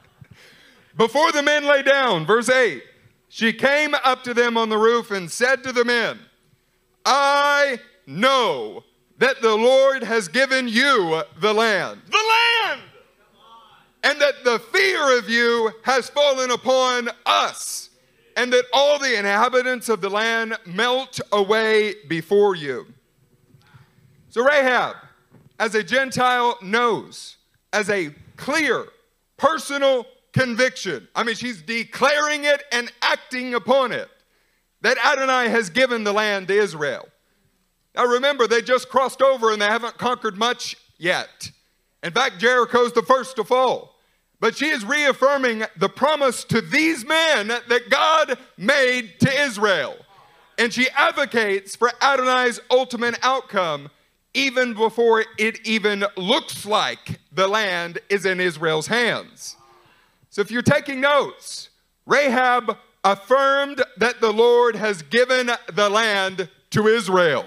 Before 0.96 1.30
the 1.30 1.42
men 1.42 1.66
lay 1.66 1.82
down, 1.82 2.24
verse 2.24 2.48
8, 2.48 2.82
she 3.28 3.52
came 3.52 3.94
up 3.94 4.24
to 4.24 4.32
them 4.32 4.56
on 4.56 4.70
the 4.70 4.78
roof 4.78 5.10
and 5.10 5.30
said 5.30 5.62
to 5.64 5.72
the 5.72 5.84
men, 5.84 6.18
I 7.04 7.78
know 8.06 8.84
that 9.18 9.42
the 9.42 9.54
Lord 9.54 10.02
has 10.02 10.28
given 10.28 10.66
you 10.66 11.22
the 11.38 11.52
land, 11.52 12.00
the 12.06 12.64
land! 12.64 12.80
And 14.02 14.20
that 14.20 14.44
the 14.44 14.58
fear 14.58 15.18
of 15.18 15.28
you 15.28 15.72
has 15.84 16.08
fallen 16.08 16.50
upon 16.50 17.10
us, 17.26 17.90
and 18.36 18.52
that 18.52 18.64
all 18.72 18.98
the 18.98 19.18
inhabitants 19.18 19.88
of 19.88 20.00
the 20.00 20.08
land 20.08 20.56
melt 20.64 21.20
away 21.32 21.94
before 22.08 22.54
you. 22.54 22.86
So 24.30 24.42
Rahab, 24.44 24.96
as 25.58 25.74
a 25.74 25.82
Gentile, 25.82 26.56
knows, 26.62 27.36
as 27.72 27.90
a 27.90 28.14
clear 28.36 28.86
personal 29.36 30.06
conviction, 30.32 31.08
I 31.14 31.24
mean, 31.24 31.34
she's 31.34 31.60
declaring 31.60 32.44
it 32.44 32.62
and 32.72 32.90
acting 33.02 33.54
upon 33.54 33.92
it, 33.92 34.08
that 34.82 34.96
Adonai 35.04 35.50
has 35.50 35.68
given 35.68 36.04
the 36.04 36.12
land 36.12 36.48
to 36.48 36.54
Israel. 36.54 37.06
Now 37.94 38.06
remember, 38.06 38.46
they 38.46 38.62
just 38.62 38.88
crossed 38.88 39.20
over 39.20 39.52
and 39.52 39.60
they 39.60 39.66
haven't 39.66 39.98
conquered 39.98 40.38
much 40.38 40.76
yet. 40.96 41.50
In 42.02 42.12
fact, 42.12 42.38
Jericho's 42.38 42.92
the 42.92 43.02
first 43.02 43.36
to 43.36 43.44
fall. 43.44 43.89
But 44.40 44.56
she 44.56 44.68
is 44.68 44.84
reaffirming 44.84 45.64
the 45.76 45.90
promise 45.90 46.44
to 46.44 46.62
these 46.62 47.04
men 47.04 47.48
that 47.48 47.90
God 47.90 48.38
made 48.56 49.20
to 49.20 49.40
Israel. 49.42 49.96
And 50.58 50.72
she 50.72 50.88
advocates 50.90 51.76
for 51.76 51.92
Adonai's 52.02 52.58
ultimate 52.70 53.18
outcome 53.22 53.90
even 54.32 54.74
before 54.74 55.24
it 55.38 55.66
even 55.66 56.04
looks 56.16 56.64
like 56.64 57.18
the 57.32 57.48
land 57.48 57.98
is 58.08 58.24
in 58.24 58.40
Israel's 58.40 58.86
hands. 58.86 59.56
So 60.30 60.40
if 60.40 60.50
you're 60.50 60.62
taking 60.62 61.00
notes, 61.00 61.70
Rahab 62.06 62.76
affirmed 63.02 63.82
that 63.96 64.20
the 64.20 64.32
Lord 64.32 64.76
has 64.76 65.02
given 65.02 65.50
the 65.72 65.88
land 65.90 66.48
to 66.70 66.86
Israel. 66.86 67.44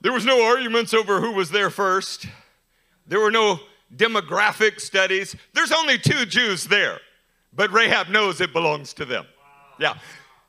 There 0.00 0.12
was 0.12 0.24
no 0.24 0.44
arguments 0.44 0.94
over 0.94 1.20
who 1.20 1.32
was 1.32 1.50
there 1.50 1.70
first. 1.70 2.26
There 3.06 3.20
were 3.20 3.30
no 3.30 3.60
demographic 3.96 4.80
studies. 4.80 5.36
There's 5.54 5.72
only 5.72 5.98
two 5.98 6.26
Jews 6.26 6.64
there, 6.64 7.00
but 7.52 7.72
Rahab 7.72 8.08
knows 8.08 8.40
it 8.40 8.52
belongs 8.52 8.92
to 8.94 9.04
them. 9.04 9.26
Yeah. 9.78 9.94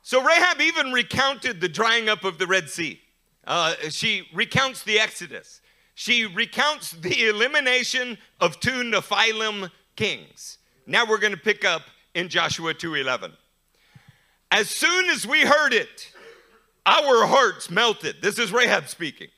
So 0.02 0.22
Rahab 0.22 0.60
even 0.60 0.92
recounted 0.92 1.60
the 1.60 1.68
drying 1.68 2.08
up 2.08 2.24
of 2.24 2.38
the 2.38 2.46
Red 2.46 2.68
Sea. 2.68 3.00
Uh, 3.46 3.74
she 3.90 4.28
recounts 4.34 4.82
the 4.82 4.98
Exodus. 4.98 5.60
She 5.94 6.26
recounts 6.26 6.92
the 6.92 7.28
elimination 7.28 8.18
of 8.40 8.58
two 8.60 8.82
Nephilim 8.82 9.70
kings. 9.96 10.58
Now 10.86 11.06
we're 11.06 11.18
going 11.18 11.32
to 11.32 11.38
pick 11.38 11.64
up 11.64 11.82
in 12.14 12.28
Joshua 12.28 12.74
2:11. 12.74 13.32
As 14.50 14.70
soon 14.70 15.10
as 15.10 15.26
we 15.26 15.40
heard 15.40 15.72
it, 15.72 16.12
our 16.86 17.26
hearts 17.26 17.70
melted. 17.70 18.16
This 18.22 18.38
is 18.38 18.52
Rahab 18.52 18.88
speaking. 18.88 19.28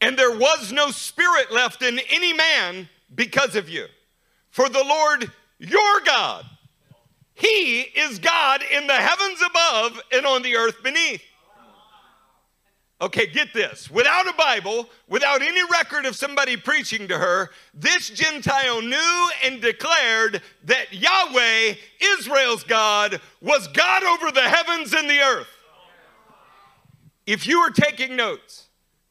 And 0.00 0.18
there 0.18 0.36
was 0.36 0.70
no 0.70 0.90
spirit 0.90 1.50
left 1.50 1.82
in 1.82 1.98
any 2.10 2.32
man 2.32 2.88
because 3.12 3.56
of 3.56 3.68
you. 3.68 3.86
For 4.50 4.68
the 4.68 4.84
Lord 4.84 5.30
your 5.58 6.00
God, 6.04 6.44
He 7.34 7.80
is 7.80 8.18
God 8.18 8.62
in 8.62 8.86
the 8.86 8.94
heavens 8.94 9.40
above 9.48 10.00
and 10.12 10.26
on 10.26 10.42
the 10.42 10.56
earth 10.56 10.82
beneath. 10.82 11.22
Okay, 13.00 13.26
get 13.26 13.52
this. 13.52 13.90
Without 13.90 14.28
a 14.28 14.32
Bible, 14.34 14.88
without 15.08 15.42
any 15.42 15.60
record 15.70 16.06
of 16.06 16.14
somebody 16.14 16.56
preaching 16.56 17.08
to 17.08 17.18
her, 17.18 17.50
this 17.74 18.08
Gentile 18.08 18.80
knew 18.80 19.28
and 19.44 19.60
declared 19.60 20.40
that 20.64 20.92
Yahweh, 20.92 21.74
Israel's 22.00 22.64
God, 22.64 23.20
was 23.42 23.66
God 23.68 24.04
over 24.04 24.30
the 24.30 24.48
heavens 24.48 24.92
and 24.94 25.10
the 25.10 25.20
earth. 25.20 25.48
If 27.26 27.46
you 27.46 27.58
are 27.58 27.70
taking 27.70 28.16
notes, 28.16 28.63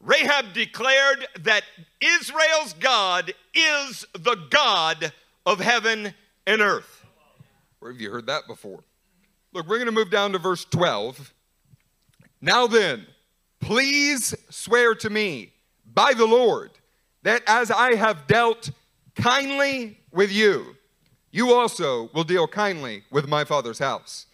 Rahab 0.04 0.52
declared 0.52 1.26
that 1.40 1.64
Israel's 2.00 2.74
God 2.74 3.32
is 3.54 4.06
the 4.12 4.36
God 4.50 5.12
of 5.44 5.60
heaven 5.60 6.14
and 6.46 6.60
earth. 6.60 7.04
Where 7.80 7.90
have 7.90 8.00
you 8.00 8.10
heard 8.10 8.26
that 8.26 8.46
before? 8.46 8.84
Look, 9.52 9.66
we're 9.66 9.78
going 9.78 9.86
to 9.86 9.92
move 9.92 10.10
down 10.10 10.32
to 10.32 10.38
verse 10.38 10.64
12. 10.64 11.32
Now 12.40 12.66
then, 12.66 13.06
Please 13.64 14.34
swear 14.50 14.94
to 14.94 15.08
me 15.08 15.50
by 15.86 16.12
the 16.12 16.26
Lord 16.26 16.70
that 17.22 17.40
as 17.46 17.70
I 17.70 17.94
have 17.94 18.26
dealt 18.26 18.70
kindly 19.14 19.98
with 20.12 20.30
you, 20.30 20.76
you 21.30 21.54
also 21.54 22.10
will 22.12 22.24
deal 22.24 22.46
kindly 22.46 23.04
with 23.10 23.26
my 23.26 23.42
father's 23.44 23.78
house. 23.78 24.26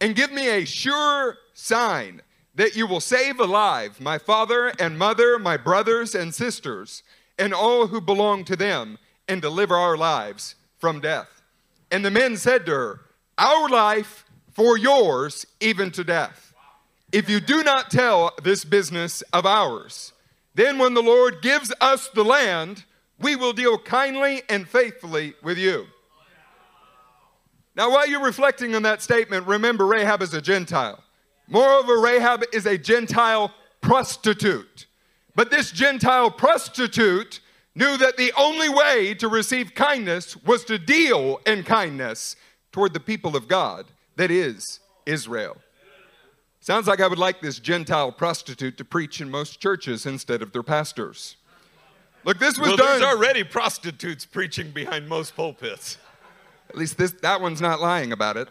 And 0.00 0.16
give 0.16 0.32
me 0.32 0.48
a 0.48 0.64
sure 0.64 1.38
sign 1.52 2.20
that 2.54 2.76
you 2.76 2.86
will 2.86 3.00
save 3.00 3.40
alive 3.40 4.00
my 4.00 4.18
father 4.18 4.72
and 4.78 4.98
mother, 4.98 5.38
my 5.38 5.56
brothers 5.56 6.14
and 6.14 6.34
sisters, 6.34 7.02
and 7.38 7.52
all 7.52 7.88
who 7.88 8.00
belong 8.00 8.44
to 8.44 8.56
them, 8.56 8.98
and 9.28 9.42
deliver 9.42 9.74
our 9.74 9.96
lives 9.96 10.54
from 10.78 11.00
death. 11.00 11.42
And 11.90 12.04
the 12.04 12.10
men 12.10 12.36
said 12.36 12.66
to 12.66 12.72
her, 12.72 13.00
Our 13.38 13.68
life 13.68 14.24
for 14.52 14.78
yours, 14.78 15.46
even 15.60 15.90
to 15.92 16.04
death. 16.04 16.54
If 17.12 17.28
you 17.28 17.40
do 17.40 17.62
not 17.62 17.90
tell 17.90 18.32
this 18.42 18.64
business 18.64 19.22
of 19.32 19.46
ours, 19.46 20.12
then 20.54 20.78
when 20.78 20.94
the 20.94 21.02
Lord 21.02 21.42
gives 21.42 21.72
us 21.80 22.08
the 22.08 22.24
land, 22.24 22.84
we 23.18 23.36
will 23.36 23.52
deal 23.52 23.78
kindly 23.78 24.42
and 24.48 24.68
faithfully 24.68 25.34
with 25.42 25.58
you. 25.58 25.86
Now, 27.76 27.90
while 27.90 28.08
you're 28.08 28.24
reflecting 28.24 28.74
on 28.74 28.82
that 28.82 29.02
statement, 29.02 29.46
remember 29.46 29.86
Rahab 29.86 30.22
is 30.22 30.32
a 30.34 30.40
Gentile. 30.40 31.02
Moreover, 31.48 31.98
Rahab 31.98 32.44
is 32.52 32.66
a 32.66 32.78
Gentile 32.78 33.52
prostitute. 33.80 34.86
But 35.34 35.50
this 35.50 35.70
Gentile 35.70 36.30
prostitute 36.30 37.40
knew 37.74 37.96
that 37.96 38.16
the 38.16 38.32
only 38.36 38.68
way 38.68 39.14
to 39.14 39.28
receive 39.28 39.74
kindness 39.74 40.36
was 40.44 40.64
to 40.64 40.78
deal 40.78 41.40
in 41.46 41.64
kindness 41.64 42.36
toward 42.72 42.94
the 42.94 43.00
people 43.00 43.36
of 43.36 43.48
God, 43.48 43.86
that 44.16 44.30
is, 44.30 44.80
Israel. 45.06 45.56
Sounds 46.60 46.86
like 46.86 47.00
I 47.00 47.06
would 47.08 47.18
like 47.18 47.42
this 47.42 47.58
Gentile 47.58 48.10
prostitute 48.10 48.78
to 48.78 48.84
preach 48.84 49.20
in 49.20 49.30
most 49.30 49.60
churches 49.60 50.06
instead 50.06 50.40
of 50.40 50.52
their 50.52 50.62
pastors. 50.62 51.36
Look, 52.24 52.38
this 52.38 52.58
was 52.58 52.68
well, 52.68 52.76
done. 52.78 53.00
There's 53.00 53.02
already 53.02 53.44
prostitutes 53.44 54.24
preaching 54.24 54.70
behind 54.70 55.06
most 55.06 55.36
pulpits. 55.36 55.98
At 56.70 56.76
least 56.76 56.96
this, 56.96 57.12
that 57.20 57.40
one's 57.40 57.60
not 57.60 57.82
lying 57.82 58.12
about 58.12 58.38
it. 58.38 58.48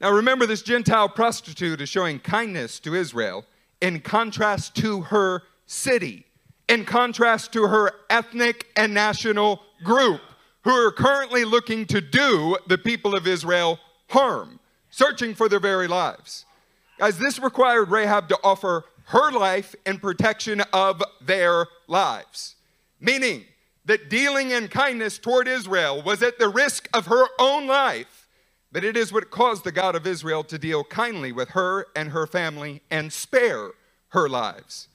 Now 0.00 0.10
remember, 0.10 0.46
this 0.46 0.62
Gentile 0.62 1.08
prostitute 1.08 1.80
is 1.80 1.88
showing 1.88 2.18
kindness 2.18 2.80
to 2.80 2.94
Israel 2.94 3.44
in 3.80 4.00
contrast 4.00 4.74
to 4.76 5.02
her 5.02 5.42
city, 5.66 6.26
in 6.68 6.84
contrast 6.84 7.52
to 7.54 7.66
her 7.68 7.92
ethnic 8.10 8.66
and 8.76 8.92
national 8.92 9.62
group, 9.84 10.20
who 10.64 10.70
are 10.70 10.92
currently 10.92 11.44
looking 11.44 11.86
to 11.86 12.00
do 12.00 12.56
the 12.66 12.78
people 12.78 13.14
of 13.14 13.26
Israel 13.26 13.78
harm, 14.10 14.58
searching 14.90 15.34
for 15.34 15.48
their 15.48 15.60
very 15.60 15.86
lives. 15.86 16.44
Guys, 16.98 17.18
this 17.18 17.38
required 17.38 17.90
Rahab 17.90 18.28
to 18.30 18.38
offer 18.42 18.84
her 19.06 19.30
life 19.30 19.74
in 19.84 19.98
protection 19.98 20.62
of 20.72 21.02
their 21.20 21.66
lives. 21.86 22.56
Meaning 23.00 23.44
that 23.84 24.10
dealing 24.10 24.50
in 24.50 24.68
kindness 24.68 25.18
toward 25.18 25.46
Israel 25.46 26.02
was 26.02 26.22
at 26.22 26.38
the 26.38 26.48
risk 26.48 26.88
of 26.92 27.06
her 27.06 27.26
own 27.38 27.66
life, 27.66 28.15
but 28.76 28.84
it 28.84 28.94
is 28.94 29.10
what 29.10 29.30
caused 29.30 29.64
the 29.64 29.72
God 29.72 29.94
of 29.96 30.06
Israel 30.06 30.44
to 30.44 30.58
deal 30.58 30.84
kindly 30.84 31.32
with 31.32 31.48
her 31.52 31.86
and 31.96 32.10
her 32.10 32.26
family 32.26 32.82
and 32.90 33.10
spare 33.10 33.70
her 34.08 34.28
lives. 34.28 34.88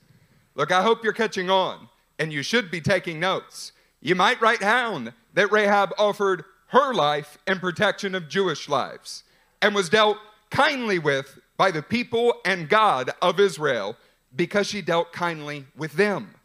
Look, 0.54 0.72
I 0.72 0.84
hope 0.84 1.04
you're 1.04 1.14
catching 1.14 1.50
on, 1.50 1.90
and 2.20 2.32
you 2.32 2.44
should 2.44 2.70
be 2.70 2.80
taking 2.80 3.20
notes. 3.20 3.72
You 4.00 4.14
might 4.14 4.40
write 4.40 4.60
down 4.60 5.16
that 5.34 5.52
Rahab 5.52 5.96
offered 5.98 6.46
her 6.68 6.94
life 6.94 7.40
in 7.48 7.58
protection 7.58 8.14
of 8.14 8.30
Jewish 8.30 8.70
lives 8.70 9.24
and 9.64 9.74
was 9.74 9.90
dealt 9.90 10.18
kindly 10.52 11.00
with 11.00 11.40
by 11.58 11.72
the 11.72 11.82
people 11.82 12.36
and 12.46 12.70
God 12.70 13.10
of 13.20 13.40
Israel 13.40 13.98
because 14.36 14.68
she 14.68 14.84
dealt 14.84 15.12
kindly 15.12 15.66
with 15.76 15.94
them. 15.94 16.36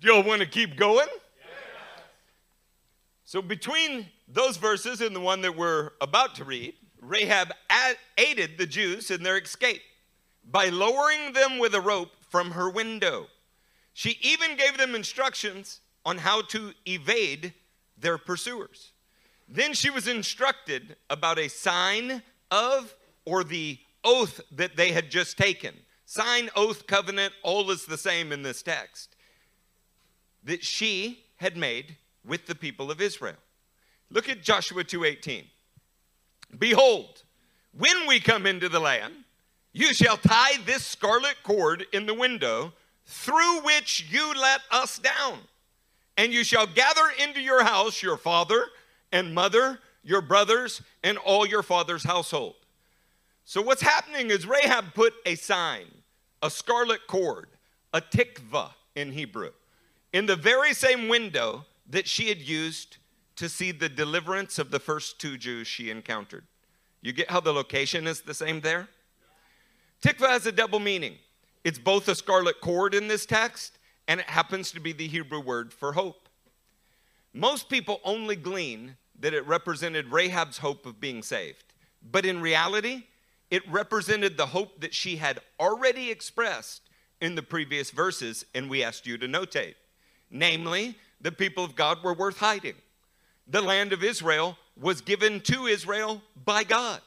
You'll 0.00 0.24
want 0.24 0.40
to 0.40 0.48
keep 0.48 0.74
going? 0.74 1.06
So, 3.24 3.40
between 3.40 4.08
those 4.32 4.56
verses 4.56 5.00
and 5.00 5.14
the 5.14 5.20
one 5.20 5.42
that 5.42 5.56
we're 5.56 5.90
about 6.00 6.34
to 6.36 6.44
read, 6.44 6.74
Rahab 7.00 7.52
aided 8.16 8.56
the 8.56 8.66
Jews 8.66 9.10
in 9.10 9.22
their 9.22 9.36
escape 9.36 9.82
by 10.50 10.68
lowering 10.68 11.34
them 11.34 11.58
with 11.58 11.74
a 11.74 11.80
rope 11.80 12.12
from 12.30 12.52
her 12.52 12.70
window. 12.70 13.26
She 13.92 14.18
even 14.22 14.56
gave 14.56 14.78
them 14.78 14.94
instructions 14.94 15.80
on 16.06 16.18
how 16.18 16.42
to 16.42 16.72
evade 16.86 17.52
their 17.98 18.16
pursuers. 18.16 18.92
Then 19.48 19.74
she 19.74 19.90
was 19.90 20.08
instructed 20.08 20.96
about 21.10 21.38
a 21.38 21.48
sign 21.48 22.22
of 22.50 22.94
or 23.26 23.44
the 23.44 23.78
oath 24.02 24.40
that 24.50 24.76
they 24.76 24.92
had 24.92 25.10
just 25.10 25.36
taken. 25.36 25.74
Sign, 26.06 26.48
oath, 26.56 26.86
covenant, 26.86 27.34
all 27.42 27.70
is 27.70 27.84
the 27.84 27.98
same 27.98 28.32
in 28.32 28.42
this 28.42 28.62
text. 28.62 29.14
That 30.42 30.64
she 30.64 31.24
had 31.36 31.56
made 31.56 31.96
with 32.24 32.46
the 32.46 32.54
people 32.54 32.90
of 32.90 33.00
Israel. 33.00 33.36
Look 34.12 34.28
at 34.28 34.42
Joshua 34.42 34.84
2:18. 34.84 35.48
Behold, 36.58 37.22
when 37.72 38.06
we 38.06 38.20
come 38.20 38.46
into 38.46 38.68
the 38.68 38.78
land, 38.78 39.24
you 39.72 39.94
shall 39.94 40.18
tie 40.18 40.58
this 40.58 40.84
scarlet 40.84 41.36
cord 41.42 41.86
in 41.92 42.04
the 42.04 42.12
window 42.12 42.74
through 43.06 43.62
which 43.62 44.04
you 44.10 44.34
let 44.34 44.60
us 44.70 44.98
down. 44.98 45.48
And 46.18 46.32
you 46.32 46.44
shall 46.44 46.66
gather 46.66 47.08
into 47.18 47.40
your 47.40 47.64
house 47.64 48.02
your 48.02 48.18
father 48.18 48.66
and 49.10 49.34
mother, 49.34 49.80
your 50.02 50.20
brothers, 50.20 50.82
and 51.02 51.16
all 51.16 51.46
your 51.46 51.62
father's 51.62 52.04
household. 52.04 52.56
So, 53.46 53.62
what's 53.62 53.82
happening 53.82 54.30
is 54.30 54.46
Rahab 54.46 54.92
put 54.92 55.14
a 55.24 55.36
sign, 55.36 55.86
a 56.42 56.50
scarlet 56.50 57.06
cord, 57.06 57.48
a 57.94 58.02
tikva 58.02 58.74
in 58.94 59.12
Hebrew, 59.12 59.52
in 60.12 60.26
the 60.26 60.36
very 60.36 60.74
same 60.74 61.08
window 61.08 61.64
that 61.88 62.06
she 62.06 62.28
had 62.28 62.42
used 62.42 62.98
to 63.36 63.48
see 63.48 63.72
the 63.72 63.88
deliverance 63.88 64.58
of 64.58 64.70
the 64.70 64.78
first 64.78 65.18
two 65.20 65.36
Jews 65.36 65.66
she 65.66 65.90
encountered. 65.90 66.44
You 67.00 67.12
get 67.12 67.30
how 67.30 67.40
the 67.40 67.52
location 67.52 68.06
is 68.06 68.20
the 68.20 68.34
same 68.34 68.60
there? 68.60 68.88
Tikva 70.02 70.28
has 70.28 70.46
a 70.46 70.52
double 70.52 70.80
meaning. 70.80 71.16
It's 71.64 71.78
both 71.78 72.08
a 72.08 72.14
scarlet 72.14 72.60
cord 72.60 72.94
in 72.94 73.08
this 73.08 73.26
text, 73.26 73.78
and 74.08 74.20
it 74.20 74.28
happens 74.28 74.72
to 74.72 74.80
be 74.80 74.92
the 74.92 75.06
Hebrew 75.06 75.40
word 75.40 75.72
for 75.72 75.92
hope. 75.92 76.28
Most 77.32 77.68
people 77.68 78.00
only 78.04 78.36
glean 78.36 78.96
that 79.18 79.34
it 79.34 79.46
represented 79.46 80.12
Rahab's 80.12 80.58
hope 80.58 80.84
of 80.86 81.00
being 81.00 81.22
saved. 81.22 81.72
But 82.02 82.26
in 82.26 82.40
reality, 82.40 83.04
it 83.50 83.68
represented 83.70 84.36
the 84.36 84.46
hope 84.46 84.80
that 84.80 84.94
she 84.94 85.16
had 85.16 85.40
already 85.60 86.10
expressed 86.10 86.82
in 87.20 87.36
the 87.36 87.42
previous 87.42 87.90
verses, 87.90 88.44
and 88.54 88.68
we 88.68 88.82
asked 88.82 89.06
you 89.06 89.16
to 89.18 89.28
notate. 89.28 89.76
Namely, 90.30 90.96
the 91.20 91.30
people 91.30 91.64
of 91.64 91.76
God 91.76 92.02
were 92.02 92.14
worth 92.14 92.38
hiding. 92.38 92.74
The 93.46 93.62
land 93.62 93.92
of 93.92 94.02
Israel 94.02 94.56
was 94.80 95.00
given 95.00 95.40
to 95.42 95.66
Israel 95.66 96.22
by 96.44 96.64
God. 96.64 97.00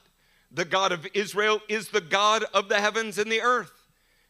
The 0.51 0.65
God 0.65 0.91
of 0.91 1.07
Israel 1.13 1.59
is 1.67 1.89
the 1.89 2.01
God 2.01 2.43
of 2.53 2.69
the 2.69 2.79
heavens 2.79 3.17
and 3.17 3.31
the 3.31 3.41
earth. 3.41 3.71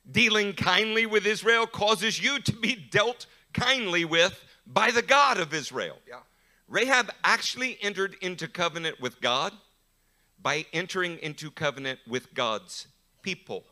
Dealing 0.10 0.53
kindly 0.53 1.06
with 1.06 1.26
Israel 1.26 1.68
causes 1.68 2.22
you 2.22 2.39
to 2.39 2.53
be 2.53 2.76
dealt 2.76 3.26
kindly 3.53 4.06
with 4.06 4.43
by 4.66 4.91
the 4.91 5.01
God 5.01 5.39
of 5.39 5.53
Israel. 5.53 5.97
Yeah. 6.08 6.20
Rahab 6.68 7.12
actually 7.24 7.78
entered 7.82 8.16
into 8.22 8.47
covenant 8.47 8.99
with 8.99 9.22
God 9.22 9.53
by 10.41 10.66
entering 10.74 11.18
into 11.20 11.51
covenant 11.51 11.99
with 12.08 12.34
God's 12.34 12.88
people. 13.22 13.64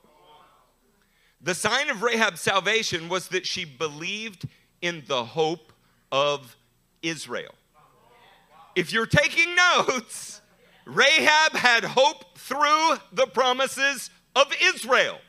The 1.41 1.55
sign 1.55 1.89
of 1.89 2.01
Rahab's 2.01 2.41
salvation 2.41 3.09
was 3.09 3.27
that 3.29 3.45
she 3.45 3.65
believed 3.65 4.47
in 4.81 5.03
the 5.07 5.25
hope 5.25 5.73
of 6.11 6.55
Israel. 7.01 7.53
If 8.75 8.91
you're 8.91 9.05
taking 9.05 9.55
notes, 9.55 10.41
Rahab 10.85 11.53
had 11.53 11.83
hope 11.83 12.37
through 12.37 12.95
the 13.11 13.27
promises 13.27 14.09
of 14.35 14.47
Israel. 14.61 15.19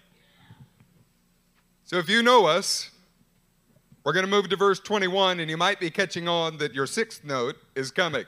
So 1.84 1.98
if 1.98 2.08
you 2.08 2.22
know 2.22 2.46
us, 2.46 2.90
we're 4.02 4.12
going 4.12 4.24
to 4.24 4.30
move 4.30 4.48
to 4.48 4.56
verse 4.56 4.80
21, 4.80 5.40
and 5.40 5.50
you 5.50 5.56
might 5.56 5.80
be 5.80 5.90
catching 5.90 6.28
on 6.28 6.58
that 6.58 6.74
your 6.74 6.86
sixth 6.86 7.24
note 7.24 7.56
is 7.74 7.90
coming. 7.90 8.24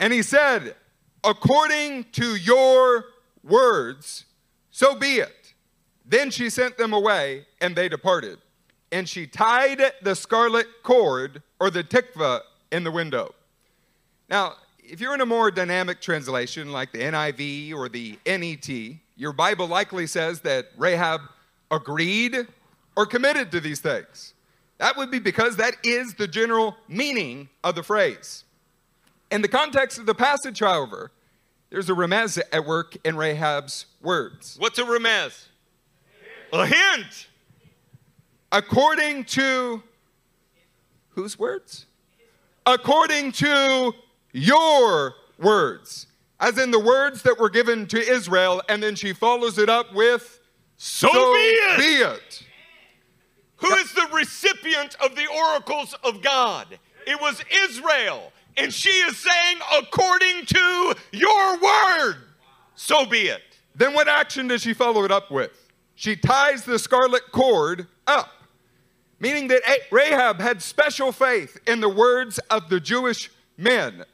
And 0.00 0.12
he 0.12 0.22
said, 0.22 0.74
According 1.24 2.04
to 2.12 2.34
your 2.34 3.04
words, 3.44 4.24
so 4.70 4.96
be 4.96 5.16
it. 5.16 5.54
Then 6.04 6.30
she 6.30 6.50
sent 6.50 6.76
them 6.76 6.92
away, 6.92 7.46
and 7.60 7.76
they 7.76 7.88
departed. 7.88 8.38
And 8.90 9.08
she 9.08 9.26
tied 9.26 9.80
the 10.02 10.16
scarlet 10.16 10.66
cord, 10.82 11.42
or 11.60 11.70
the 11.70 11.84
tikva, 11.84 12.40
in 12.72 12.84
the 12.84 12.90
window. 12.90 13.34
Now, 14.32 14.54
if 14.82 14.98
you're 14.98 15.12
in 15.12 15.20
a 15.20 15.26
more 15.26 15.50
dynamic 15.50 16.00
translation 16.00 16.72
like 16.72 16.90
the 16.90 17.00
NIV 17.00 17.74
or 17.74 17.90
the 17.90 18.18
NET, 18.24 18.96
your 19.14 19.34
Bible 19.34 19.66
likely 19.66 20.06
says 20.06 20.40
that 20.40 20.68
Rahab 20.78 21.20
agreed 21.70 22.46
or 22.96 23.04
committed 23.04 23.52
to 23.52 23.60
these 23.60 23.80
things. 23.80 24.32
That 24.78 24.96
would 24.96 25.10
be 25.10 25.18
because 25.18 25.56
that 25.56 25.76
is 25.84 26.14
the 26.14 26.26
general 26.26 26.78
meaning 26.88 27.50
of 27.62 27.74
the 27.74 27.82
phrase. 27.82 28.44
In 29.30 29.42
the 29.42 29.48
context 29.48 29.98
of 29.98 30.06
the 30.06 30.14
passage, 30.14 30.60
however, 30.60 31.10
there's 31.68 31.90
a 31.90 31.92
remez 31.92 32.40
at 32.52 32.64
work 32.64 32.96
in 33.04 33.16
Rahab's 33.18 33.84
words. 34.00 34.56
What's 34.58 34.78
a 34.78 34.84
remez? 34.84 35.48
A 36.54 36.66
hint. 36.66 37.28
According 38.50 39.24
to 39.24 39.82
whose 41.10 41.38
words? 41.38 41.84
According 42.64 43.32
to 43.32 43.92
your 44.32 45.14
words. 45.38 46.06
As 46.40 46.58
in 46.58 46.70
the 46.70 46.80
words 46.80 47.22
that 47.22 47.38
were 47.38 47.50
given 47.50 47.86
to 47.88 47.98
Israel, 47.98 48.62
and 48.68 48.82
then 48.82 48.96
she 48.96 49.12
follows 49.12 49.58
it 49.58 49.68
up 49.68 49.94
with, 49.94 50.40
So, 50.76 51.08
be 51.08 51.18
it. 51.18 51.78
Be 51.78 52.04
it. 52.04 52.42
Who 53.56 53.72
is 53.74 53.92
the 53.92 54.08
recipient 54.12 54.96
of 55.00 55.14
the 55.14 55.26
oracles 55.28 55.94
of 56.02 56.20
God? 56.20 56.66
It 57.06 57.20
was 57.20 57.42
Israel. 57.64 58.32
And 58.56 58.74
she 58.74 58.90
is 58.90 59.16
saying, 59.16 59.58
according 59.78 60.46
to 60.46 60.94
your 61.12 61.58
word, 61.60 62.16
so 62.74 63.06
be 63.06 63.28
it. 63.28 63.42
Then 63.74 63.94
what 63.94 64.08
action 64.08 64.48
does 64.48 64.62
she 64.62 64.74
follow 64.74 65.04
it 65.04 65.12
up 65.12 65.30
with? 65.30 65.52
She 65.94 66.16
ties 66.16 66.64
the 66.64 66.78
scarlet 66.78 67.22
cord 67.30 67.86
up, 68.06 68.30
meaning 69.20 69.48
that 69.48 69.62
Rahab 69.90 70.40
had 70.40 70.60
special 70.60 71.12
faith 71.12 71.58
in 71.66 71.80
the 71.80 71.88
words 71.88 72.38
of 72.50 72.68
the 72.68 72.80
Jewish 72.80 73.30
men. 73.56 74.04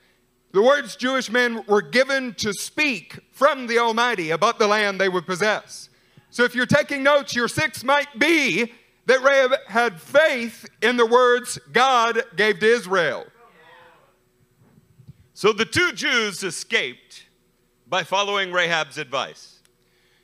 The 0.58 0.64
words 0.64 0.96
Jewish 0.96 1.30
men 1.30 1.62
were 1.68 1.80
given 1.80 2.34
to 2.34 2.52
speak 2.52 3.20
from 3.30 3.68
the 3.68 3.78
Almighty 3.78 4.30
about 4.30 4.58
the 4.58 4.66
land 4.66 5.00
they 5.00 5.08
would 5.08 5.24
possess. 5.24 5.88
So 6.30 6.42
if 6.42 6.52
you're 6.52 6.66
taking 6.66 7.04
notes, 7.04 7.32
your 7.32 7.46
six 7.46 7.84
might 7.84 8.18
be 8.18 8.72
that 9.06 9.22
Rahab 9.22 9.52
had 9.68 10.00
faith 10.00 10.68
in 10.82 10.96
the 10.96 11.06
words 11.06 11.60
God 11.72 12.24
gave 12.34 12.58
to 12.58 12.66
Israel. 12.66 13.26
So 15.32 15.52
the 15.52 15.64
two 15.64 15.92
Jews 15.92 16.42
escaped 16.42 17.26
by 17.86 18.02
following 18.02 18.50
Rahab's 18.50 18.98
advice. 18.98 19.60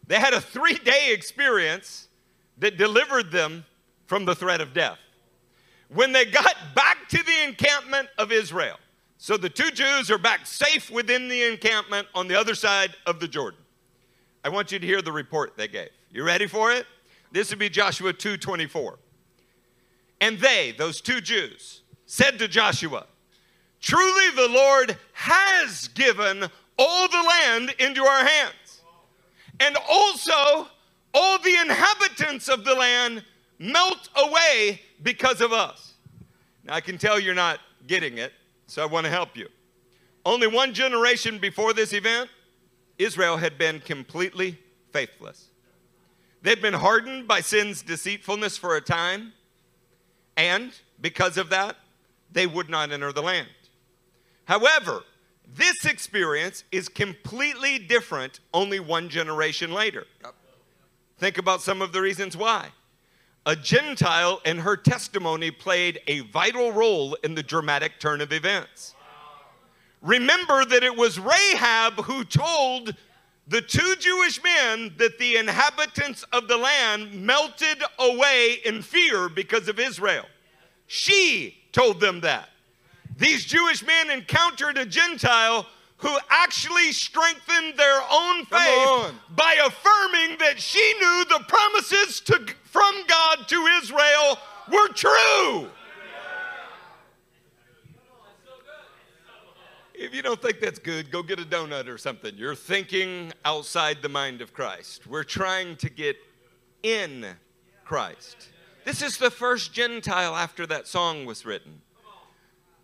They 0.09 0.19
had 0.19 0.35
a 0.35 0.41
three 0.41 0.79
day 0.79 1.13
experience 1.13 2.09
that 2.59 2.77
delivered 2.77 3.31
them 3.31 3.67
from 4.07 4.25
the 4.25 4.35
threat 4.35 4.61
of 4.61 4.75
death. 4.75 4.99
When 5.91 6.11
they 6.11 6.25
got 6.25 6.57
back 6.75 7.09
to 7.11 7.23
the 7.23 7.45
encampment 7.45 8.09
of 8.19 8.33
Israel, 8.33 8.79
so 9.25 9.39
the 9.39 9.49
two 9.49 9.71
Jews 9.71 10.11
are 10.11 10.19
back 10.19 10.45
safe 10.45 10.91
within 10.91 11.29
the 11.29 11.45
encampment 11.45 12.07
on 12.15 12.29
the 12.29 12.39
other 12.39 12.55
side 12.55 12.95
of 13.07 13.21
the 13.21 13.27
Jordan. 13.27 13.59
I 14.45 14.51
want 14.51 14.71
you 14.71 14.79
to 14.79 14.87
hear 14.87 15.01
the 15.01 15.13
report 15.13 15.55
they 15.57 15.67
gave. 15.67 15.89
You 16.11 16.25
ready 16.25 16.47
for 16.47 16.71
it? 16.73 16.85
This 17.33 17.49
would 17.49 17.59
be 17.59 17.71
Joshua 17.71 18.13
2:24. 18.13 18.99
And 20.21 20.39
they, 20.41 20.75
those 20.77 21.01
two 21.01 21.23
Jews, 21.23 21.81
said 22.05 22.39
to 22.39 22.47
Joshua, 22.47 23.07
Truly 23.81 24.31
the 24.37 24.49
Lord 24.49 24.99
has 25.15 25.89
given 25.89 26.45
all 26.79 27.09
the 27.09 27.23
land 27.27 27.75
into 27.79 28.05
our 28.05 28.27
hands. 28.27 28.83
And 29.59 29.79
also 29.89 30.69
all 31.15 31.39
the 31.39 31.57
inhabitants 31.63 32.49
of 32.49 32.67
the 32.67 32.75
land 32.75 33.25
melt 33.59 34.11
away 34.17 34.83
because 35.03 35.41
of 35.41 35.55
us. 35.55 35.95
Now 36.65 36.75
I 36.75 36.83
can 36.83 36.99
tell 36.99 37.19
you're 37.19 37.35
not 37.35 37.61
getting 37.87 38.19
it, 38.19 38.35
so 38.67 38.83
I 38.83 38.87
want 38.87 39.05
to 39.05 39.11
help 39.11 39.37
you. 39.37 39.49
Only 40.25 40.47
one 40.47 40.73
generation 40.73 41.39
before 41.39 41.73
this 41.73 41.93
event, 41.93 42.31
Israel 42.99 43.37
had 43.37 43.59
been 43.59 43.81
completely 43.81 44.59
faithless. 44.93 45.49
They'd 46.43 46.63
been 46.63 46.75
hardened 46.75 47.27
by 47.27 47.41
sin's 47.41 47.83
deceitfulness 47.83 48.57
for 48.57 48.77
a 48.77 48.81
time, 48.81 49.33
and 50.37 50.73
because 51.01 51.37
of 51.37 51.51
that, 51.51 51.77
they 52.31 52.47
would 52.47 52.69
not 52.69 52.93
enter 52.93 53.13
the 53.13 53.23
land. 53.23 53.49
However, 54.45 55.03
this 55.47 55.85
experience 55.85 56.65
is 56.73 56.89
completely 56.89 57.79
different 57.79 58.41
only 58.53 58.81
one 58.81 59.09
generation 59.09 59.73
later. 59.73 60.07
Think 61.19 61.39
about 61.39 61.63
some 61.63 61.81
of 61.81 61.93
the 61.93 62.01
reasons 62.01 62.37
why. 62.37 62.69
A 63.47 63.55
Gentile 63.55 64.41
and 64.45 64.61
her 64.61 64.77
testimony 64.77 65.51
played 65.51 66.01
a 66.07 66.21
vital 66.21 66.73
role 66.73 67.15
in 67.23 67.35
the 67.35 67.43
dramatic 67.43 68.01
turn 68.01 68.21
of 68.23 68.33
events. 68.33 68.95
Remember 70.01 70.65
that 70.65 70.83
it 70.83 70.97
was 70.97 71.19
Rahab 71.19 71.95
who 72.05 72.25
told 72.25 72.95
the 73.47 73.61
two 73.61 73.97
Jewish 73.99 74.43
men 74.43 74.95
that 74.97 75.19
the 75.19 75.37
inhabitants 75.37 76.23
of 76.33 76.49
the 76.49 76.57
land 76.57 77.13
melted 77.15 77.83
away 77.99 78.61
in 78.65 78.81
fear 78.81 79.29
because 79.29 79.69
of 79.69 79.79
Israel. 79.79 80.25
She 80.87 81.59
told 81.73 82.01
them 82.01 82.21
that. 82.21 82.49
These 83.17 83.45
Jewish 83.45 83.85
men 83.85 84.11
encountered 84.11 84.79
a 84.79 84.87
Gentile 84.87 85.67
who 85.99 86.17
actually 86.29 86.93
strengthened 86.93 87.75
their 87.77 88.01
own 88.11 88.45
faith 88.47 89.15
by 89.31 89.57
affirming 89.65 90.39
that 90.39 90.55
she 90.59 90.95
knew 91.01 91.25
the 91.29 91.45
promises 91.49 92.21
to, 92.21 92.47
from 92.65 92.95
God 93.07 93.49
to 93.49 93.67
Israel 93.83 94.39
were 94.71 94.89
true. 94.89 95.69
If 99.95 100.13
you 100.13 100.23
don't 100.23 100.43
think 100.43 100.59
that's 100.59 100.81
good, 100.81 101.13
go 101.13 101.23
get 101.23 101.39
a 101.39 101.45
donut 101.45 101.87
or 101.87 101.99
something. 101.99 102.35
You're 102.37 102.57
thinking 102.57 103.33
outside 103.45 104.03
the 104.03 104.09
mind 104.09 104.41
of 104.41 104.53
Christ. 104.53 105.07
We're 105.07 105.23
trying 105.23 105.77
to 105.77 105.89
get 105.89 106.17
in 106.83 107.25
Christ. 107.85 108.49
This 108.85 109.01
is 109.03 109.19
the 109.19 109.31
first 109.31 109.73
Gentile 109.73 110.35
after 110.35 110.67
that 110.67 110.89
song 110.89 111.25
was 111.25 111.47
written 111.47 111.81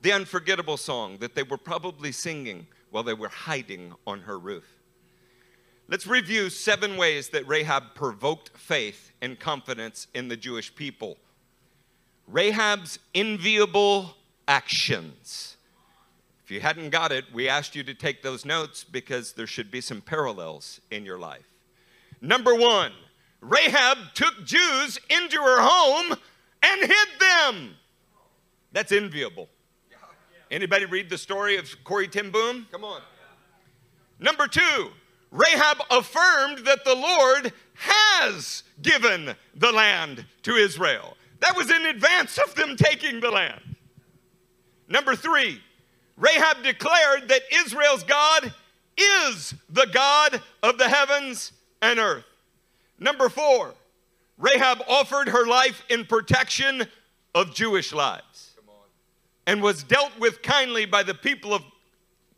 the 0.03 0.13
unforgettable 0.13 0.77
song 0.77 1.19
that 1.19 1.35
they 1.35 1.43
were 1.43 1.59
probably 1.59 2.13
singing 2.13 2.67
while 2.91 3.03
they 3.03 3.15
were 3.15 3.29
hiding 3.29 3.95
on 4.07 4.23
her 4.23 4.39
roof. 4.39 4.65
Let's 5.89 6.07
review 6.07 6.51
seven 6.51 6.97
ways 6.97 7.31
that 7.31 7.49
Rahab 7.49 7.95
provoked 7.95 8.51
faith 8.57 9.11
and 9.21 9.39
confidence 9.39 10.07
in 10.15 10.29
the 10.29 10.37
Jewish 10.37 10.75
people. 10.75 11.17
Rahab's 12.29 13.01
enviable 13.13 14.15
actions. 14.47 15.57
If 16.45 16.51
you 16.53 16.61
hadn't 16.61 16.91
got 16.91 17.11
it, 17.11 17.25
we 17.33 17.49
asked 17.49 17.75
you 17.75 17.83
to 17.85 17.95
take 17.95 18.23
those 18.23 18.45
notes 18.45 18.85
because 18.85 19.33
there 19.33 19.47
should 19.47 19.71
be 19.71 19.81
some 19.81 20.01
parallels 20.01 20.81
in 20.91 21.05
your 21.05 21.19
life. 21.19 21.47
Number 22.21 22.55
one, 22.55 22.93
Rahab 23.41 23.99
took 24.15 24.45
Jews 24.45 24.99
into 25.09 25.37
her 25.37 25.61
home 25.61 26.17
and 26.63 26.81
hid 26.81 27.09
them. 27.19 27.75
That's 28.73 28.93
enviable. 28.93 29.49
Anybody 30.51 30.85
read 30.85 31.09
the 31.09 31.19
story 31.19 31.57
of 31.57 31.73
Corrie 31.85 32.09
ten 32.09 32.31
Boom? 32.31 32.67
Come 32.73 32.85
on. 32.85 33.03
Number 34.19 34.49
two, 34.49 34.91
Rahab 35.31 35.79
affirmed 35.91 36.67
that 36.67 36.85
the 36.85 36.95
Lord 36.95 37.53
has 37.75 38.65
given 38.83 39.35
the 39.55 39.71
land 39.71 40.25
to 40.43 40.57
Israel. 40.57 41.17
That 41.39 41.57
was 41.57 41.71
in 41.71 41.87
advance 41.87 42.37
of 42.37 42.55
them 42.55 42.77
taking 42.77 43.21
the 43.21 43.31
land. 43.31 43.77
Number 44.89 45.15
three, 45.15 45.61
Rahab 46.17 46.63
declared 46.65 47.29
that 47.29 47.43
Israel's 47.53 48.03
God 48.03 48.53
is 48.97 49.55
the 49.71 49.87
God 49.93 50.43
of 50.63 50.79
the 50.79 50.89
heavens 50.89 51.53
and 51.81 51.99
earth. 51.99 52.25
Number 52.99 53.29
four, 53.29 53.75
Rahab 54.37 54.83
offered 54.89 55.29
her 55.29 55.47
life 55.47 55.85
in 55.89 56.05
protection 56.05 56.87
of 57.35 57.55
Jewish 57.55 57.93
lives 57.93 58.50
and 59.51 59.61
was 59.61 59.83
dealt 59.83 60.17
with 60.21 60.43
kindly 60.43 60.87
by 60.87 61.03
the 61.03 61.13
people 61.13 61.53
of 61.53 61.65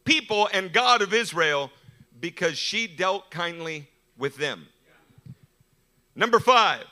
people 0.02 0.48
and 0.54 0.72
God 0.72 1.02
of 1.02 1.12
Israel 1.12 1.70
because 2.18 2.56
she 2.56 2.86
dealt 2.86 3.30
kindly 3.30 3.86
with 4.16 4.38
them. 4.38 4.66
Number 6.16 6.40
5. 6.40 6.84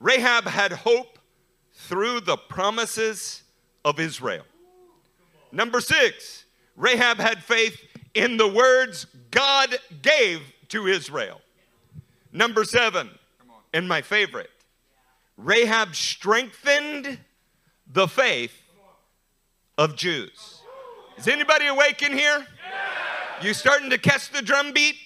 Rahab 0.00 0.48
had 0.48 0.72
hope 0.72 1.20
through 1.72 2.22
the 2.22 2.36
promises 2.36 3.44
of 3.84 4.00
Israel. 4.00 4.42
Number 5.52 5.80
six, 5.80 6.44
Rahab 6.74 7.18
had 7.18 7.44
faith 7.44 7.80
in 8.14 8.36
the 8.36 8.48
words 8.48 9.06
God 9.30 9.76
gave 10.02 10.40
to 10.70 10.88
Israel. 10.88 11.40
Number 12.32 12.64
seven, 12.64 13.10
and 13.72 13.88
my 13.88 14.02
favorite, 14.02 14.50
Rahab 15.36 15.94
strengthened 15.94 17.20
the 17.86 18.08
faith 18.08 18.57
of 19.78 19.94
Jews. 19.96 20.62
Is 21.16 21.28
anybody 21.28 21.68
awake 21.68 22.02
in 22.02 22.12
here? 22.12 22.46
You 23.40 23.54
starting 23.54 23.90
to 23.90 23.98
catch 23.98 24.30
the 24.30 24.42
drum 24.42 24.72
beat? 24.72 24.96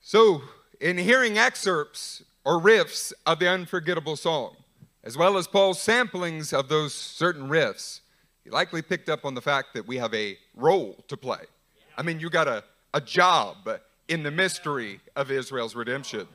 So, 0.00 0.42
in 0.80 0.98
hearing 0.98 1.38
excerpts 1.38 2.24
or 2.44 2.60
riffs 2.60 3.12
of 3.24 3.38
the 3.38 3.48
unforgettable 3.48 4.16
song, 4.16 4.56
as 5.04 5.16
well 5.16 5.38
as 5.38 5.46
Paul's 5.46 5.78
samplings 5.78 6.52
of 6.52 6.68
those 6.68 6.92
certain 6.92 7.48
riffs, 7.48 8.00
he 8.42 8.50
likely 8.50 8.82
picked 8.82 9.08
up 9.08 9.24
on 9.24 9.34
the 9.34 9.40
fact 9.40 9.68
that 9.74 9.86
we 9.86 9.96
have 9.98 10.12
a 10.12 10.36
role 10.56 11.04
to 11.06 11.16
play. 11.16 11.44
I 11.96 12.02
mean, 12.02 12.18
you 12.18 12.28
got 12.28 12.48
a, 12.48 12.64
a 12.92 13.00
job 13.00 13.68
in 14.08 14.24
the 14.24 14.32
mystery 14.32 15.00
of 15.14 15.30
Israel's 15.30 15.76
redemption. 15.76 16.26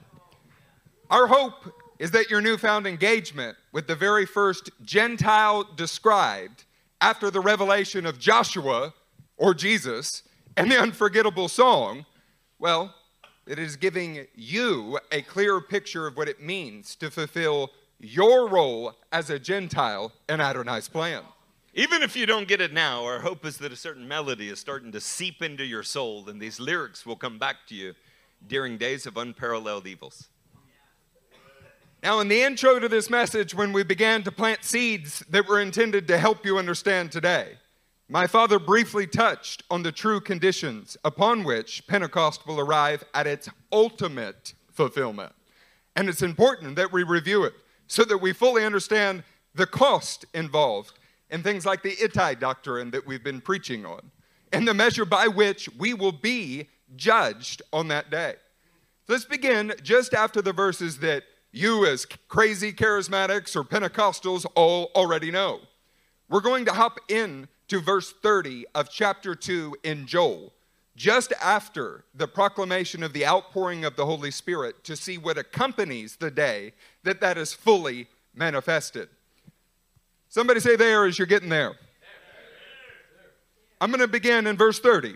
Our 1.09 1.27
hope 1.27 1.73
is 1.99 2.11
that 2.11 2.29
your 2.29 2.41
newfound 2.41 2.85
engagement 2.85 3.57
with 3.71 3.87
the 3.87 3.95
very 3.95 4.25
first 4.25 4.69
Gentile 4.83 5.63
described 5.75 6.65
after 7.01 7.29
the 7.31 7.39
revelation 7.39 8.05
of 8.05 8.19
Joshua 8.19 8.93
or 9.37 9.53
Jesus 9.53 10.23
and 10.55 10.71
the 10.71 10.79
unforgettable 10.79 11.47
song, 11.47 12.05
well, 12.59 12.93
it 13.45 13.59
is 13.59 13.75
giving 13.75 14.25
you 14.35 14.99
a 15.11 15.21
clear 15.21 15.61
picture 15.61 16.07
of 16.07 16.17
what 16.17 16.27
it 16.27 16.41
means 16.41 16.95
to 16.95 17.09
fulfill 17.09 17.71
your 17.99 18.47
role 18.47 18.93
as 19.11 19.29
a 19.29 19.39
Gentile 19.39 20.11
in 20.27 20.39
Adonai's 20.39 20.87
plan. 20.87 21.23
Even 21.73 22.01
if 22.01 22.15
you 22.15 22.25
don't 22.25 22.47
get 22.47 22.59
it 22.59 22.73
now, 22.73 23.05
our 23.05 23.19
hope 23.19 23.45
is 23.45 23.57
that 23.59 23.71
a 23.71 23.75
certain 23.75 24.07
melody 24.07 24.49
is 24.49 24.59
starting 24.59 24.91
to 24.91 24.99
seep 24.99 25.41
into 25.41 25.63
your 25.63 25.83
soul 25.83 26.27
and 26.27 26.41
these 26.41 26.59
lyrics 26.59 27.05
will 27.05 27.15
come 27.15 27.37
back 27.37 27.57
to 27.67 27.75
you 27.75 27.93
during 28.47 28.77
days 28.77 29.05
of 29.05 29.17
unparalleled 29.17 29.87
evils. 29.87 30.27
Now, 32.03 32.19
in 32.19 32.27
the 32.27 32.41
intro 32.41 32.77
to 32.77 32.87
this 32.87 33.09
message, 33.09 33.55
when 33.55 33.73
we 33.73 33.83
began 33.83 34.21
to 34.23 34.31
plant 34.31 34.63
seeds 34.63 35.23
that 35.29 35.47
were 35.47 35.59
intended 35.59 36.07
to 36.07 36.19
help 36.19 36.45
you 36.45 36.59
understand 36.59 37.11
today, 37.11 37.57
my 38.07 38.27
father 38.27 38.59
briefly 38.59 39.07
touched 39.07 39.63
on 39.71 39.81
the 39.81 39.91
true 39.91 40.21
conditions 40.21 40.95
upon 41.03 41.43
which 41.43 41.87
Pentecost 41.87 42.45
will 42.45 42.59
arrive 42.59 43.03
at 43.15 43.25
its 43.25 43.49
ultimate 43.71 44.53
fulfillment. 44.71 45.33
And 45.95 46.07
it's 46.07 46.21
important 46.21 46.75
that 46.75 46.91
we 46.91 47.01
review 47.01 47.43
it 47.43 47.55
so 47.87 48.03
that 48.03 48.19
we 48.19 48.31
fully 48.31 48.63
understand 48.63 49.23
the 49.55 49.65
cost 49.65 50.23
involved 50.35 50.99
in 51.31 51.41
things 51.41 51.65
like 51.65 51.81
the 51.81 51.99
Ittai 52.01 52.35
doctrine 52.35 52.91
that 52.91 53.07
we've 53.07 53.23
been 53.23 53.41
preaching 53.41 53.85
on, 53.87 54.11
and 54.53 54.67
the 54.67 54.73
measure 54.73 55.03
by 55.03 55.27
which 55.27 55.67
we 55.77 55.95
will 55.95 56.11
be 56.11 56.69
judged 56.95 57.63
on 57.73 57.87
that 57.87 58.11
day. 58.11 58.35
Let's 59.07 59.25
begin 59.25 59.73
just 59.81 60.13
after 60.13 60.43
the 60.43 60.53
verses 60.53 60.99
that 60.99 61.23
you, 61.51 61.85
as 61.85 62.05
crazy 62.27 62.73
charismatics 62.73 63.55
or 63.55 63.63
Pentecostals, 63.63 64.45
all 64.55 64.91
already 64.95 65.31
know. 65.31 65.61
We're 66.29 66.41
going 66.41 66.65
to 66.65 66.73
hop 66.73 66.99
in 67.07 67.47
to 67.67 67.79
verse 67.79 68.11
30 68.11 68.65
of 68.75 68.89
chapter 68.89 69.35
2 69.35 69.77
in 69.83 70.05
Joel, 70.05 70.53
just 70.95 71.33
after 71.41 72.03
the 72.13 72.27
proclamation 72.27 73.03
of 73.03 73.13
the 73.13 73.25
outpouring 73.25 73.85
of 73.85 73.95
the 73.95 74.05
Holy 74.05 74.31
Spirit, 74.31 74.83
to 74.83 74.95
see 74.95 75.17
what 75.17 75.37
accompanies 75.37 76.17
the 76.17 76.31
day 76.31 76.73
that 77.03 77.21
that 77.21 77.37
is 77.37 77.53
fully 77.53 78.07
manifested. 78.33 79.09
Somebody 80.29 80.59
say 80.59 80.75
there 80.75 81.05
as 81.05 81.17
you're 81.17 81.27
getting 81.27 81.49
there. 81.49 81.75
I'm 83.79 83.91
going 83.91 84.01
to 84.01 84.07
begin 84.07 84.47
in 84.47 84.57
verse 84.57 84.79
30. 84.79 85.15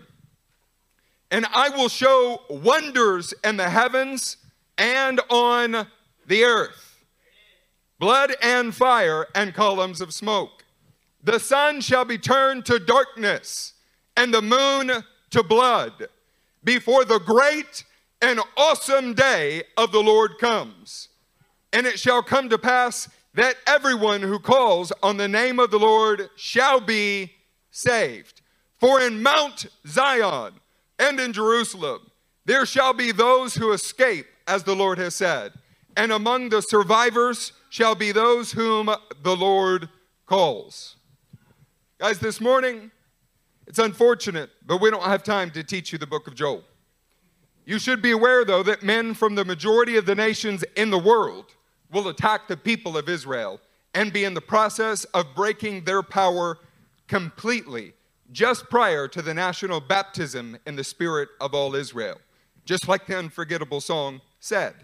And 1.30 1.46
I 1.52 1.70
will 1.70 1.88
show 1.88 2.42
wonders 2.48 3.34
in 3.42 3.56
the 3.56 3.68
heavens 3.68 4.36
and 4.78 5.20
on 5.30 5.86
the 6.26 6.44
earth 6.44 6.92
blood 8.02 8.34
and 8.42 8.74
fire 8.74 9.28
and 9.32 9.54
columns 9.54 10.00
of 10.00 10.12
smoke. 10.12 10.64
The 11.22 11.38
sun 11.38 11.80
shall 11.80 12.04
be 12.04 12.18
turned 12.18 12.66
to 12.66 12.80
darkness 12.80 13.74
and 14.16 14.34
the 14.34 14.42
moon 14.42 15.04
to 15.30 15.42
blood 15.44 16.08
before 16.64 17.04
the 17.04 17.20
great 17.20 17.84
and 18.20 18.40
awesome 18.56 19.14
day 19.14 19.62
of 19.76 19.92
the 19.92 20.02
Lord 20.02 20.38
comes. 20.38 21.10
And 21.72 21.86
it 21.86 22.00
shall 22.00 22.24
come 22.24 22.48
to 22.48 22.58
pass 22.58 23.08
that 23.34 23.54
everyone 23.68 24.22
who 24.22 24.40
calls 24.40 24.92
on 25.00 25.16
the 25.16 25.28
name 25.28 25.60
of 25.60 25.70
the 25.70 25.78
Lord 25.78 26.28
shall 26.36 26.80
be 26.80 27.32
saved. 27.70 28.42
For 28.80 29.00
in 29.00 29.22
Mount 29.22 29.66
Zion 29.86 30.54
and 30.98 31.20
in 31.20 31.32
Jerusalem 31.32 32.10
there 32.44 32.66
shall 32.66 32.92
be 32.92 33.12
those 33.12 33.54
who 33.54 33.70
escape, 33.70 34.26
as 34.48 34.64
the 34.64 34.74
Lord 34.74 34.98
has 34.98 35.14
said, 35.14 35.52
and 35.96 36.12
among 36.12 36.48
the 36.48 36.60
survivors 36.60 37.52
shall 37.70 37.94
be 37.94 38.12
those 38.12 38.52
whom 38.52 38.94
the 39.22 39.36
Lord 39.36 39.88
calls. 40.26 40.96
Guys, 41.98 42.18
this 42.18 42.40
morning, 42.40 42.90
it's 43.66 43.78
unfortunate, 43.78 44.50
but 44.66 44.80
we 44.80 44.90
don't 44.90 45.04
have 45.04 45.22
time 45.22 45.50
to 45.52 45.62
teach 45.62 45.92
you 45.92 45.98
the 45.98 46.06
book 46.06 46.26
of 46.26 46.34
Joel. 46.34 46.64
You 47.64 47.78
should 47.78 48.02
be 48.02 48.10
aware, 48.10 48.44
though, 48.44 48.62
that 48.64 48.82
men 48.82 49.14
from 49.14 49.34
the 49.34 49.44
majority 49.44 49.96
of 49.96 50.04
the 50.04 50.14
nations 50.14 50.64
in 50.76 50.90
the 50.90 50.98
world 50.98 51.54
will 51.92 52.08
attack 52.08 52.48
the 52.48 52.56
people 52.56 52.96
of 52.96 53.08
Israel 53.08 53.60
and 53.94 54.12
be 54.12 54.24
in 54.24 54.34
the 54.34 54.40
process 54.40 55.04
of 55.04 55.34
breaking 55.34 55.84
their 55.84 56.02
power 56.02 56.58
completely 57.06 57.92
just 58.32 58.68
prior 58.70 59.06
to 59.06 59.22
the 59.22 59.34
national 59.34 59.80
baptism 59.80 60.56
in 60.66 60.74
the 60.74 60.84
spirit 60.84 61.28
of 61.40 61.54
all 61.54 61.74
Israel, 61.74 62.18
just 62.64 62.88
like 62.88 63.06
the 63.06 63.18
unforgettable 63.18 63.80
song 63.80 64.20
said. 64.40 64.74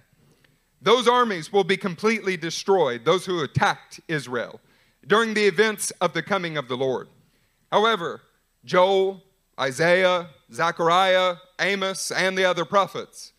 Those 0.80 1.08
armies 1.08 1.52
will 1.52 1.64
be 1.64 1.76
completely 1.76 2.36
destroyed, 2.36 3.04
those 3.04 3.26
who 3.26 3.42
attacked 3.42 4.00
Israel, 4.08 4.60
during 5.06 5.34
the 5.34 5.44
events 5.44 5.90
of 6.00 6.12
the 6.12 6.22
coming 6.22 6.56
of 6.56 6.68
the 6.68 6.76
Lord. 6.76 7.08
However, 7.72 8.22
Joel, 8.64 9.22
Isaiah, 9.58 10.28
Zechariah, 10.52 11.36
Amos, 11.60 12.10
and 12.10 12.38
the 12.38 12.44
other 12.44 12.64
prophets, 12.64 13.32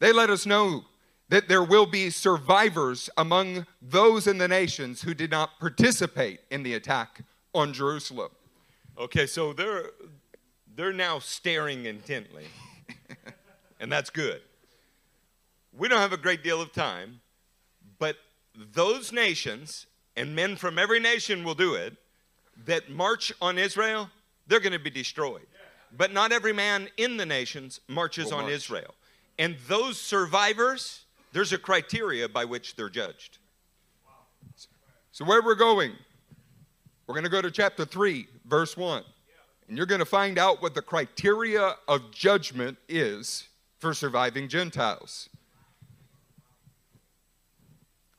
they 0.00 0.12
let 0.12 0.30
us 0.30 0.46
know 0.46 0.84
that 1.28 1.48
there 1.48 1.64
will 1.64 1.86
be 1.86 2.10
survivors 2.10 3.08
among 3.16 3.66
those 3.80 4.26
in 4.26 4.36
the 4.36 4.48
nations 4.48 5.02
who 5.02 5.14
did 5.14 5.30
not 5.30 5.58
participate 5.58 6.40
in 6.50 6.62
the 6.62 6.74
attack 6.74 7.22
on 7.54 7.72
Jerusalem. 7.72 8.30
Okay, 8.98 9.26
so 9.26 9.54
they're 9.54 9.90
they're 10.74 10.92
now 10.92 11.18
staring 11.18 11.86
intently. 11.86 12.44
and 13.80 13.90
that's 13.90 14.10
good. 14.10 14.42
We 15.76 15.88
don't 15.88 15.98
have 15.98 16.12
a 16.12 16.18
great 16.18 16.42
deal 16.42 16.60
of 16.60 16.72
time, 16.72 17.20
but 17.98 18.16
those 18.54 19.12
nations 19.12 19.86
and 20.16 20.36
men 20.36 20.56
from 20.56 20.78
every 20.78 21.00
nation 21.00 21.44
will 21.44 21.54
do 21.54 21.74
it 21.74 21.96
that 22.66 22.90
march 22.90 23.32
on 23.40 23.58
Israel, 23.58 24.10
they're 24.46 24.60
going 24.60 24.72
to 24.72 24.78
be 24.78 24.90
destroyed. 24.90 25.46
But 25.96 26.12
not 26.12 26.32
every 26.32 26.52
man 26.52 26.88
in 26.96 27.16
the 27.16 27.26
nations 27.26 27.80
marches 27.88 28.32
on 28.32 28.42
march. 28.42 28.52
Israel. 28.52 28.94
And 29.38 29.56
those 29.68 29.98
survivors 29.98 31.02
there's 31.32 31.52
a 31.52 31.58
criteria 31.58 32.28
by 32.28 32.44
which 32.44 32.76
they're 32.76 32.90
judged. 32.90 33.38
So, 35.12 35.24
where 35.24 35.42
we're 35.42 35.54
going, 35.54 35.92
we're 37.06 37.14
going 37.14 37.24
to 37.24 37.30
go 37.30 37.42
to 37.42 37.50
chapter 37.50 37.84
3, 37.84 38.26
verse 38.46 38.76
1. 38.76 39.02
And 39.68 39.76
you're 39.76 39.86
going 39.86 39.98
to 39.98 40.06
find 40.06 40.38
out 40.38 40.62
what 40.62 40.74
the 40.74 40.82
criteria 40.82 41.74
of 41.88 42.10
judgment 42.10 42.78
is 42.88 43.48
for 43.78 43.94
surviving 43.94 44.48
Gentiles. 44.48 45.28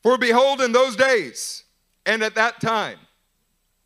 For 0.03 0.17
behold, 0.17 0.61
in 0.61 0.73
those 0.73 0.95
days 0.95 1.63
and 2.05 2.21
at 2.21 2.35
that 2.35 2.61
time, 2.61 2.99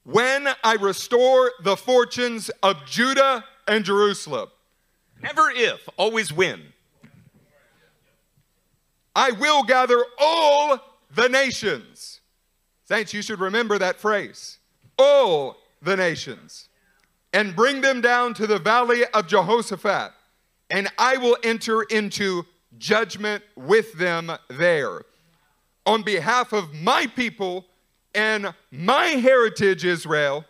when 0.03 0.47
I 0.63 0.73
restore 0.73 1.51
the 1.63 1.77
fortunes 1.77 2.49
of 2.63 2.85
Judah 2.85 3.43
and 3.67 3.83
Jerusalem. 3.85 4.49
Never 5.21 5.51
if, 5.51 5.87
always 5.97 6.31
when. 6.31 6.61
I 9.15 9.31
will 9.31 9.63
gather 9.63 10.03
all 10.19 10.79
the 11.13 11.27
nations. 11.27 12.21
Saints, 12.85 13.13
you 13.13 13.21
should 13.21 13.39
remember 13.39 13.77
that 13.77 13.99
phrase 13.99 14.59
all 14.97 15.57
the 15.81 15.95
nations, 15.95 16.69
and 17.31 17.55
bring 17.55 17.81
them 17.81 18.01
down 18.01 18.33
to 18.33 18.47
the 18.47 18.57
valley 18.57 19.03
of 19.13 19.27
Jehoshaphat, 19.27 20.11
and 20.71 20.87
I 20.97 21.17
will 21.17 21.37
enter 21.43 21.83
into 21.83 22.45
judgment 22.79 23.43
with 23.55 23.93
them 23.93 24.31
there. 24.49 25.03
On 25.87 26.03
behalf 26.03 26.53
of 26.53 26.71
my 26.75 27.07
people 27.07 27.65
and 28.13 28.53
my 28.69 29.05
heritage, 29.07 29.83
Israel, 29.83 30.45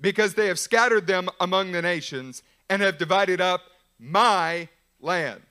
because 0.00 0.34
they 0.34 0.48
have 0.48 0.58
scattered 0.58 1.06
them 1.06 1.28
among 1.40 1.70
the 1.70 1.82
nations 1.82 2.42
and 2.68 2.82
have 2.82 2.98
divided 2.98 3.40
up 3.40 3.60
my 4.00 4.68
land. 5.00 5.42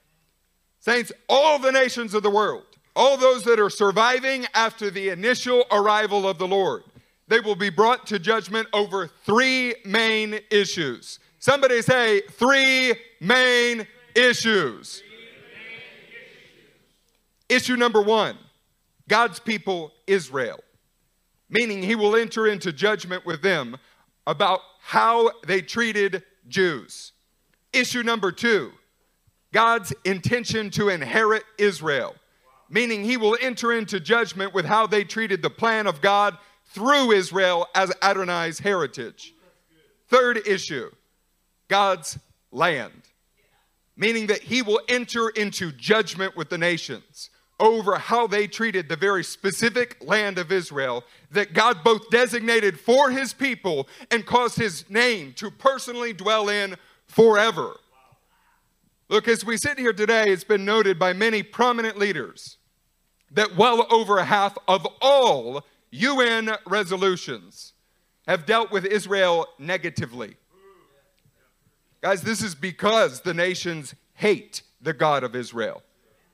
Saints, 0.79 1.13
all 1.29 1.57
the 1.57 1.71
nations 1.71 2.13
of 2.13 2.23
the 2.23 2.29
world 2.29 2.65
all 2.97 3.15
those 3.15 3.43
that 3.43 3.59
are 3.59 3.69
surviving 3.69 4.47
after 4.55 4.89
the 4.89 5.09
initial 5.09 5.63
arrival 5.71 6.27
of 6.27 6.39
the 6.39 6.47
Lord. 6.47 6.83
They 7.27 7.39
will 7.39 7.55
be 7.55 7.69
brought 7.69 8.07
to 8.07 8.17
judgment 8.17 8.67
over 8.73 9.07
three 9.07 9.75
main 9.85 10.39
issues. 10.49 11.19
Somebody 11.37 11.83
say, 11.83 12.21
three 12.21 12.95
main 13.21 13.85
issues. 14.15 15.03
Issue 17.47 17.75
number 17.75 18.01
one 18.01 18.35
God's 19.07 19.39
people, 19.39 19.93
Israel, 20.05 20.59
meaning 21.49 21.81
he 21.81 21.95
will 21.95 22.15
enter 22.15 22.47
into 22.47 22.73
judgment 22.73 23.25
with 23.25 23.41
them 23.41 23.77
about 24.25 24.59
how 24.81 25.31
they 25.45 25.61
treated 25.61 26.23
Jews. 26.47 27.13
Issue 27.73 28.03
number 28.03 28.31
two 28.31 28.71
God's 29.53 29.93
intention 30.03 30.69
to 30.71 30.89
inherit 30.89 31.43
Israel, 31.57 32.15
meaning 32.69 33.03
he 33.03 33.17
will 33.17 33.37
enter 33.39 33.71
into 33.71 33.99
judgment 33.99 34.53
with 34.53 34.65
how 34.65 34.87
they 34.87 35.03
treated 35.03 35.41
the 35.41 35.49
plan 35.49 35.87
of 35.87 36.01
God 36.01 36.37
through 36.65 37.11
Israel 37.11 37.67
as 37.73 37.93
Adonai's 38.01 38.59
heritage. 38.59 39.33
Third 40.09 40.45
issue 40.45 40.91
God's 41.69 42.19
land, 42.51 43.03
meaning 43.95 44.27
that 44.27 44.41
he 44.41 44.61
will 44.61 44.81
enter 44.89 45.29
into 45.29 45.71
judgment 45.71 46.35
with 46.35 46.49
the 46.49 46.57
nations 46.57 47.29
over 47.59 47.95
how 47.95 48.27
they 48.27 48.47
treated 48.47 48.87
the 48.87 48.95
very 48.95 49.23
specific 49.23 49.97
land 50.01 50.37
of 50.37 50.51
Israel 50.51 51.03
that 51.31 51.53
God 51.53 51.83
both 51.83 52.09
designated 52.09 52.79
for 52.79 53.09
his 53.09 53.33
people 53.33 53.87
and 54.11 54.25
caused 54.25 54.57
his 54.57 54.89
name 54.89 55.33
to 55.37 55.49
personally 55.49 56.13
dwell 56.13 56.49
in 56.49 56.75
forever. 57.07 57.75
Look, 59.09 59.27
as 59.27 59.45
we 59.45 59.57
sit 59.57 59.79
here 59.79 59.93
today, 59.93 60.25
it's 60.27 60.43
been 60.43 60.65
noted 60.65 60.99
by 60.99 61.13
many 61.13 61.41
prominent 61.41 61.97
leaders 61.97 62.57
that 63.31 63.55
well 63.55 63.87
over 63.89 64.23
half 64.23 64.57
of 64.67 64.85
all 65.01 65.65
UN 65.91 66.51
resolutions 66.65 67.73
have 68.27 68.45
dealt 68.45 68.71
with 68.71 68.85
Israel 68.85 69.47
negatively. 69.57 70.35
Guys, 72.01 72.21
this 72.21 72.43
is 72.43 72.53
because 72.53 73.21
the 73.21 73.33
nations 73.33 73.95
hate 74.13 74.61
the 74.81 74.93
God 74.93 75.23
of 75.23 75.35
Israel. 75.35 75.81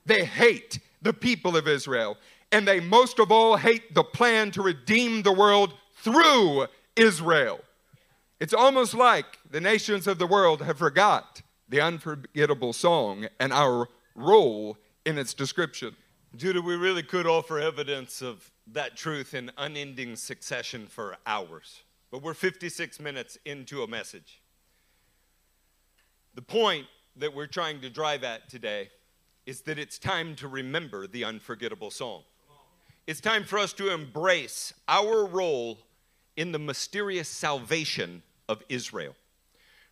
They 0.05 0.25
hate 0.25 0.79
the 1.03 1.13
people 1.13 1.55
of 1.55 1.67
Israel. 1.67 2.17
And 2.51 2.67
they 2.67 2.79
most 2.79 3.19
of 3.19 3.31
all 3.31 3.57
hate 3.57 3.93
the 3.93 4.03
plan 4.03 4.51
to 4.51 4.61
redeem 4.61 5.23
the 5.23 5.31
world 5.31 5.73
through 5.95 6.67
Israel. 6.95 7.59
It's 8.39 8.53
almost 8.53 8.93
like 8.93 9.39
the 9.49 9.61
nations 9.61 10.07
of 10.07 10.19
the 10.19 10.27
world 10.27 10.61
have 10.61 10.77
forgot 10.77 11.41
the 11.69 11.81
unforgettable 11.81 12.73
song 12.73 13.27
and 13.39 13.53
our 13.53 13.87
role 14.15 14.77
in 15.05 15.17
its 15.17 15.33
description. 15.33 15.95
Judah, 16.35 16.61
we 16.61 16.75
really 16.75 17.03
could 17.03 17.25
offer 17.25 17.59
evidence 17.59 18.21
of 18.21 18.51
that 18.67 18.95
truth 18.95 19.33
in 19.33 19.51
unending 19.57 20.15
succession 20.15 20.87
for 20.87 21.17
hours. 21.25 21.83
But 22.11 22.21
we're 22.21 22.33
56 22.33 22.99
minutes 22.99 23.37
into 23.45 23.83
a 23.83 23.87
message. 23.87 24.41
The 26.35 26.41
point 26.41 26.87
that 27.15 27.33
we're 27.33 27.47
trying 27.47 27.81
to 27.81 27.89
drive 27.89 28.23
at 28.23 28.49
today 28.49 28.89
is 29.45 29.61
that 29.61 29.77
it's 29.77 29.99
time 29.99 30.35
to 30.35 30.47
remember 30.47 31.07
the 31.07 31.23
unforgettable 31.23 31.91
song. 31.91 32.23
It's 33.05 33.19
time 33.19 33.43
for 33.43 33.59
us 33.59 33.73
to 33.73 33.93
embrace 33.93 34.73
our 34.87 35.25
role 35.25 35.79
in 36.37 36.51
the 36.51 36.59
mysterious 36.59 37.27
salvation 37.27 38.23
of 38.47 38.63
Israel. 38.69 39.15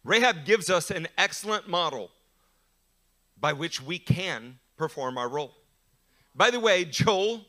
Rahab 0.03 0.45
gives 0.45 0.69
us 0.69 0.89
an 0.89 1.07
excellent 1.17 1.67
model 1.67 2.09
by 3.39 3.53
which 3.53 3.81
we 3.81 3.99
can 3.99 4.59
perform 4.77 5.17
our 5.17 5.27
role. 5.27 5.53
By 6.33 6.49
the 6.49 6.59
way, 6.59 6.85
Joel 6.85 7.45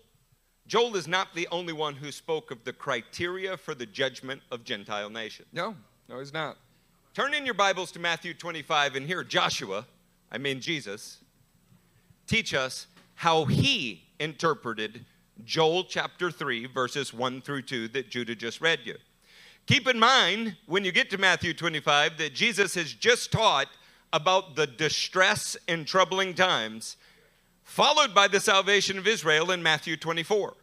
Joel 0.67 0.97
is 0.97 1.09
not 1.09 1.35
the 1.35 1.49
only 1.51 1.73
one 1.73 1.95
who 1.95 2.13
spoke 2.13 2.51
of 2.51 2.65
the 2.65 2.73
criteria 2.73 3.57
for 3.57 3.75
the 3.75 3.85
judgment 3.85 4.43
of 4.51 4.65
Gentile 4.65 5.11
nations. 5.11 5.49
No, 5.53 5.75
no, 6.09 6.19
he's 6.19 6.33
not. 6.33 6.57
Turn 7.15 7.35
in 7.35 7.45
your 7.45 7.55
Bibles 7.55 7.93
to 7.93 7.99
Matthew 7.99 8.33
25 8.33 8.97
and 8.97 9.07
hear 9.07 9.25
Joshua, 9.25 9.87
I 10.31 10.39
mean 10.39 10.61
Jesus, 10.61 11.19
teach 12.27 12.55
us 12.55 12.87
how 13.15 13.45
he 13.45 14.05
interpreted 14.19 15.05
Joel 15.45 15.85
chapter 15.85 16.31
3, 16.31 16.67
verses 16.67 17.13
1 17.13 17.43
through 17.43 17.63
2 17.63 17.89
that 17.89 18.11
Judah 18.11 18.35
just 18.35 18.61
read 18.61 18.81
you. 18.85 18.97
Keep 19.67 19.89
in 19.89 19.99
mind, 19.99 20.57
when 20.67 20.85
you 20.85 20.93
get 20.93 21.11
to 21.11 21.19
Matthew 21.19 21.55
25, 21.55 22.19
that 22.19 22.35
Jesus 22.35 22.75
has 22.75 22.93
just 22.93 23.31
taught 23.31 23.69
about 24.13 24.57
the 24.57 24.67
distress 24.67 25.57
and 25.69 25.87
troubling 25.87 26.35
times, 26.35 26.97
followed 27.65 28.15
by 28.15 28.29
the 28.29 28.41
salvation 28.41 28.99
of 28.99 29.07
Israel 29.07 29.51
in 29.51 29.63
Matthew 29.63 29.97
24. 29.97 30.55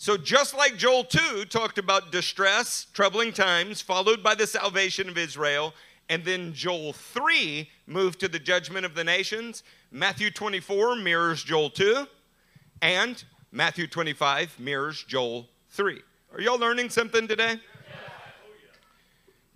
So, 0.00 0.16
just 0.16 0.56
like 0.56 0.76
Joel 0.76 1.04
2 1.04 1.44
talked 1.46 1.76
about 1.76 2.12
distress, 2.12 2.86
troubling 2.92 3.32
times, 3.32 3.82
followed 3.82 4.22
by 4.22 4.34
the 4.34 4.46
salvation 4.46 5.08
of 5.08 5.18
Israel, 5.18 5.74
and 6.08 6.24
then 6.24 6.52
Joel 6.52 6.92
3 6.92 7.68
moved 7.86 8.20
to 8.20 8.28
the 8.28 8.38
judgment 8.38 8.86
of 8.86 8.94
the 8.94 9.04
nations, 9.04 9.62
Matthew 9.90 10.30
24 10.30 10.96
mirrors 10.96 11.42
Joel 11.42 11.70
2, 11.70 12.06
and 12.82 13.22
Matthew 13.52 13.86
25 13.86 14.58
mirrors 14.58 15.04
Joel 15.04 15.48
3. 15.70 16.00
Are 16.32 16.40
y'all 16.40 16.58
learning 16.58 16.90
something 16.90 17.26
today? 17.26 17.56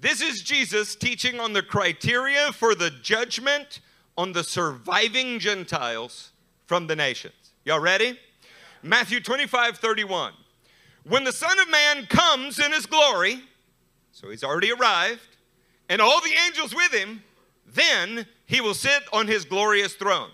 This 0.00 0.20
is 0.20 0.42
Jesus 0.42 0.96
teaching 0.96 1.38
on 1.38 1.52
the 1.52 1.62
criteria 1.62 2.52
for 2.52 2.74
the 2.74 2.90
judgment 2.90 3.80
on 4.18 4.32
the 4.32 4.42
surviving 4.42 5.38
Gentiles 5.38 6.32
from 6.66 6.88
the 6.88 6.96
nations. 6.96 7.52
Y'all 7.64 7.78
ready? 7.78 8.18
Matthew 8.82 9.20
25, 9.20 9.78
31. 9.78 10.32
When 11.04 11.22
the 11.24 11.32
Son 11.32 11.56
of 11.60 11.70
Man 11.70 12.06
comes 12.06 12.58
in 12.58 12.72
his 12.72 12.86
glory, 12.86 13.42
so 14.10 14.28
he's 14.28 14.42
already 14.42 14.72
arrived, 14.72 15.31
and 15.92 16.00
all 16.00 16.22
the 16.22 16.32
angels 16.46 16.74
with 16.74 16.90
him, 16.90 17.22
then 17.66 18.24
he 18.46 18.62
will 18.62 18.72
sit 18.72 19.02
on 19.12 19.26
his 19.26 19.44
glorious 19.44 19.92
throne. 19.92 20.30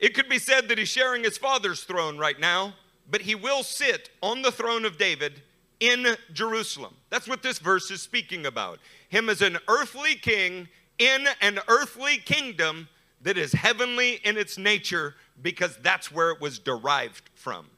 It 0.00 0.14
could 0.14 0.28
be 0.28 0.40
said 0.40 0.68
that 0.68 0.78
he's 0.78 0.88
sharing 0.88 1.22
his 1.22 1.38
father's 1.38 1.84
throne 1.84 2.18
right 2.18 2.40
now, 2.40 2.74
but 3.08 3.20
he 3.20 3.36
will 3.36 3.62
sit 3.62 4.10
on 4.20 4.42
the 4.42 4.50
throne 4.50 4.84
of 4.84 4.98
David 4.98 5.42
in 5.78 6.16
Jerusalem. 6.32 6.92
That's 7.08 7.28
what 7.28 7.44
this 7.44 7.60
verse 7.60 7.88
is 7.92 8.02
speaking 8.02 8.46
about. 8.46 8.80
Him 9.08 9.28
as 9.28 9.42
an 9.42 9.58
earthly 9.68 10.16
king 10.16 10.66
in 10.98 11.28
an 11.40 11.60
earthly 11.68 12.16
kingdom 12.16 12.88
that 13.22 13.38
is 13.38 13.52
heavenly 13.52 14.14
in 14.24 14.36
its 14.36 14.58
nature 14.58 15.14
because 15.40 15.78
that's 15.84 16.10
where 16.10 16.32
it 16.32 16.40
was 16.40 16.58
derived 16.58 17.30
from. 17.36 17.68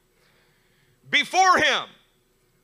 Before 1.10 1.58
him 1.58 1.84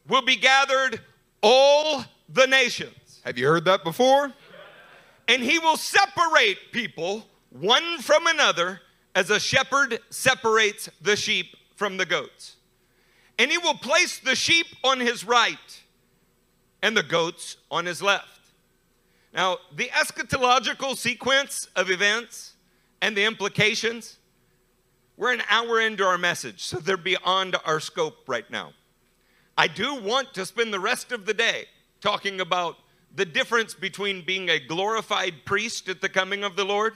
will 0.08 0.22
be 0.22 0.36
gathered 0.36 1.02
all 1.42 2.02
the 2.30 2.46
nations. 2.46 3.20
Have 3.24 3.38
you 3.38 3.46
heard 3.46 3.64
that 3.64 3.84
before? 3.84 4.32
And 5.28 5.42
he 5.42 5.58
will 5.58 5.76
separate 5.76 6.72
people 6.72 7.26
one 7.50 7.98
from 7.98 8.26
another 8.26 8.80
as 9.14 9.30
a 9.30 9.40
shepherd 9.40 10.00
separates 10.10 10.88
the 11.00 11.16
sheep 11.16 11.56
from 11.76 11.96
the 11.96 12.06
goats. 12.06 12.56
And 13.38 13.50
he 13.50 13.58
will 13.58 13.74
place 13.74 14.18
the 14.18 14.34
sheep 14.34 14.66
on 14.82 15.00
his 15.00 15.24
right 15.24 15.82
and 16.82 16.96
the 16.96 17.02
goats 17.02 17.56
on 17.70 17.86
his 17.86 18.02
left. 18.02 18.40
Now, 19.32 19.58
the 19.74 19.88
eschatological 19.88 20.96
sequence 20.96 21.68
of 21.74 21.90
events 21.90 22.54
and 23.00 23.16
the 23.16 23.24
implications, 23.24 24.18
we're 25.16 25.32
an 25.32 25.42
hour 25.48 25.80
into 25.80 26.04
our 26.04 26.18
message, 26.18 26.62
so 26.62 26.78
they're 26.78 26.96
beyond 26.96 27.56
our 27.64 27.80
scope 27.80 28.28
right 28.28 28.48
now. 28.50 28.72
I 29.56 29.68
do 29.68 29.94
want 29.94 30.34
to 30.34 30.46
spend 30.46 30.72
the 30.72 30.80
rest 30.80 31.10
of 31.10 31.26
the 31.26 31.34
day 31.34 31.66
talking 32.00 32.40
about 32.40 32.76
the 33.14 33.24
difference 33.24 33.74
between 33.74 34.24
being 34.24 34.48
a 34.48 34.58
glorified 34.58 35.44
priest 35.44 35.88
at 35.88 36.00
the 36.00 36.08
coming 36.08 36.42
of 36.42 36.56
the 36.56 36.64
Lord 36.64 36.94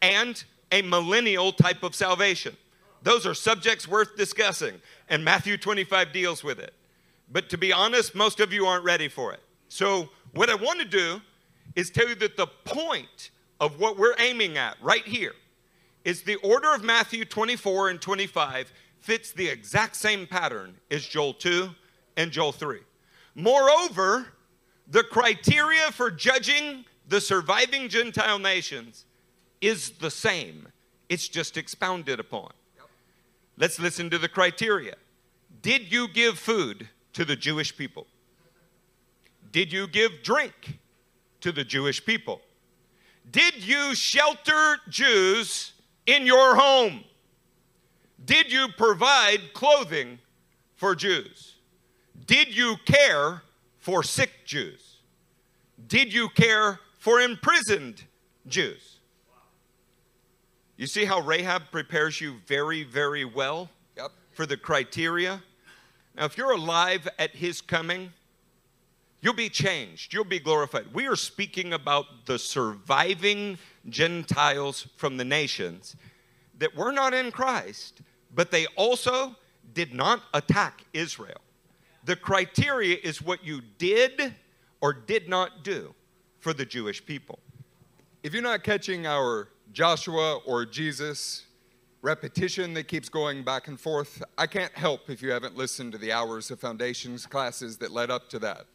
and 0.00 0.42
a 0.70 0.82
millennial 0.82 1.52
type 1.52 1.82
of 1.82 1.94
salvation. 1.94 2.56
Those 3.02 3.26
are 3.26 3.34
subjects 3.34 3.88
worth 3.88 4.16
discussing, 4.16 4.80
and 5.08 5.24
Matthew 5.24 5.56
25 5.56 6.12
deals 6.12 6.44
with 6.44 6.58
it. 6.58 6.74
But 7.30 7.48
to 7.50 7.58
be 7.58 7.72
honest, 7.72 8.14
most 8.14 8.40
of 8.40 8.52
you 8.52 8.66
aren't 8.66 8.84
ready 8.84 9.08
for 9.08 9.32
it. 9.32 9.40
So, 9.68 10.10
what 10.32 10.50
I 10.50 10.54
want 10.54 10.80
to 10.80 10.86
do 10.86 11.20
is 11.74 11.90
tell 11.90 12.08
you 12.08 12.14
that 12.16 12.36
the 12.36 12.46
point 12.64 13.30
of 13.60 13.78
what 13.78 13.98
we're 13.98 14.14
aiming 14.18 14.56
at 14.56 14.76
right 14.82 15.06
here 15.06 15.34
is 16.04 16.22
the 16.22 16.36
order 16.36 16.74
of 16.74 16.82
Matthew 16.82 17.24
24 17.24 17.90
and 17.90 18.00
25 18.00 18.72
fits 19.00 19.32
the 19.32 19.48
exact 19.48 19.96
same 19.96 20.26
pattern 20.26 20.74
as 20.90 21.06
Joel 21.06 21.34
2 21.34 21.70
and 22.16 22.30
Joel 22.30 22.52
3. 22.52 22.80
Moreover, 23.34 24.26
the 24.90 25.02
criteria 25.02 25.92
for 25.92 26.10
judging 26.10 26.84
the 27.08 27.20
surviving 27.20 27.88
Gentile 27.88 28.38
nations 28.38 29.04
is 29.60 29.90
the 29.90 30.10
same, 30.10 30.68
it's 31.08 31.28
just 31.28 31.56
expounded 31.56 32.20
upon. 32.20 32.52
Let's 33.56 33.78
listen 33.78 34.08
to 34.10 34.18
the 34.18 34.28
criteria. 34.28 34.94
Did 35.62 35.90
you 35.90 36.08
give 36.08 36.38
food 36.38 36.88
to 37.14 37.24
the 37.24 37.34
Jewish 37.34 37.76
people? 37.76 38.06
Did 39.50 39.72
you 39.72 39.88
give 39.88 40.22
drink 40.22 40.78
to 41.40 41.50
the 41.50 41.64
Jewish 41.64 42.04
people? 42.04 42.40
Did 43.30 43.56
you 43.56 43.94
shelter 43.94 44.78
Jews 44.88 45.72
in 46.06 46.24
your 46.24 46.54
home? 46.54 47.04
Did 48.24 48.52
you 48.52 48.68
provide 48.76 49.52
clothing 49.54 50.18
for 50.76 50.94
Jews? 50.94 51.56
Did 52.26 52.54
you 52.54 52.76
care 52.84 53.42
for 53.88 54.02
sick 54.02 54.44
Jews? 54.44 54.98
Did 55.86 56.12
you 56.12 56.28
care 56.28 56.78
for 56.98 57.22
imprisoned 57.22 58.04
Jews? 58.46 58.98
You 60.76 60.86
see 60.86 61.06
how 61.06 61.20
Rahab 61.20 61.70
prepares 61.72 62.20
you 62.20 62.34
very, 62.46 62.82
very 62.84 63.24
well 63.24 63.70
Yep. 63.96 64.12
for 64.32 64.44
the 64.44 64.58
criteria? 64.58 65.42
Now, 66.14 66.26
if 66.26 66.36
you're 66.36 66.50
alive 66.50 67.08
at 67.18 67.34
his 67.36 67.62
coming, 67.62 68.12
you'll 69.22 69.32
be 69.32 69.48
changed. 69.48 70.12
You'll 70.12 70.24
be 70.24 70.38
glorified. 70.38 70.92
We 70.92 71.06
are 71.06 71.16
speaking 71.16 71.72
about 71.72 72.26
the 72.26 72.38
surviving 72.38 73.56
Gentiles 73.88 74.86
from 74.98 75.16
the 75.16 75.24
nations 75.24 75.96
that 76.58 76.76
were 76.76 76.92
not 76.92 77.14
in 77.14 77.30
Christ, 77.32 78.02
but 78.34 78.50
they 78.50 78.66
also 78.76 79.34
did 79.72 79.94
not 79.94 80.24
attack 80.34 80.84
Israel. 80.92 81.40
The 82.04 82.16
criteria 82.16 82.96
is 83.02 83.20
what 83.22 83.44
you 83.44 83.60
did 83.78 84.34
or 84.80 84.92
did 84.92 85.28
not 85.28 85.62
do 85.64 85.94
for 86.40 86.52
the 86.52 86.64
Jewish 86.64 87.04
people. 87.04 87.38
If 88.22 88.32
you're 88.32 88.42
not 88.42 88.62
catching 88.62 89.06
our 89.06 89.48
Joshua 89.72 90.36
or 90.46 90.64
Jesus 90.64 91.44
repetition 92.02 92.74
that 92.74 92.84
keeps 92.84 93.08
going 93.08 93.42
back 93.42 93.68
and 93.68 93.78
forth, 93.78 94.22
I 94.36 94.46
can't 94.46 94.72
help 94.72 95.10
if 95.10 95.20
you 95.20 95.30
haven't 95.30 95.56
listened 95.56 95.92
to 95.92 95.98
the 95.98 96.12
hours 96.12 96.50
of 96.50 96.60
foundations 96.60 97.26
classes 97.26 97.76
that 97.78 97.90
led 97.90 98.10
up 98.10 98.28
to 98.30 98.38
that. 98.40 98.66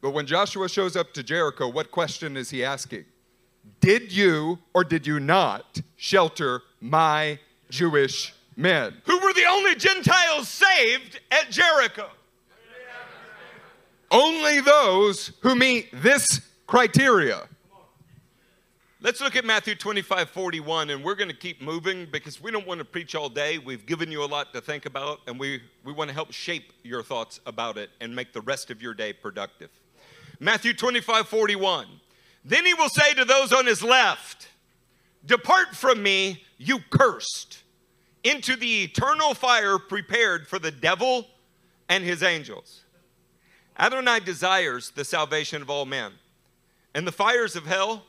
But 0.00 0.10
when 0.10 0.26
Joshua 0.26 0.68
shows 0.68 0.96
up 0.96 1.14
to 1.14 1.22
Jericho, 1.22 1.68
what 1.68 1.90
question 1.90 2.36
is 2.36 2.50
he 2.50 2.64
asking? 2.64 3.04
Did 3.80 4.12
you 4.12 4.58
or 4.74 4.84
did 4.84 5.06
you 5.06 5.18
not 5.20 5.80
shelter 5.96 6.62
my 6.80 7.38
Jewish 7.70 8.34
men? 8.56 8.94
Who 9.06 9.18
were 9.20 9.32
the 9.32 9.46
only 9.48 9.74
Gentiles 9.76 10.48
saved 10.48 11.20
at 11.30 11.50
Jericho? 11.50 12.08
Only 14.14 14.60
those 14.60 15.32
who 15.40 15.56
meet 15.56 15.88
this 15.92 16.40
criteria. 16.68 17.48
Let's 19.00 19.20
look 19.20 19.34
at 19.34 19.44
Matthew 19.44 19.74
25, 19.74 20.30
41, 20.30 20.90
and 20.90 21.02
we're 21.02 21.16
going 21.16 21.30
to 21.30 21.36
keep 21.36 21.60
moving 21.60 22.06
because 22.12 22.40
we 22.40 22.52
don't 22.52 22.64
want 22.64 22.78
to 22.78 22.84
preach 22.84 23.16
all 23.16 23.28
day. 23.28 23.58
We've 23.58 23.84
given 23.84 24.12
you 24.12 24.22
a 24.22 24.26
lot 24.26 24.54
to 24.54 24.60
think 24.60 24.86
about, 24.86 25.18
and 25.26 25.36
we, 25.36 25.62
we 25.82 25.92
want 25.92 26.10
to 26.10 26.14
help 26.14 26.30
shape 26.30 26.72
your 26.84 27.02
thoughts 27.02 27.40
about 27.44 27.76
it 27.76 27.90
and 28.00 28.14
make 28.14 28.32
the 28.32 28.40
rest 28.42 28.70
of 28.70 28.80
your 28.80 28.94
day 28.94 29.12
productive. 29.12 29.68
Matthew 30.38 30.74
25, 30.74 31.26
41. 31.26 31.88
Then 32.44 32.64
he 32.64 32.72
will 32.72 32.90
say 32.90 33.14
to 33.14 33.24
those 33.24 33.52
on 33.52 33.66
his 33.66 33.82
left, 33.82 34.46
Depart 35.26 35.74
from 35.74 36.00
me, 36.00 36.44
you 36.56 36.78
cursed, 36.88 37.64
into 38.22 38.54
the 38.54 38.84
eternal 38.84 39.34
fire 39.34 39.76
prepared 39.76 40.46
for 40.46 40.60
the 40.60 40.70
devil 40.70 41.26
and 41.88 42.04
his 42.04 42.22
angels. 42.22 42.83
Adonai 43.78 44.20
desires 44.20 44.90
the 44.90 45.04
salvation 45.04 45.60
of 45.60 45.70
all 45.70 45.84
men, 45.84 46.12
and 46.94 47.06
the 47.06 47.12
fires 47.12 47.56
of 47.56 47.66
hell 47.66 48.04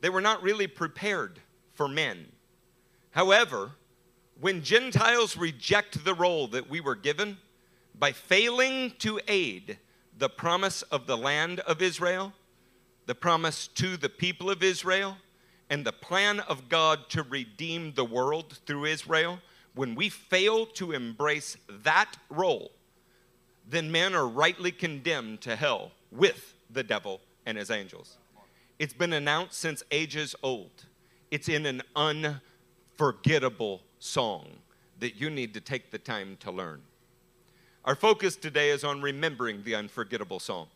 they 0.00 0.10
were 0.10 0.20
not 0.20 0.42
really 0.42 0.66
prepared 0.66 1.38
for 1.74 1.86
men. 1.86 2.32
However, 3.12 3.72
when 4.40 4.62
Gentiles 4.62 5.36
reject 5.36 6.04
the 6.04 6.14
role 6.14 6.48
that 6.48 6.68
we 6.68 6.80
were 6.80 6.96
given 6.96 7.38
by 7.94 8.10
failing 8.10 8.92
to 8.98 9.20
aid 9.28 9.78
the 10.18 10.28
promise 10.28 10.82
of 10.82 11.06
the 11.06 11.16
land 11.16 11.60
of 11.60 11.80
Israel, 11.80 12.32
the 13.06 13.14
promise 13.14 13.68
to 13.68 13.96
the 13.96 14.08
people 14.08 14.50
of 14.50 14.62
Israel, 14.62 15.16
and 15.70 15.84
the 15.84 15.92
plan 15.92 16.40
of 16.40 16.68
God 16.68 17.08
to 17.10 17.22
redeem 17.22 17.92
the 17.92 18.04
world 18.04 18.58
through 18.66 18.86
Israel, 18.86 19.38
when 19.74 19.94
we 19.94 20.08
fail 20.08 20.66
to 20.66 20.92
embrace 20.92 21.56
that 21.68 22.16
role, 22.28 22.72
then 23.72 23.90
men 23.90 24.14
are 24.14 24.28
rightly 24.28 24.70
condemned 24.70 25.40
to 25.40 25.56
hell 25.56 25.92
with 26.10 26.54
the 26.70 26.82
devil 26.82 27.20
and 27.46 27.56
his 27.56 27.70
angels. 27.70 28.18
It's 28.78 28.92
been 28.92 29.12
announced 29.12 29.58
since 29.58 29.82
ages 29.90 30.34
old. 30.42 30.84
It's 31.30 31.48
in 31.48 31.64
an 31.64 31.82
unforgettable 31.96 33.80
song 33.98 34.58
that 35.00 35.16
you 35.16 35.30
need 35.30 35.54
to 35.54 35.60
take 35.60 35.90
the 35.90 35.98
time 35.98 36.36
to 36.40 36.50
learn. 36.50 36.82
Our 37.84 37.94
focus 37.94 38.36
today 38.36 38.70
is 38.70 38.84
on 38.84 39.00
remembering 39.00 39.64
the 39.64 39.74
unforgettable 39.74 40.38
song. 40.38 40.68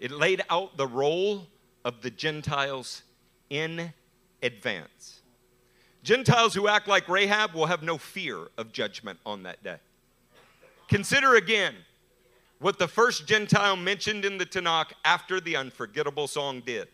It 0.00 0.10
laid 0.10 0.42
out 0.48 0.76
the 0.76 0.86
role 0.86 1.46
of 1.84 2.00
the 2.00 2.10
Gentiles 2.10 3.02
in 3.50 3.92
advance. 4.42 5.20
Gentiles 6.02 6.54
who 6.54 6.66
act 6.66 6.88
like 6.88 7.08
Rahab 7.08 7.52
will 7.52 7.66
have 7.66 7.82
no 7.82 7.98
fear 7.98 8.48
of 8.56 8.72
judgment 8.72 9.18
on 9.26 9.42
that 9.42 9.62
day. 9.62 9.76
Consider 10.88 11.34
again 11.34 11.74
what 12.58 12.78
the 12.78 12.88
first 12.88 13.26
Gentile 13.26 13.76
mentioned 13.76 14.24
in 14.24 14.38
the 14.38 14.46
Tanakh 14.46 14.92
after 15.04 15.40
the 15.40 15.56
unforgettable 15.56 16.26
song 16.26 16.62
did. 16.64 16.88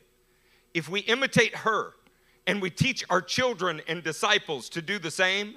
If 0.74 0.88
we 0.88 1.00
imitate 1.00 1.54
her 1.56 1.92
and 2.46 2.60
we 2.60 2.70
teach 2.70 3.04
our 3.10 3.22
children 3.22 3.80
and 3.86 4.02
disciples 4.02 4.68
to 4.70 4.82
do 4.82 4.98
the 4.98 5.10
same, 5.10 5.56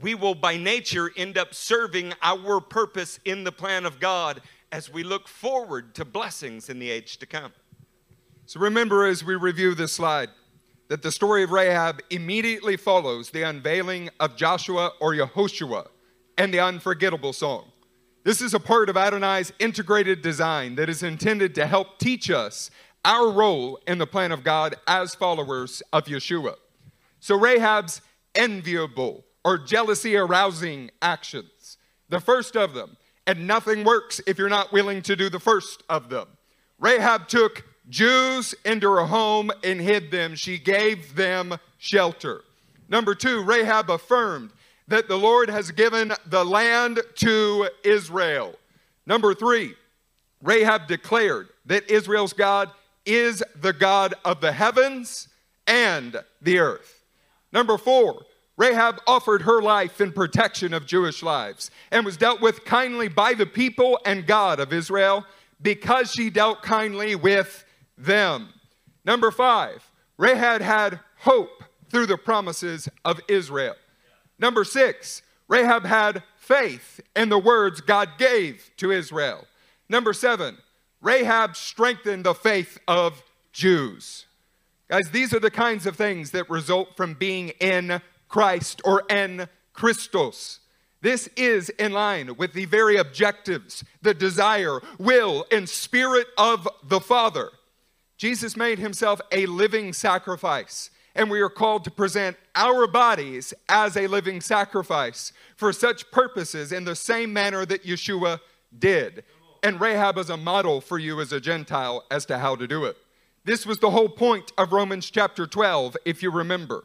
we 0.00 0.14
will 0.14 0.34
by 0.34 0.56
nature 0.56 1.10
end 1.16 1.36
up 1.36 1.52
serving 1.52 2.14
our 2.22 2.60
purpose 2.60 3.18
in 3.24 3.44
the 3.44 3.52
plan 3.52 3.84
of 3.84 4.00
God 4.00 4.40
as 4.72 4.90
we 4.90 5.02
look 5.02 5.28
forward 5.28 5.94
to 5.96 6.04
blessings 6.04 6.70
in 6.70 6.78
the 6.78 6.90
age 6.90 7.18
to 7.18 7.26
come. 7.26 7.52
So 8.46 8.60
remember 8.60 9.04
as 9.04 9.24
we 9.24 9.34
review 9.34 9.74
this 9.74 9.92
slide 9.92 10.30
that 10.88 11.02
the 11.02 11.12
story 11.12 11.42
of 11.42 11.50
Rahab 11.50 12.00
immediately 12.10 12.76
follows 12.76 13.30
the 13.30 13.42
unveiling 13.42 14.10
of 14.18 14.36
Joshua 14.36 14.92
or 15.00 15.12
Yehoshua 15.12 15.88
and 16.38 16.54
the 16.54 16.60
unforgettable 16.60 17.32
song. 17.32 17.69
This 18.22 18.42
is 18.42 18.52
a 18.52 18.60
part 18.60 18.90
of 18.90 18.96
Adonai's 18.96 19.52
integrated 19.58 20.20
design 20.20 20.74
that 20.74 20.90
is 20.90 21.02
intended 21.02 21.54
to 21.54 21.66
help 21.66 21.98
teach 21.98 22.30
us 22.30 22.70
our 23.02 23.30
role 23.30 23.80
in 23.86 23.96
the 23.96 24.06
plan 24.06 24.30
of 24.30 24.44
God 24.44 24.74
as 24.86 25.14
followers 25.14 25.82
of 25.92 26.04
Yeshua. 26.04 26.56
So 27.20 27.38
Rahab's 27.38 28.02
enviable 28.34 29.24
or 29.42 29.56
jealousy 29.56 30.16
arousing 30.16 30.90
actions. 31.00 31.78
The 32.10 32.20
first 32.20 32.56
of 32.56 32.74
them, 32.74 32.98
and 33.26 33.46
nothing 33.46 33.84
works 33.84 34.20
if 34.26 34.36
you're 34.36 34.50
not 34.50 34.70
willing 34.70 35.00
to 35.02 35.16
do 35.16 35.30
the 35.30 35.40
first 35.40 35.82
of 35.88 36.10
them. 36.10 36.26
Rahab 36.78 37.26
took 37.26 37.64
Jews 37.88 38.54
into 38.66 38.90
her 38.90 39.06
home 39.06 39.50
and 39.64 39.80
hid 39.80 40.10
them. 40.10 40.34
She 40.34 40.58
gave 40.58 41.14
them 41.14 41.56
shelter. 41.78 42.42
Number 42.88 43.14
two, 43.14 43.42
Rahab 43.42 43.88
affirmed 43.90 44.50
that 44.90 45.06
the 45.06 45.16
Lord 45.16 45.48
has 45.48 45.70
given 45.70 46.12
the 46.26 46.44
land 46.44 47.00
to 47.14 47.68
Israel. 47.84 48.56
Number 49.06 49.34
three, 49.34 49.74
Rahab 50.42 50.88
declared 50.88 51.48
that 51.66 51.88
Israel's 51.88 52.32
God 52.32 52.70
is 53.06 53.42
the 53.54 53.72
God 53.72 54.14
of 54.24 54.40
the 54.40 54.50
heavens 54.50 55.28
and 55.68 56.16
the 56.42 56.58
earth. 56.58 57.04
Number 57.52 57.78
four, 57.78 58.24
Rahab 58.56 59.00
offered 59.06 59.42
her 59.42 59.62
life 59.62 60.00
in 60.00 60.10
protection 60.10 60.74
of 60.74 60.86
Jewish 60.86 61.22
lives 61.22 61.70
and 61.92 62.04
was 62.04 62.16
dealt 62.16 62.40
with 62.40 62.64
kindly 62.64 63.06
by 63.06 63.34
the 63.34 63.46
people 63.46 64.00
and 64.04 64.26
God 64.26 64.58
of 64.58 64.72
Israel 64.72 65.24
because 65.62 66.10
she 66.10 66.30
dealt 66.30 66.62
kindly 66.62 67.14
with 67.14 67.64
them. 67.96 68.48
Number 69.04 69.30
five, 69.30 69.88
Rahab 70.18 70.62
had 70.62 70.98
hope 71.18 71.62
through 71.90 72.06
the 72.06 72.18
promises 72.18 72.88
of 73.04 73.20
Israel. 73.28 73.76
Number 74.40 74.64
six, 74.64 75.22
Rahab 75.46 75.84
had 75.84 76.22
faith 76.36 77.00
in 77.14 77.28
the 77.28 77.38
words 77.38 77.80
God 77.80 78.10
gave 78.18 78.70
to 78.78 78.90
Israel. 78.90 79.46
Number 79.88 80.12
seven, 80.12 80.56
Rahab 81.02 81.54
strengthened 81.54 82.24
the 82.24 82.34
faith 82.34 82.78
of 82.88 83.22
Jews. 83.52 84.26
Guys, 84.88 85.10
these 85.10 85.32
are 85.34 85.40
the 85.40 85.50
kinds 85.50 85.86
of 85.86 85.94
things 85.94 86.30
that 86.32 86.50
result 86.50 86.96
from 86.96 87.14
being 87.14 87.50
in 87.60 88.00
Christ 88.28 88.80
or 88.84 89.04
en 89.08 89.48
Christos. 89.72 90.60
This 91.02 91.28
is 91.36 91.68
in 91.70 91.92
line 91.92 92.36
with 92.36 92.52
the 92.52 92.64
very 92.64 92.96
objectives, 92.96 93.84
the 94.02 94.14
desire, 94.14 94.80
will, 94.98 95.46
and 95.52 95.68
spirit 95.68 96.26
of 96.36 96.68
the 96.84 97.00
Father. 97.00 97.50
Jesus 98.16 98.56
made 98.56 98.78
himself 98.78 99.20
a 99.32 99.46
living 99.46 99.92
sacrifice, 99.92 100.90
and 101.14 101.30
we 101.30 101.40
are 101.40 101.50
called 101.50 101.84
to 101.84 101.90
present 101.90 102.36
our 102.54 102.86
bodies 102.86 103.52
as 103.68 103.96
a 103.96 104.06
living 104.06 104.40
sacrifice 104.40 105.32
for 105.56 105.72
such 105.72 106.10
purposes 106.10 106.72
in 106.72 106.84
the 106.84 106.94
same 106.94 107.32
manner 107.32 107.66
that 107.66 107.84
Yeshua 107.84 108.40
did. 108.78 109.24
And 109.62 109.80
Rahab 109.80 110.18
is 110.18 110.30
a 110.30 110.36
model 110.36 110.80
for 110.80 110.98
you 110.98 111.20
as 111.20 111.32
a 111.32 111.40
Gentile 111.40 112.04
as 112.10 112.24
to 112.26 112.38
how 112.38 112.56
to 112.56 112.66
do 112.66 112.84
it. 112.84 112.96
This 113.44 113.66
was 113.66 113.78
the 113.78 113.90
whole 113.90 114.08
point 114.08 114.52
of 114.56 114.72
Romans 114.72 115.10
chapter 115.10 115.46
12, 115.46 115.96
if 116.04 116.22
you 116.22 116.30
remember. 116.30 116.84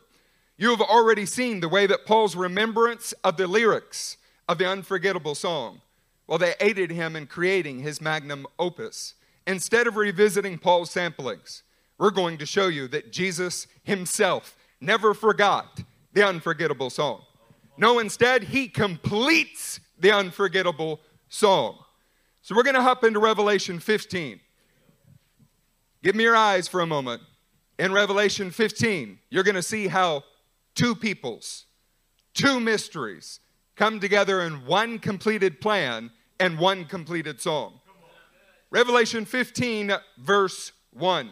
You 0.57 0.69
have 0.69 0.81
already 0.81 1.25
seen 1.25 1.59
the 1.59 1.69
way 1.69 1.85
that 1.85 2.05
Paul's 2.05 2.35
remembrance 2.35 3.13
of 3.23 3.37
the 3.37 3.47
lyrics 3.47 4.17
of 4.47 4.57
the 4.57 4.67
unforgettable 4.67 5.35
song, 5.35 5.81
well, 6.27 6.37
they 6.37 6.53
aided 6.59 6.91
him 6.91 7.15
in 7.15 7.27
creating 7.27 7.79
his 7.79 8.01
magnum 8.01 8.47
opus. 8.57 9.13
Instead 9.45 9.85
of 9.85 9.95
revisiting 9.95 10.57
Paul's 10.57 10.93
samplings, 10.93 11.61
we're 11.97 12.11
going 12.11 12.37
to 12.37 12.45
show 12.45 12.67
you 12.67 12.87
that 12.89 13.11
Jesus 13.11 13.67
himself 13.83 14.57
never 14.81 15.13
forgot 15.13 15.81
the 16.13 16.27
unforgettable 16.27 16.89
song. 16.89 17.21
No, 17.77 17.99
instead, 17.99 18.43
he 18.43 18.67
completes 18.67 19.79
the 19.99 20.11
unforgettable 20.11 21.01
song. 21.29 21.77
So 22.41 22.55
we're 22.55 22.63
going 22.63 22.75
to 22.75 22.81
hop 22.81 23.03
into 23.03 23.19
Revelation 23.19 23.79
15. 23.79 24.39
Give 26.03 26.15
me 26.15 26.23
your 26.23 26.35
eyes 26.35 26.67
for 26.67 26.81
a 26.81 26.85
moment. 26.85 27.21
In 27.79 27.91
Revelation 27.91 28.51
15, 28.51 29.19
you're 29.29 29.43
going 29.43 29.55
to 29.55 29.63
see 29.63 29.87
how 29.87 30.23
two 30.75 30.95
peoples, 30.95 31.65
two 32.33 32.59
mysteries 32.59 33.39
come 33.75 33.99
together 33.99 34.41
in 34.41 34.65
one 34.65 34.99
completed 34.99 35.59
plan 35.59 36.11
and 36.39 36.59
one 36.59 36.85
completed 36.85 37.41
song. 37.41 37.79
Revelation 38.69 39.25
15, 39.25 39.93
verse 40.19 40.71
1. 40.91 41.29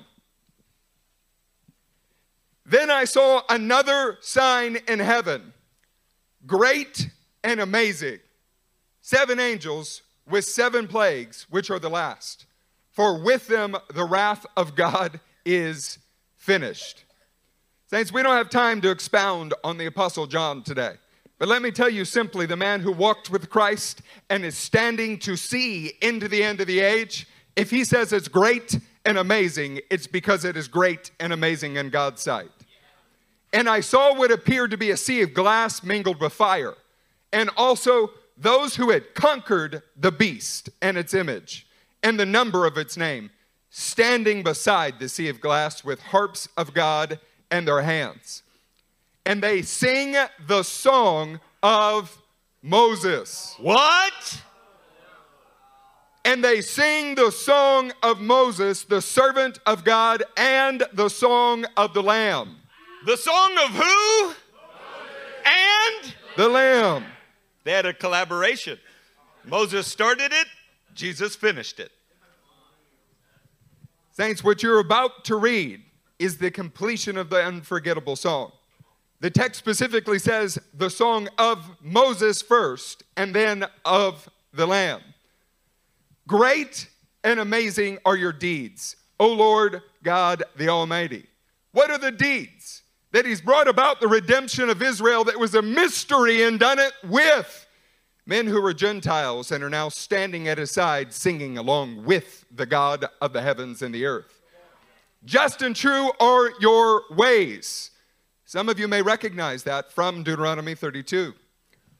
Then 2.65 2.89
I 2.89 3.05
saw 3.05 3.41
another 3.49 4.17
sign 4.21 4.77
in 4.87 4.99
heaven, 4.99 5.53
great 6.45 7.09
and 7.43 7.59
amazing. 7.59 8.19
Seven 9.01 9.39
angels 9.39 10.01
with 10.29 10.45
seven 10.45 10.87
plagues, 10.87 11.45
which 11.49 11.69
are 11.69 11.79
the 11.79 11.89
last. 11.89 12.45
For 12.91 13.21
with 13.21 13.47
them 13.47 13.75
the 13.93 14.05
wrath 14.05 14.45
of 14.55 14.75
God 14.75 15.19
is 15.45 15.99
finished. 16.37 17.03
Saints, 17.87 18.13
we 18.13 18.23
don't 18.23 18.37
have 18.37 18.49
time 18.49 18.79
to 18.81 18.91
expound 18.91 19.53
on 19.63 19.77
the 19.77 19.85
Apostle 19.85 20.25
John 20.25 20.63
today. 20.63 20.93
But 21.37 21.49
let 21.49 21.61
me 21.61 21.71
tell 21.71 21.89
you 21.89 22.05
simply 22.05 22.45
the 22.45 22.55
man 22.55 22.79
who 22.79 22.91
walked 22.91 23.29
with 23.29 23.49
Christ 23.49 24.01
and 24.29 24.45
is 24.45 24.57
standing 24.57 25.19
to 25.19 25.35
see 25.35 25.93
into 26.01 26.29
the 26.29 26.43
end 26.43 26.61
of 26.61 26.67
the 26.67 26.79
age, 26.79 27.27
if 27.55 27.69
he 27.69 27.83
says 27.83 28.13
it's 28.13 28.29
great 28.29 28.79
and 29.05 29.17
amazing, 29.17 29.81
it's 29.89 30.07
because 30.07 30.45
it 30.45 30.55
is 30.55 30.67
great 30.67 31.11
and 31.19 31.33
amazing 31.33 31.75
in 31.75 31.89
God's 31.89 32.21
sight. 32.21 32.51
And 33.51 33.69
I 33.69 33.81
saw 33.81 34.15
what 34.15 34.31
appeared 34.31 34.71
to 34.71 34.77
be 34.77 34.91
a 34.91 34.97
sea 34.97 35.21
of 35.21 35.33
glass 35.33 35.83
mingled 35.83 36.19
with 36.19 36.33
fire, 36.33 36.75
and 37.31 37.49
also 37.55 38.11
those 38.37 38.75
who 38.75 38.89
had 38.89 39.13
conquered 39.13 39.83
the 39.95 40.11
beast 40.11 40.69
and 40.81 40.97
its 40.97 41.13
image 41.13 41.67
and 42.01 42.19
the 42.19 42.25
number 42.25 42.65
of 42.65 42.77
its 42.77 42.97
name, 42.97 43.29
standing 43.69 44.43
beside 44.43 44.99
the 44.99 45.09
sea 45.09 45.29
of 45.29 45.39
glass 45.39 45.83
with 45.83 46.01
harps 46.01 46.47
of 46.57 46.73
God 46.73 47.19
and 47.51 47.67
their 47.67 47.81
hands. 47.81 48.43
And 49.25 49.41
they 49.41 49.61
sing 49.61 50.15
the 50.47 50.63
song 50.63 51.39
of 51.61 52.17
Moses. 52.61 53.55
What? 53.59 54.41
And 56.25 56.43
they 56.43 56.61
sing 56.61 57.15
the 57.15 57.31
song 57.31 57.91
of 58.01 58.21
Moses, 58.21 58.83
the 58.83 59.01
servant 59.01 59.59
of 59.65 59.83
God, 59.83 60.23
and 60.37 60.83
the 60.93 61.09
song 61.09 61.65
of 61.75 61.93
the 61.93 62.01
Lamb. 62.01 62.57
The 63.05 63.17
song 63.17 63.51
of 63.65 63.71
who? 63.71 64.33
And 65.45 66.13
The 66.37 66.47
Lamb. 66.47 67.03
they 67.65 67.71
had 67.71 67.85
a 67.85 67.93
collaboration. 67.93 68.79
Moses 69.45 69.87
started 69.87 70.31
it, 70.31 70.47
Jesus 70.95 71.35
finished 71.35 71.79
it. 71.81 71.91
Saints, 74.13 74.43
what 74.43 74.63
you're 74.63 74.79
about 74.79 75.25
to 75.25 75.35
read 75.35 75.81
is 76.19 76.37
the 76.37 76.51
completion 76.51 77.17
of 77.17 77.29
the 77.29 77.43
unforgettable 77.43 78.15
song. 78.15 78.53
The 79.19 79.29
text 79.29 79.59
specifically 79.59 80.19
says 80.19 80.59
the 80.73 80.89
song 80.89 81.27
of 81.37 81.71
Moses 81.81 82.41
first 82.41 83.03
and 83.17 83.35
then 83.35 83.65
of 83.83 84.29
the 84.53 84.65
Lamb. 84.65 85.01
Great 86.27 86.89
and 87.23 87.39
amazing 87.39 87.99
are 88.05 88.15
your 88.15 88.33
deeds, 88.33 88.95
O 89.19 89.27
Lord 89.27 89.81
God 90.03 90.43
the 90.55 90.69
Almighty. 90.69 91.25
What 91.71 91.89
are 91.89 91.97
the 91.97 92.11
deeds? 92.11 92.83
That 93.11 93.25
He's 93.25 93.41
brought 93.41 93.67
about 93.67 93.99
the 93.99 94.07
redemption 94.07 94.69
of 94.69 94.81
Israel 94.81 95.23
that 95.25 95.39
was 95.39 95.55
a 95.55 95.61
mystery 95.61 96.43
and 96.43 96.59
done 96.59 96.79
it 96.79 96.93
with 97.03 97.67
men 98.25 98.47
who 98.47 98.61
were 98.61 98.73
Gentiles 98.73 99.51
and 99.51 99.63
are 99.63 99.69
now 99.69 99.89
standing 99.89 100.47
at 100.47 100.57
His 100.57 100.71
side 100.71 101.13
singing 101.13 101.57
along 101.57 102.05
with 102.05 102.45
the 102.51 102.65
God 102.65 103.05
of 103.21 103.33
the 103.33 103.41
heavens 103.41 103.81
and 103.81 103.93
the 103.93 104.05
earth. 104.05 104.41
Just 105.25 105.61
and 105.61 105.75
true 105.75 106.11
are 106.19 106.51
your 106.59 107.03
ways. 107.11 107.91
Some 108.45 108.69
of 108.69 108.79
you 108.79 108.87
may 108.87 109.01
recognize 109.01 109.63
that 109.63 109.91
from 109.91 110.23
Deuteronomy 110.23 110.75
32. 110.75 111.33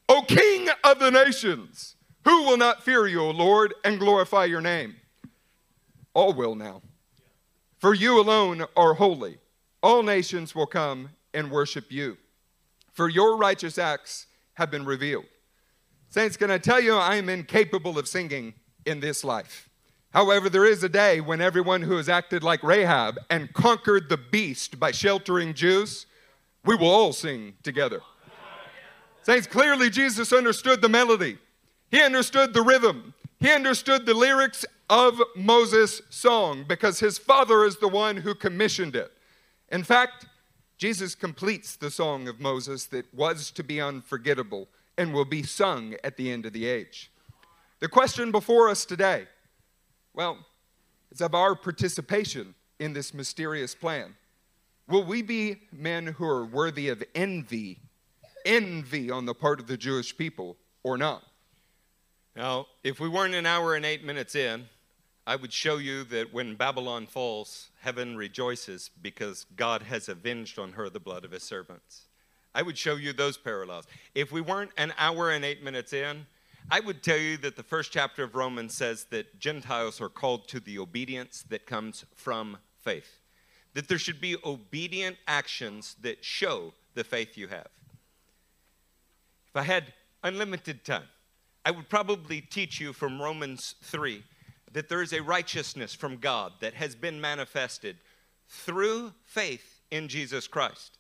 O 0.09 0.21
King 0.24 0.69
of 0.84 0.99
the 0.99 1.09
nations, 1.09 1.93
who 2.26 2.43
will 2.43 2.57
not 2.57 2.84
fear 2.84 3.07
you, 3.07 3.21
O 3.21 3.32
Lord, 3.32 3.74
and 3.84 3.99
glorify 3.99 4.45
your 4.45 4.61
name? 4.61 4.95
All 6.13 6.34
will 6.34 6.55
now. 6.55 6.82
For 7.80 7.93
you 7.93 8.19
alone 8.19 8.65
are 8.78 8.93
holy. 8.93 9.39
All 9.82 10.03
nations 10.03 10.55
will 10.55 10.67
come 10.67 11.09
and 11.34 11.51
worship 11.51 11.91
you. 11.91 12.17
For 12.93 13.09
your 13.09 13.36
righteous 13.36 13.78
acts 13.78 14.28
have 14.53 14.71
been 14.71 14.86
revealed. 14.86 15.26
Saints, 16.09 16.38
can 16.38 16.51
I 16.51 16.59
tell 16.59 16.80
you, 16.80 16.95
I 16.95 17.15
am 17.15 17.28
incapable 17.28 17.97
of 17.97 18.07
singing 18.07 18.53
in 18.86 18.99
this 18.99 19.24
life. 19.24 19.67
However, 20.11 20.47
there 20.47 20.65
is 20.65 20.84
a 20.84 20.89
day 20.89 21.19
when 21.19 21.41
everyone 21.41 21.82
who 21.82 21.97
has 21.97 22.07
acted 22.07 22.43
like 22.43 22.63
Rahab 22.63 23.17
and 23.32 23.51
conquered 23.51 24.09
the 24.09 24.17
beast 24.17 24.80
by 24.80 24.91
sheltering 24.91 25.55
Jews, 25.55 26.05
we 26.63 26.76
will 26.76 26.89
all 26.89 27.13
sing 27.13 27.55
together. 27.63 28.01
Saints, 29.24 29.47
clearly 29.47 29.89
Jesus 29.89 30.32
understood 30.32 30.82
the 30.82 30.89
melody, 30.89 31.39
he 31.94 32.02
understood 32.02 32.56
the 32.56 32.62
rhythm, 32.64 33.14
he 33.39 33.52
understood 33.52 34.08
the 34.08 34.16
lyrics 34.16 34.66
of 34.89 35.22
Moses' 35.36 36.02
song 36.10 36.66
because 36.68 37.00
his 37.00 37.20
father 37.20 37.64
is 37.64 37.78
the 37.78 37.88
one 37.88 38.18
who 38.18 38.34
commissioned 38.34 38.96
it. 38.96 39.12
In 39.72 39.84
fact, 39.84 40.26
Jesus 40.80 41.14
completes 41.14 41.76
the 41.76 41.91
song 41.91 42.28
of 42.28 42.39
Moses 42.39 42.86
that 42.88 43.14
was 43.14 43.52
to 43.52 43.64
be 43.64 43.80
unforgettable 43.80 44.70
and 44.98 45.14
will 45.14 45.24
be 45.24 45.44
sung 45.44 45.94
at 46.04 46.18
the 46.18 46.32
end 46.32 46.48
of 46.48 46.54
the 46.54 46.66
age. 46.66 47.12
The 47.80 47.88
question 47.88 48.32
before 48.32 48.70
us 48.70 48.86
today 48.86 49.28
well, 50.16 50.39
it's 51.12 51.22
of 51.22 51.36
our 51.36 51.54
participation 51.54 52.56
in 52.80 52.94
this 52.94 53.14
mysterious 53.14 53.76
plan. 53.76 54.16
Will 54.88 55.04
we 55.04 55.22
be 55.22 55.58
men 55.72 56.08
who 56.08 56.26
are 56.26 56.44
worthy 56.44 56.89
of 56.89 57.04
envy, 57.14 57.82
envy 58.48 59.12
on 59.12 59.28
the 59.28 59.36
part 59.36 59.60
of 59.60 59.68
the 59.68 59.78
Jewish 59.78 60.18
people, 60.18 60.58
or 60.84 60.98
not? 60.98 61.24
Now, 62.36 62.68
if 62.84 63.00
we 63.00 63.08
weren't 63.08 63.36
an 63.36 63.46
hour 63.46 63.76
and 63.76 63.86
eight 63.86 64.04
minutes 64.04 64.34
in, 64.34 64.66
I 65.26 65.36
would 65.36 65.54
show 65.54 65.78
you 65.78 66.04
that 66.06 66.34
when 66.34 66.56
Babylon 66.56 67.06
falls, 67.06 67.70
heaven 67.82 68.18
rejoices 68.18 68.90
because 69.02 69.46
God 69.56 69.84
has 69.84 70.10
avenged 70.10 70.60
on 70.60 70.74
her 70.74 70.90
the 70.90 71.00
blood 71.00 71.24
of 71.24 71.32
his 71.32 71.43
servants. 71.43 72.08
I 72.55 72.62
would 72.62 72.78
show 72.78 72.96
you 72.96 73.14
those 73.14 73.38
parallels. 73.38 73.86
If 74.14 74.32
we 74.32 74.42
weren't 74.42 74.72
an 74.78 74.93
hour 74.97 75.32
and 75.32 75.46
eight 75.46 75.64
minutes 75.64 75.93
in, 75.93 76.26
I 76.70 76.80
would 76.80 77.04
tell 77.04 77.18
you 77.18 77.38
that 77.38 77.55
the 77.55 77.64
first 77.64 77.92
chapter 77.92 78.24
of 78.24 78.36
Romans 78.36 78.74
says 78.74 79.05
that 79.12 79.39
Gentiles 79.39 80.01
are 80.01 80.10
called 80.10 80.47
to 80.50 80.60
the 80.60 80.80
obedience 80.80 81.43
that 81.50 81.66
comes 81.66 82.05
from 82.16 82.58
faith. 82.82 83.20
That 83.74 83.88
there 83.88 83.97
should 83.97 84.22
be 84.22 84.38
obedient 84.43 85.18
actions 85.28 85.96
that 86.01 86.24
show 86.24 86.74
the 86.96 87.04
faith 87.04 87.38
you 87.38 87.47
have. 87.47 87.68
If 89.47 89.55
I 89.55 89.64
had 89.64 89.93
unlimited 90.24 90.84
time, 90.84 91.08
I 91.66 91.72
would 91.72 91.90
probably 91.90 92.42
teach 92.42 92.80
you 92.80 92.94
from 92.94 93.22
Romans 93.22 93.76
3 93.84 94.24
that 94.74 94.90
there 94.90 95.02
is 95.02 95.14
a 95.14 95.22
righteousness 95.22 95.94
from 95.94 96.18
God 96.18 96.54
that 96.60 96.74
has 96.74 96.96
been 96.96 97.22
manifested 97.22 97.98
through 98.50 99.14
faith 99.24 99.82
in 99.92 100.08
Jesus 100.08 100.48
Christ. 100.48 100.98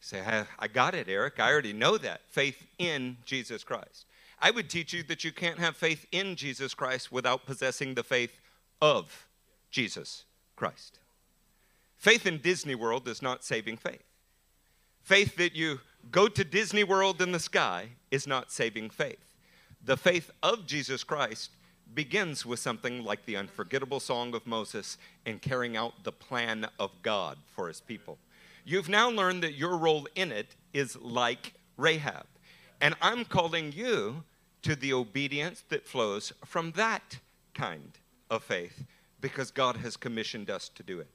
You 0.00 0.04
say, 0.04 0.20
I, 0.20 0.46
I 0.58 0.68
got 0.68 0.94
it, 0.94 1.08
Eric. 1.08 1.38
I 1.38 1.52
already 1.52 1.72
know 1.72 1.98
that. 1.98 2.22
Faith 2.28 2.66
in 2.78 3.18
Jesus 3.24 3.62
Christ. 3.62 4.06
I 4.40 4.50
would 4.50 4.70
teach 4.70 4.92
you 4.92 5.02
that 5.04 5.24
you 5.24 5.32
can't 5.32 5.58
have 5.58 5.76
faith 5.76 6.06
in 6.12 6.36
Jesus 6.36 6.74
Christ 6.74 7.12
without 7.12 7.46
possessing 7.46 7.94
the 7.94 8.04
faith 8.04 8.40
of 8.80 9.26
Jesus 9.70 10.24
Christ. 10.56 10.98
Faith 11.96 12.26
in 12.26 12.38
Disney 12.38 12.74
World 12.74 13.08
is 13.08 13.20
not 13.20 13.44
saving 13.44 13.76
faith. 13.76 14.04
Faith 15.02 15.36
that 15.36 15.54
you 15.54 15.80
go 16.10 16.28
to 16.28 16.44
Disney 16.44 16.84
World 16.84 17.20
in 17.20 17.32
the 17.32 17.40
sky 17.40 17.88
is 18.10 18.26
not 18.26 18.52
saving 18.52 18.90
faith. 18.90 19.27
The 19.84 19.96
faith 19.96 20.30
of 20.42 20.66
Jesus 20.66 21.04
Christ 21.04 21.50
begins 21.94 22.44
with 22.44 22.58
something 22.58 23.04
like 23.04 23.24
the 23.24 23.36
unforgettable 23.36 24.00
song 24.00 24.34
of 24.34 24.46
Moses 24.46 24.98
and 25.24 25.40
carrying 25.40 25.76
out 25.76 26.04
the 26.04 26.12
plan 26.12 26.68
of 26.78 26.90
God 27.02 27.38
for 27.54 27.68
his 27.68 27.80
people. 27.80 28.18
You've 28.64 28.88
now 28.88 29.08
learned 29.08 29.42
that 29.42 29.54
your 29.54 29.76
role 29.76 30.06
in 30.14 30.30
it 30.30 30.54
is 30.74 30.96
like 30.96 31.54
Rahab. 31.76 32.26
And 32.80 32.94
I'm 33.00 33.24
calling 33.24 33.72
you 33.72 34.24
to 34.62 34.76
the 34.76 34.92
obedience 34.92 35.64
that 35.70 35.86
flows 35.86 36.32
from 36.44 36.72
that 36.72 37.18
kind 37.54 37.98
of 38.30 38.44
faith 38.44 38.84
because 39.20 39.50
God 39.50 39.76
has 39.76 39.96
commissioned 39.96 40.50
us 40.50 40.68
to 40.70 40.82
do 40.82 41.00
it. 41.00 41.08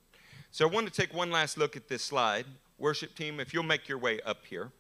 So 0.52 0.68
I 0.68 0.72
want 0.72 0.88
to 0.88 0.94
take 0.94 1.14
one 1.14 1.32
last 1.32 1.58
look 1.58 1.76
at 1.76 1.88
this 1.88 2.04
slide. 2.04 2.46
Worship 2.78 3.16
team, 3.16 3.40
if 3.40 3.54
you'll 3.54 3.64
make 3.64 3.88
your 3.88 3.98
way 3.98 4.20
up 4.22 4.46
here. 4.46 4.72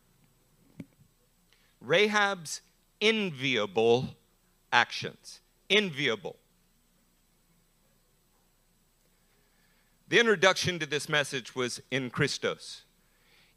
Rahab's 1.80 2.61
enviable 3.03 4.15
actions. 4.71 5.41
Enviable. 5.69 6.38
The 10.07 10.19
introduction 10.19 10.80
to 10.80 10.85
this 10.85 11.09
message 11.09 11.55
was 11.55 11.81
in 11.91 12.09
Christos. 12.09 12.84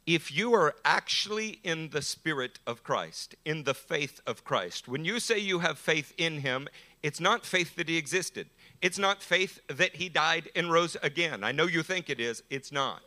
if 0.06 0.34
you 0.34 0.54
are 0.54 0.74
actually 0.84 1.58
in 1.64 1.90
the 1.90 2.00
spirit 2.00 2.60
of 2.66 2.84
Christ, 2.84 3.34
in 3.44 3.64
the 3.64 3.74
faith 3.74 4.20
of 4.26 4.44
Christ, 4.44 4.86
when 4.86 5.04
you 5.04 5.18
say 5.18 5.38
you 5.38 5.58
have 5.58 5.78
faith 5.78 6.14
in 6.16 6.40
him, 6.40 6.68
it's 7.02 7.20
not 7.20 7.44
faith 7.44 7.74
that 7.74 7.88
he 7.88 7.96
existed. 7.96 8.48
It's 8.80 8.98
not 8.98 9.22
faith 9.22 9.60
that 9.68 9.96
he 9.96 10.08
died 10.08 10.48
and 10.54 10.70
rose 10.70 10.96
again. 11.02 11.42
I 11.42 11.50
know 11.52 11.66
you 11.66 11.82
think 11.82 12.08
it 12.08 12.20
is, 12.20 12.42
it's 12.50 12.70
not. 12.70 13.02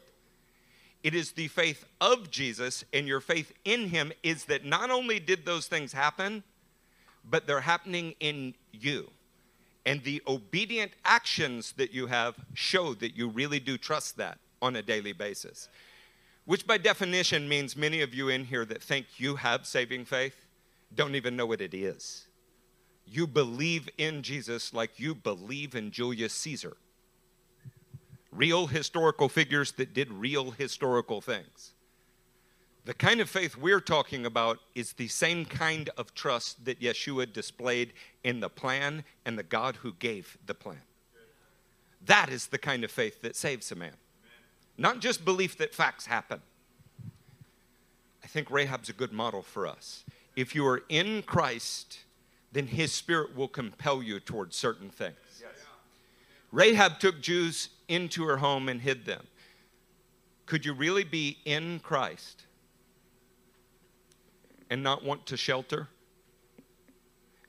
It 1.03 1.15
is 1.15 1.31
the 1.31 1.47
faith 1.47 1.85
of 2.01 2.29
Jesus, 2.29 2.83
and 2.93 3.07
your 3.07 3.21
faith 3.21 3.53
in 3.63 3.89
him 3.89 4.11
is 4.21 4.45
that 4.45 4.65
not 4.65 4.89
only 4.89 5.19
did 5.19 5.45
those 5.45 5.67
things 5.67 5.93
happen, 5.93 6.43
but 7.29 7.47
they're 7.47 7.61
happening 7.61 8.15
in 8.19 8.53
you. 8.71 9.09
And 9.85 10.03
the 10.03 10.21
obedient 10.27 10.91
actions 11.05 11.73
that 11.77 11.93
you 11.93 12.07
have 12.07 12.35
show 12.53 12.93
that 12.95 13.15
you 13.15 13.29
really 13.29 13.59
do 13.59 13.77
trust 13.77 14.17
that 14.17 14.39
on 14.61 14.75
a 14.75 14.81
daily 14.81 15.13
basis 15.13 15.69
which 16.49 16.65
by 16.65 16.79
definition 16.79 17.47
means 17.47 17.77
many 17.77 18.01
of 18.01 18.11
you 18.11 18.27
in 18.27 18.43
here 18.43 18.65
that 18.65 18.81
think 18.81 19.05
you 19.17 19.35
have 19.35 19.67
saving 19.67 20.03
faith 20.03 20.47
don't 20.95 21.13
even 21.13 21.35
know 21.35 21.45
what 21.45 21.61
it 21.61 21.75
is. 21.75 22.25
You 23.05 23.27
believe 23.27 23.87
in 23.99 24.23
Jesus 24.23 24.73
like 24.73 24.99
you 24.99 25.13
believe 25.13 25.75
in 25.75 25.91
Julius 25.91 26.33
Caesar. 26.33 26.75
Real 28.31 28.67
historical 28.67 29.29
figures 29.29 29.71
that 29.73 29.93
did 29.93 30.11
real 30.11 30.51
historical 30.51 31.21
things. 31.21 31.73
The 32.85 32.93
kind 32.93 33.19
of 33.19 33.29
faith 33.29 33.57
we're 33.57 33.81
talking 33.81 34.25
about 34.25 34.59
is 34.73 34.93
the 34.93 35.07
same 35.07 35.45
kind 35.45 35.89
of 35.97 36.13
trust 36.13 36.65
that 36.65 36.79
Yeshua 36.79 37.31
displayed 37.31 37.93
in 38.23 38.39
the 38.39 38.49
plan 38.49 39.03
and 39.25 39.37
the 39.37 39.43
God 39.43 39.77
who 39.77 39.93
gave 39.93 40.37
the 40.45 40.53
plan. 40.53 40.81
That 42.05 42.29
is 42.29 42.47
the 42.47 42.57
kind 42.57 42.83
of 42.83 42.91
faith 42.91 43.21
that 43.21 43.35
saves 43.35 43.71
a 43.71 43.75
man 43.75 43.93
not 44.79 44.99
just 44.99 45.25
belief 45.25 45.57
that 45.57 45.75
facts 45.75 46.05
happen. 46.05 46.41
I 48.23 48.27
think 48.27 48.49
Rahab's 48.49 48.89
a 48.89 48.93
good 48.93 49.11
model 49.11 49.41
for 49.41 49.67
us. 49.67 50.05
If 50.35 50.55
you 50.55 50.65
are 50.65 50.83
in 50.87 51.21
Christ, 51.23 51.99
then 52.51 52.67
his 52.67 52.93
spirit 52.93 53.35
will 53.35 53.49
compel 53.49 54.01
you 54.01 54.19
towards 54.19 54.55
certain 54.55 54.89
things. 54.89 55.15
Rahab 56.51 56.99
took 56.99 57.21
Jews 57.21 57.69
into 57.87 58.25
her 58.25 58.37
home 58.37 58.69
and 58.69 58.81
hid 58.81 59.05
them. 59.05 59.25
Could 60.45 60.65
you 60.65 60.73
really 60.73 61.03
be 61.03 61.37
in 61.45 61.79
Christ 61.79 62.43
and 64.69 64.81
not 64.81 65.03
want 65.03 65.25
to 65.27 65.37
shelter, 65.37 65.87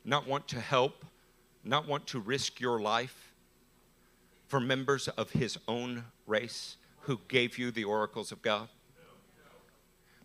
not 0.05 0.27
want 0.27 0.48
to 0.48 0.60
help, 0.60 1.05
not 1.64 1.86
want 1.86 2.06
to 2.09 2.20
risk 2.20 2.60
your 2.60 2.81
life 2.81 3.32
for 4.48 4.60
members 4.60 5.09
of 5.09 5.31
his 5.31 5.59
own 5.66 6.05
race? 6.27 6.77
who 7.02 7.20
gave 7.28 7.59
you 7.59 7.70
the 7.70 7.85
oracles 7.85 8.32
of 8.32 8.43
God? 8.43 8.68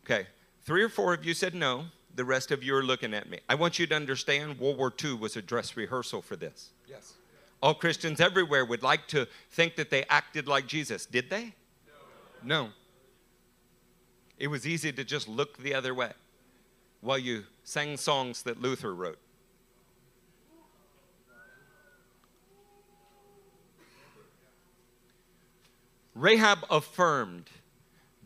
Okay, 0.04 0.28
three 0.64 0.84
or 0.84 0.90
four 0.90 1.14
of 1.14 1.26
you 1.26 1.34
said 1.34 1.56
no. 1.56 1.86
The 2.14 2.24
rest 2.24 2.52
of 2.52 2.64
you 2.64 2.76
are 2.76 2.84
looking 2.84 3.14
at 3.14 3.30
me. 3.30 3.40
I 3.50 3.56
want 3.56 3.78
you 3.78 3.88
to 3.88 3.96
understand 3.96 4.60
World 4.60 4.78
War 4.78 4.94
II 5.04 5.16
was 5.16 5.36
a 5.36 5.42
dress 5.42 5.76
rehearsal 5.76 6.22
for 6.22 6.36
this. 6.36 6.70
Yes. 6.88 7.16
All 7.66 7.74
Christians 7.74 8.22
everywhere 8.22 8.64
would 8.64 8.84
like 8.84 9.08
to 9.08 9.28
think 9.50 9.76
that 9.78 9.90
they 9.90 10.04
acted 10.04 10.48
like 10.48 10.68
Jesus. 10.68 11.08
Did 11.08 11.32
they? 11.32 11.56
No. 12.44 12.70
It 14.38 14.50
was 14.50 14.68
easy 14.68 14.92
to 14.92 15.04
just 15.04 15.28
look 15.28 15.58
the 15.58 15.74
other 15.74 15.92
way 15.92 16.12
while 17.02 17.18
you 17.18 17.46
sang 17.64 17.98
songs 17.98 18.44
that 18.44 18.62
Luther 18.62 18.94
wrote. 18.94 19.18
Rahab 26.14 26.60
affirmed 26.70 27.50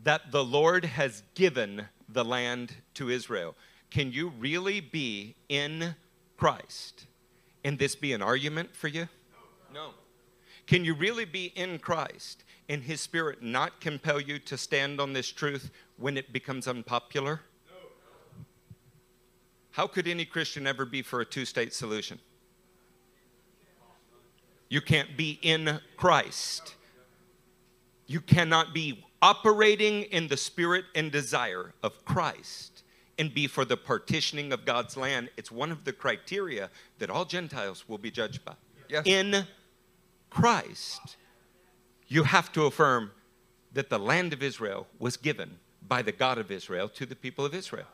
that 0.02 0.32
the 0.32 0.44
Lord 0.44 0.84
has 0.84 1.22
given 1.34 1.86
the 2.10 2.26
land 2.26 2.74
to 2.92 3.08
Israel. 3.08 3.56
Can 3.88 4.12
you 4.12 4.34
really 4.38 4.80
be 4.80 5.34
in 5.48 5.94
Christ 6.36 7.06
and 7.64 7.78
this 7.78 7.94
be 7.94 8.12
an 8.12 8.20
argument 8.20 8.76
for 8.76 8.88
you? 8.88 9.08
No. 9.72 9.90
Can 10.66 10.84
you 10.84 10.94
really 10.94 11.24
be 11.24 11.46
in 11.56 11.78
Christ 11.78 12.44
and 12.68 12.82
His 12.82 13.00
Spirit 13.00 13.42
not 13.42 13.80
compel 13.80 14.20
you 14.20 14.38
to 14.40 14.56
stand 14.56 15.00
on 15.00 15.12
this 15.12 15.30
truth 15.30 15.70
when 15.96 16.16
it 16.16 16.32
becomes 16.32 16.68
unpopular? 16.68 17.40
How 19.72 19.86
could 19.86 20.08
any 20.08 20.24
Christian 20.24 20.66
ever 20.66 20.84
be 20.84 21.02
for 21.02 21.20
a 21.20 21.24
two 21.24 21.44
state 21.44 21.72
solution? 21.72 22.18
You 24.68 24.80
can't 24.80 25.16
be 25.16 25.38
in 25.42 25.80
Christ 25.96 26.74
you 28.10 28.20
cannot 28.20 28.74
be 28.74 29.04
operating 29.22 30.02
in 30.02 30.26
the 30.26 30.36
spirit 30.36 30.84
and 30.96 31.12
desire 31.12 31.72
of 31.84 32.04
Christ 32.04 32.82
and 33.20 33.32
be 33.32 33.46
for 33.46 33.64
the 33.64 33.76
partitioning 33.76 34.52
of 34.52 34.64
God's 34.64 34.96
land. 34.96 35.30
It's 35.36 35.52
one 35.52 35.70
of 35.70 35.84
the 35.84 35.92
criteria 35.92 36.70
that 36.98 37.08
all 37.08 37.24
Gentiles 37.24 37.88
will 37.88 37.98
be 37.98 38.10
judged 38.10 38.44
by. 38.44 38.54
Yes. 38.88 39.04
In 39.06 39.46
Christ, 40.30 41.16
you 42.08 42.24
have 42.24 42.52
to 42.52 42.64
affirm 42.64 43.10
that 43.72 43.90
the 43.90 43.98
land 43.98 44.32
of 44.32 44.42
Israel 44.42 44.86
was 44.98 45.16
given 45.16 45.58
by 45.86 46.02
the 46.02 46.12
God 46.12 46.38
of 46.38 46.50
Israel 46.50 46.88
to 46.90 47.06
the 47.06 47.16
people 47.16 47.44
of 47.44 47.54
Israel. 47.54 47.86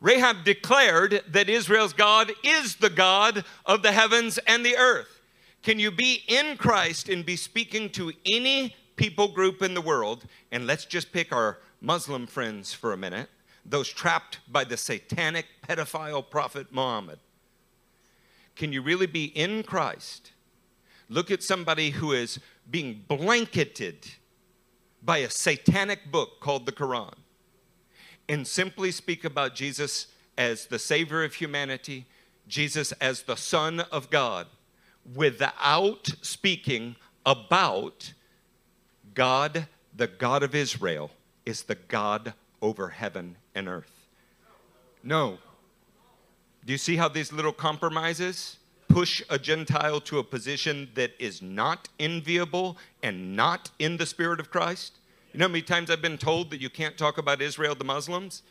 Rahab 0.00 0.44
declared 0.44 1.22
that 1.28 1.48
Israel's 1.48 1.92
God 1.92 2.32
is 2.42 2.76
the 2.76 2.90
God 2.90 3.44
of 3.64 3.82
the 3.82 3.92
heavens 3.92 4.38
and 4.46 4.64
the 4.64 4.76
earth. 4.76 5.20
Can 5.62 5.78
you 5.78 5.90
be 5.90 6.22
in 6.28 6.58
Christ 6.58 7.08
and 7.08 7.24
be 7.24 7.36
speaking 7.36 7.88
to 7.90 8.12
any 8.26 8.76
people 8.96 9.28
group 9.28 9.62
in 9.62 9.72
the 9.72 9.80
world? 9.80 10.26
And 10.52 10.66
let's 10.66 10.84
just 10.84 11.10
pick 11.10 11.32
our 11.32 11.58
Muslim 11.80 12.26
friends 12.26 12.74
for 12.74 12.92
a 12.92 12.98
minute, 12.98 13.30
those 13.64 13.88
trapped 13.88 14.40
by 14.46 14.64
the 14.64 14.76
satanic 14.76 15.46
pedophile 15.66 16.28
prophet 16.28 16.66
Muhammad. 16.70 17.18
Can 18.56 18.72
you 18.72 18.82
really 18.82 19.06
be 19.06 19.24
in 19.24 19.62
Christ? 19.62 20.32
Look 21.08 21.30
at 21.30 21.42
somebody 21.42 21.90
who 21.90 22.12
is 22.12 22.38
being 22.70 23.04
blanketed 23.06 24.06
by 25.02 25.18
a 25.18 25.30
satanic 25.30 26.10
book 26.10 26.40
called 26.40 26.66
the 26.66 26.72
Quran 26.72 27.14
and 28.28 28.46
simply 28.46 28.90
speak 28.90 29.24
about 29.24 29.54
Jesus 29.54 30.06
as 30.38 30.66
the 30.66 30.78
Savior 30.78 31.22
of 31.22 31.34
humanity, 31.34 32.06
Jesus 32.48 32.92
as 32.92 33.22
the 33.22 33.36
Son 33.36 33.80
of 33.80 34.10
God 34.10 34.46
without 35.14 36.10
speaking 36.22 36.96
about 37.26 38.12
God, 39.14 39.66
the 39.94 40.06
God 40.06 40.42
of 40.42 40.54
Israel, 40.54 41.10
is 41.44 41.64
the 41.64 41.74
God 41.74 42.32
over 42.62 42.88
heaven 42.88 43.36
and 43.54 43.68
earth. 43.68 44.08
No. 45.02 45.38
Do 46.64 46.72
you 46.72 46.78
see 46.78 46.96
how 46.96 47.08
these 47.08 47.32
little 47.32 47.52
compromises 47.52 48.56
push 48.94 49.24
a 49.28 49.36
Gentile 49.36 50.00
to 50.00 50.20
a 50.20 50.22
position 50.22 50.88
that 50.94 51.14
is 51.18 51.42
not 51.42 51.88
enviable 51.98 52.78
and 53.02 53.34
not 53.34 53.72
in 53.80 53.96
the 53.96 54.06
spirit 54.06 54.38
of 54.38 54.52
Christ? 54.52 55.00
You 55.32 55.40
know 55.40 55.46
how 55.46 55.48
many 55.48 55.62
times 55.62 55.90
I've 55.90 56.00
been 56.00 56.16
told 56.16 56.50
that 56.50 56.60
you 56.60 56.70
can't 56.70 56.96
talk 56.96 57.18
about 57.18 57.42
Israel 57.42 57.74
to 57.74 57.82
Muslims? 57.82 58.44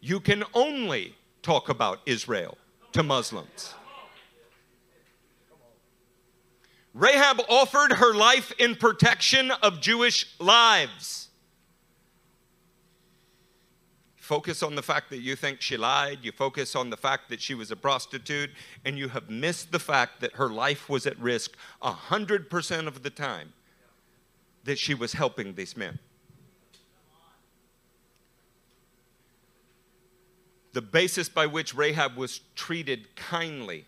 You 0.00 0.18
can 0.18 0.42
only 0.54 1.14
talk 1.42 1.68
about 1.68 2.00
Israel 2.04 2.58
to 2.90 3.04
Muslims. 3.04 3.74
Rahab 6.92 7.40
offered 7.48 7.92
her 7.92 8.12
life 8.12 8.52
in 8.58 8.74
protection 8.74 9.52
of 9.52 9.80
Jewish 9.80 10.34
lives. 10.40 11.19
Focus 14.30 14.62
on 14.62 14.76
the 14.76 14.82
fact 14.82 15.10
that 15.10 15.18
you 15.18 15.34
think 15.34 15.60
she 15.60 15.76
lied, 15.76 16.20
you 16.22 16.30
focus 16.30 16.76
on 16.76 16.88
the 16.88 16.96
fact 16.96 17.28
that 17.30 17.42
she 17.42 17.52
was 17.52 17.72
a 17.72 17.74
prostitute, 17.74 18.50
and 18.84 18.96
you 18.96 19.08
have 19.08 19.28
missed 19.28 19.72
the 19.72 19.78
fact 19.80 20.20
that 20.20 20.34
her 20.34 20.48
life 20.48 20.88
was 20.88 21.04
at 21.04 21.18
risk 21.18 21.56
100% 21.82 22.86
of 22.86 23.02
the 23.02 23.10
time 23.10 23.52
that 24.62 24.78
she 24.78 24.94
was 24.94 25.14
helping 25.14 25.56
these 25.56 25.76
men. 25.76 25.98
The 30.74 30.82
basis 30.82 31.28
by 31.28 31.46
which 31.46 31.74
Rahab 31.74 32.16
was 32.16 32.42
treated 32.54 33.16
kindly 33.16 33.84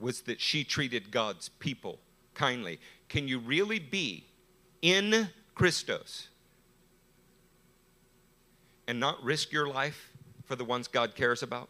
was 0.00 0.22
that 0.22 0.40
she 0.40 0.64
treated 0.64 1.12
God's 1.12 1.50
people 1.50 2.00
kindly. 2.34 2.80
Can 3.08 3.28
you 3.28 3.38
really 3.38 3.78
be 3.78 4.26
in 4.82 5.28
Christos 5.54 6.30
and 8.86 8.98
not 8.98 9.22
risk 9.22 9.52
your 9.52 9.66
life 9.66 10.12
for 10.44 10.56
the 10.56 10.64
ones 10.64 10.88
God 10.88 11.14
cares 11.14 11.42
about? 11.42 11.68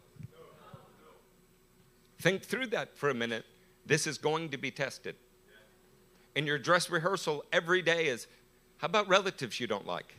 Think 2.19 2.43
through 2.43 2.67
that 2.67 2.95
for 2.97 3.09
a 3.09 3.13
minute. 3.13 3.45
This 3.85 4.07
is 4.07 4.17
going 4.17 4.49
to 4.49 4.57
be 4.57 4.71
tested. 4.71 5.15
In 6.35 6.47
your 6.47 6.57
dress 6.57 6.89
rehearsal 6.89 7.43
every 7.51 7.81
day 7.81 8.05
is 8.05 8.27
how 8.77 8.87
about 8.87 9.07
relatives 9.07 9.59
you 9.59 9.67
don't 9.67 9.85
like? 9.85 10.15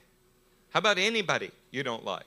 How 0.71 0.79
about 0.79 0.99
anybody 0.99 1.51
you 1.71 1.83
don't 1.83 2.05
like? 2.05 2.27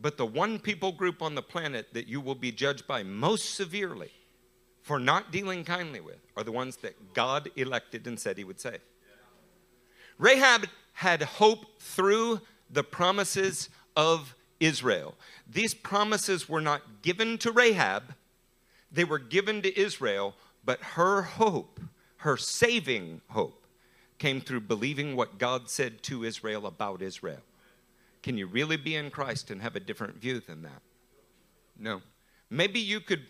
But 0.00 0.16
the 0.16 0.26
one 0.26 0.58
people 0.58 0.92
group 0.92 1.22
on 1.22 1.34
the 1.34 1.42
planet 1.42 1.94
that 1.94 2.06
you 2.06 2.20
will 2.20 2.34
be 2.34 2.52
judged 2.52 2.86
by 2.86 3.02
most 3.02 3.54
severely 3.54 4.10
for 4.82 5.00
not 5.00 5.32
dealing 5.32 5.64
kindly 5.64 6.00
with 6.00 6.18
are 6.36 6.44
the 6.44 6.52
ones 6.52 6.76
that 6.76 7.14
God 7.14 7.50
elected 7.56 8.06
and 8.06 8.20
said 8.20 8.36
he 8.38 8.44
would 8.44 8.60
save. 8.60 8.80
Rahab 10.18 10.68
had 10.92 11.22
hope 11.22 11.80
through 11.80 12.40
the 12.70 12.84
promises 12.84 13.68
of 13.96 14.34
Israel. 14.60 15.14
These 15.48 15.74
promises 15.74 16.48
were 16.48 16.60
not 16.60 17.02
given 17.02 17.38
to 17.38 17.52
Rahab, 17.52 18.14
they 18.90 19.04
were 19.04 19.18
given 19.18 19.62
to 19.62 19.78
Israel, 19.78 20.34
but 20.64 20.80
her 20.80 21.22
hope, 21.22 21.80
her 22.18 22.36
saving 22.36 23.20
hope, 23.28 23.66
came 24.18 24.40
through 24.40 24.60
believing 24.60 25.14
what 25.14 25.38
God 25.38 25.68
said 25.68 26.02
to 26.04 26.24
Israel 26.24 26.66
about 26.66 27.02
Israel. 27.02 27.40
Can 28.22 28.38
you 28.38 28.46
really 28.46 28.76
be 28.76 28.96
in 28.96 29.10
Christ 29.10 29.50
and 29.50 29.62
have 29.62 29.76
a 29.76 29.80
different 29.80 30.16
view 30.16 30.40
than 30.40 30.62
that? 30.62 30.82
No. 31.78 32.00
Maybe 32.50 32.80
you 32.80 33.00
could 33.00 33.22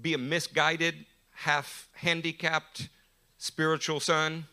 be 0.00 0.14
a 0.14 0.18
misguided, 0.18 1.06
half 1.30 1.88
handicapped 1.94 2.88
spiritual 3.38 4.00
son 4.00 4.46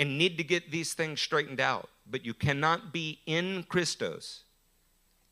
and 0.00 0.16
need 0.16 0.38
to 0.38 0.42
get 0.42 0.70
these 0.70 0.94
things 0.94 1.20
straightened 1.20 1.60
out, 1.60 1.90
but 2.10 2.24
you 2.24 2.32
cannot 2.32 2.90
be 2.90 3.20
in 3.26 3.62
Christos 3.68 4.44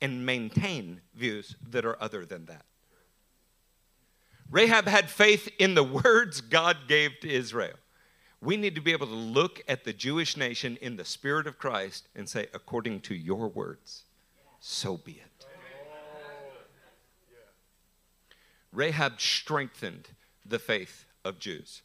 and 0.03 0.27
maintain 0.27 1.01
views 1.15 1.57
that 1.71 1.87
are 1.87 2.01
other 2.03 2.27
than 2.27 2.45
that. 2.45 2.67
Rahab 4.51 4.87
had 4.87 5.09
faith 5.09 5.49
in 5.59 5.75
the 5.75 5.83
words 5.83 6.43
God 6.43 6.77
gave 6.87 7.19
to 7.21 7.31
Israel. 7.31 7.77
We 8.43 8.59
need 8.59 8.75
to 8.75 8.83
be 8.83 8.93
able 8.93 9.07
to 9.07 9.15
look 9.15 9.63
at 9.67 9.85
the 9.85 9.95
Jewish 9.95 10.37
nation 10.37 10.77
in 10.83 10.97
the 10.97 11.05
spirit 11.05 11.47
of 11.47 11.59
Christ 11.59 12.07
and 12.15 12.29
say, 12.29 12.49
according 12.53 13.01
to 13.01 13.15
your 13.15 13.49
words, 13.49 14.05
so 14.61 14.99
be 14.99 15.13
it. 15.13 15.47
Rahab 18.71 19.19
strengthened 19.19 20.09
the 20.45 20.59
faith 20.59 21.07
of 21.25 21.39
Jews. 21.39 21.81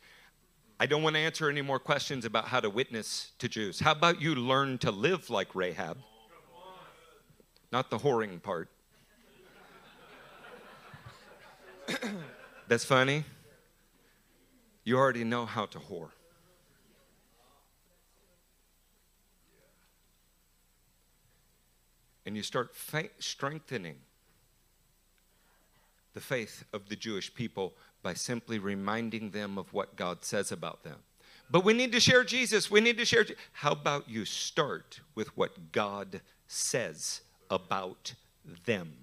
I 0.83 0.85
don't 0.85 1.01
want 1.01 1.15
to 1.15 1.21
answer 1.21 1.49
any 1.49 1.61
more 1.61 1.79
questions 1.79 2.25
about 2.25 2.49
how 2.49 2.59
to 2.59 2.69
witness 2.69 3.31
to 3.39 3.47
Jews. 3.47 3.79
How 3.79 3.93
about 3.93 4.21
you 4.21 4.35
learn 4.35 4.77
to 4.79 4.91
live 4.91 5.29
like 5.29 5.55
Rahab? 5.55 5.97
Not 7.71 7.89
the 7.89 7.99
whoring 7.99 8.43
part. 8.43 8.67
That's 12.67 12.83
funny. 12.83 13.23
You 14.83 14.97
already 14.97 15.23
know 15.23 15.45
how 15.45 15.67
to 15.67 15.79
whore. 15.79 16.09
And 22.25 22.35
you 22.35 22.43
start 22.43 22.75
fa- 22.75 23.07
strengthening 23.19 23.95
the 26.13 26.19
faith 26.19 26.65
of 26.73 26.89
the 26.89 26.97
Jewish 26.97 27.33
people 27.33 27.73
by 28.03 28.13
simply 28.13 28.59
reminding 28.59 29.31
them 29.31 29.57
of 29.57 29.73
what 29.73 29.95
God 29.95 30.23
says 30.23 30.51
about 30.51 30.83
them. 30.83 30.97
But 31.49 31.63
we 31.63 31.73
need 31.73 31.91
to 31.93 31.99
share 31.99 32.23
Jesus. 32.23 32.69
We 32.69 32.81
need 32.81 32.97
to 32.97 33.05
share. 33.05 33.25
How 33.53 33.71
about 33.71 34.09
you 34.09 34.25
start 34.25 34.99
with 35.15 35.35
what 35.37 35.71
God 35.71 36.21
says 36.47 37.21
about 37.49 38.13
them? 38.65 38.93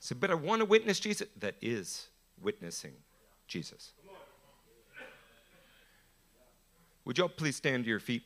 So, 0.00 0.14
but 0.18 0.30
I 0.30 0.34
want 0.34 0.60
to 0.60 0.64
witness 0.64 1.00
Jesus. 1.00 1.28
That 1.38 1.56
is 1.60 2.06
witnessing 2.40 2.92
Jesus. 3.48 3.92
Would 7.04 7.18
y'all 7.18 7.28
please 7.28 7.56
stand 7.56 7.84
to 7.84 7.90
your 7.90 8.00
feet? 8.00 8.22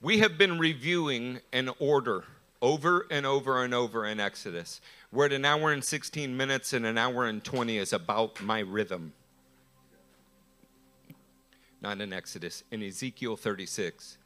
We 0.00 0.18
have 0.18 0.36
been 0.36 0.58
reviewing 0.58 1.40
an 1.52 1.70
order 1.78 2.24
over 2.62 3.06
and 3.10 3.26
over 3.26 3.64
and 3.64 3.74
over 3.74 4.06
in 4.06 4.20
Exodus. 4.20 4.80
We're 5.10 5.26
at 5.26 5.32
an 5.32 5.44
hour 5.44 5.72
and 5.72 5.84
16 5.84 6.34
minutes, 6.34 6.72
and 6.72 6.86
an 6.86 6.96
hour 6.96 7.26
and 7.26 7.42
20 7.42 7.76
is 7.76 7.92
about 7.92 8.40
my 8.40 8.60
rhythm. 8.60 9.12
Not 11.82 12.00
in 12.00 12.12
Exodus, 12.12 12.62
in 12.70 12.82
Ezekiel 12.82 13.36
36. 13.36 14.16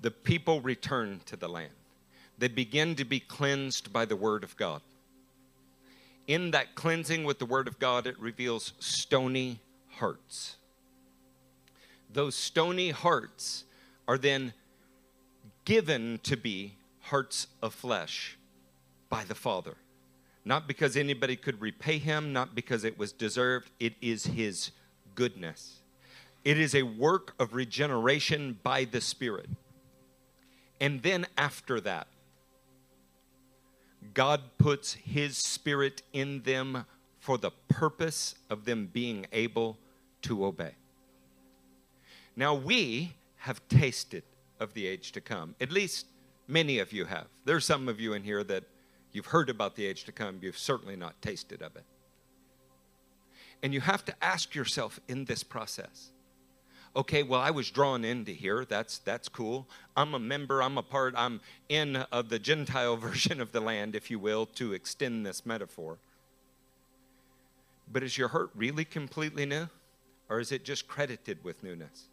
The 0.00 0.10
people 0.10 0.62
return 0.62 1.20
to 1.26 1.36
the 1.36 1.48
land. 1.48 1.74
They 2.38 2.48
begin 2.48 2.96
to 2.96 3.04
be 3.04 3.20
cleansed 3.20 3.92
by 3.92 4.06
the 4.06 4.16
word 4.16 4.42
of 4.42 4.56
God. 4.56 4.80
In 6.26 6.50
that 6.52 6.74
cleansing 6.74 7.24
with 7.24 7.38
the 7.38 7.46
word 7.46 7.68
of 7.68 7.78
God, 7.78 8.06
it 8.06 8.18
reveals 8.18 8.72
stony 8.78 9.60
hearts. 9.90 10.56
Those 12.10 12.34
stony 12.34 12.90
hearts 12.90 13.64
are 14.08 14.18
then 14.18 14.54
given 15.64 16.18
to 16.22 16.36
be 16.36 16.74
hearts 17.02 17.48
of 17.62 17.74
flesh 17.74 18.38
by 19.08 19.24
the 19.24 19.34
Father. 19.34 19.76
Not 20.44 20.66
because 20.66 20.96
anybody 20.96 21.36
could 21.36 21.60
repay 21.60 21.98
him, 21.98 22.32
not 22.32 22.54
because 22.54 22.84
it 22.84 22.98
was 22.98 23.12
deserved, 23.12 23.70
it 23.78 23.94
is 24.00 24.26
his 24.26 24.72
goodness. 25.14 25.80
It 26.44 26.58
is 26.58 26.74
a 26.74 26.82
work 26.82 27.34
of 27.38 27.54
regeneration 27.54 28.58
by 28.62 28.84
the 28.84 29.00
Spirit. 29.00 29.48
And 30.80 31.02
then 31.02 31.26
after 31.38 31.80
that, 31.82 32.08
God 34.14 34.40
puts 34.58 34.94
his 34.94 35.38
Spirit 35.38 36.02
in 36.12 36.42
them 36.42 36.86
for 37.20 37.38
the 37.38 37.52
purpose 37.68 38.34
of 38.50 38.64
them 38.64 38.88
being 38.92 39.26
able 39.32 39.78
to 40.22 40.44
obey. 40.44 40.72
Now, 42.34 42.54
we 42.54 43.12
have 43.36 43.60
tasted 43.68 44.24
of 44.58 44.74
the 44.74 44.86
age 44.86 45.12
to 45.12 45.20
come. 45.20 45.54
At 45.60 45.70
least 45.70 46.06
many 46.48 46.78
of 46.78 46.92
you 46.92 47.04
have. 47.06 47.26
There's 47.44 47.64
some 47.64 47.88
of 47.88 48.00
you 48.00 48.12
in 48.12 48.22
here 48.22 48.44
that 48.44 48.64
you've 49.12 49.26
heard 49.26 49.50
about 49.50 49.76
the 49.76 49.86
age 49.86 50.04
to 50.04 50.12
come, 50.12 50.38
you've 50.42 50.58
certainly 50.58 50.96
not 50.96 51.20
tasted 51.22 51.62
of 51.62 51.76
it. 51.76 51.84
And 53.62 53.72
you 53.72 53.80
have 53.80 54.04
to 54.06 54.14
ask 54.22 54.54
yourself 54.54 54.98
in 55.08 55.24
this 55.24 55.42
process 55.42 56.10
okay 56.94 57.22
well 57.22 57.40
i 57.40 57.50
was 57.50 57.70
drawn 57.70 58.04
into 58.04 58.32
here 58.32 58.64
that's 58.64 58.98
that's 58.98 59.28
cool 59.28 59.66
i'm 59.96 60.14
a 60.14 60.18
member 60.18 60.62
i'm 60.62 60.76
a 60.76 60.82
part 60.82 61.14
i'm 61.16 61.40
in 61.68 61.96
of 61.96 62.28
the 62.28 62.38
gentile 62.38 62.96
version 63.08 63.40
of 63.40 63.52
the 63.52 63.60
land 63.60 63.94
if 63.94 64.10
you 64.10 64.18
will 64.18 64.46
to 64.46 64.72
extend 64.72 65.24
this 65.24 65.46
metaphor 65.46 65.98
but 67.90 68.02
is 68.02 68.18
your 68.18 68.28
heart 68.28 68.50
really 68.54 68.84
completely 68.84 69.46
new 69.46 69.68
or 70.28 70.40
is 70.40 70.52
it 70.52 70.64
just 70.64 70.86
credited 70.86 71.42
with 71.42 71.62
newness 71.62 72.08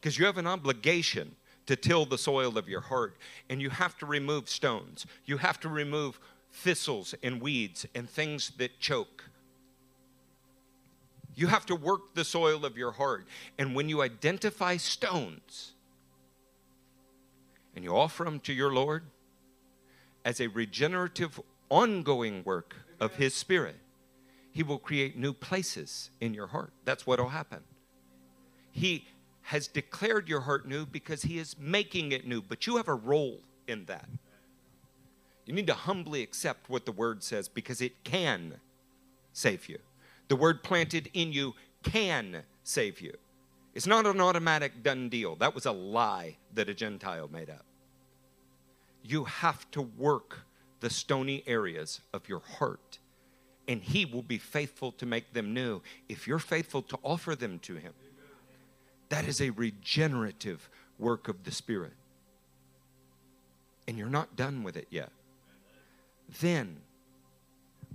because 0.00 0.18
you 0.18 0.26
have 0.26 0.38
an 0.38 0.46
obligation 0.46 1.34
to 1.66 1.76
till 1.76 2.04
the 2.04 2.18
soil 2.18 2.58
of 2.58 2.68
your 2.68 2.80
heart. 2.80 3.16
And 3.48 3.60
you 3.60 3.70
have 3.70 3.96
to 3.98 4.06
remove 4.06 4.48
stones. 4.48 5.06
You 5.24 5.38
have 5.38 5.60
to 5.60 5.68
remove 5.68 6.18
thistles 6.52 7.14
and 7.22 7.40
weeds 7.40 7.86
and 7.94 8.08
things 8.08 8.52
that 8.58 8.78
choke. 8.80 9.24
You 11.34 11.46
have 11.46 11.64
to 11.66 11.74
work 11.74 12.14
the 12.14 12.24
soil 12.24 12.64
of 12.64 12.76
your 12.76 12.92
heart. 12.92 13.26
And 13.58 13.74
when 13.74 13.88
you 13.88 14.02
identify 14.02 14.76
stones 14.76 15.72
and 17.74 17.84
you 17.84 17.96
offer 17.96 18.24
them 18.24 18.38
to 18.40 18.52
your 18.52 18.72
lord 18.72 19.04
as 20.24 20.40
a 20.40 20.48
regenerative 20.48 21.40
ongoing 21.70 22.42
work 22.44 22.76
of 23.00 23.14
his 23.14 23.34
spirit 23.34 23.76
he 24.52 24.62
will 24.62 24.78
create 24.78 25.16
new 25.16 25.32
places 25.32 26.10
in 26.20 26.34
your 26.34 26.48
heart. 26.48 26.72
That's 26.84 27.06
what 27.06 27.18
will 27.18 27.30
happen. 27.30 27.60
He 28.70 29.06
has 29.42 29.68
declared 29.68 30.28
your 30.28 30.40
heart 30.40 30.66
new 30.66 30.86
because 30.86 31.22
he 31.22 31.38
is 31.38 31.56
making 31.58 32.12
it 32.12 32.26
new, 32.26 32.40
but 32.40 32.66
you 32.66 32.76
have 32.76 32.88
a 32.88 32.94
role 32.94 33.40
in 33.66 33.84
that. 33.86 34.08
You 35.44 35.54
need 35.54 35.66
to 35.66 35.74
humbly 35.74 36.22
accept 36.22 36.70
what 36.70 36.86
the 36.86 36.92
word 36.92 37.22
says 37.22 37.48
because 37.48 37.80
it 37.80 38.04
can 38.04 38.54
save 39.32 39.68
you. 39.68 39.78
The 40.28 40.36
word 40.36 40.62
planted 40.62 41.10
in 41.12 41.32
you 41.32 41.54
can 41.82 42.42
save 42.62 43.00
you. 43.00 43.14
It's 43.74 43.86
not 43.86 44.06
an 44.06 44.20
automatic 44.20 44.82
done 44.82 45.08
deal. 45.08 45.34
That 45.36 45.54
was 45.54 45.66
a 45.66 45.72
lie 45.72 46.36
that 46.54 46.68
a 46.68 46.74
Gentile 46.74 47.28
made 47.28 47.50
up. 47.50 47.64
You 49.02 49.24
have 49.24 49.68
to 49.72 49.82
work 49.82 50.40
the 50.80 50.90
stony 50.90 51.42
areas 51.46 52.00
of 52.12 52.28
your 52.28 52.40
heart, 52.40 52.98
and 53.66 53.82
He 53.82 54.04
will 54.04 54.22
be 54.22 54.38
faithful 54.38 54.92
to 54.92 55.06
make 55.06 55.32
them 55.32 55.54
new 55.54 55.80
if 56.08 56.28
you're 56.28 56.38
faithful 56.38 56.82
to 56.82 56.98
offer 57.02 57.34
them 57.34 57.58
to 57.60 57.76
Him. 57.76 57.92
That 59.12 59.28
is 59.28 59.42
a 59.42 59.50
regenerative 59.50 60.70
work 60.98 61.28
of 61.28 61.44
the 61.44 61.50
Spirit. 61.50 61.92
And 63.86 63.98
you're 63.98 64.08
not 64.08 64.36
done 64.36 64.62
with 64.62 64.74
it 64.74 64.86
yet. 64.88 65.10
Then 66.40 66.78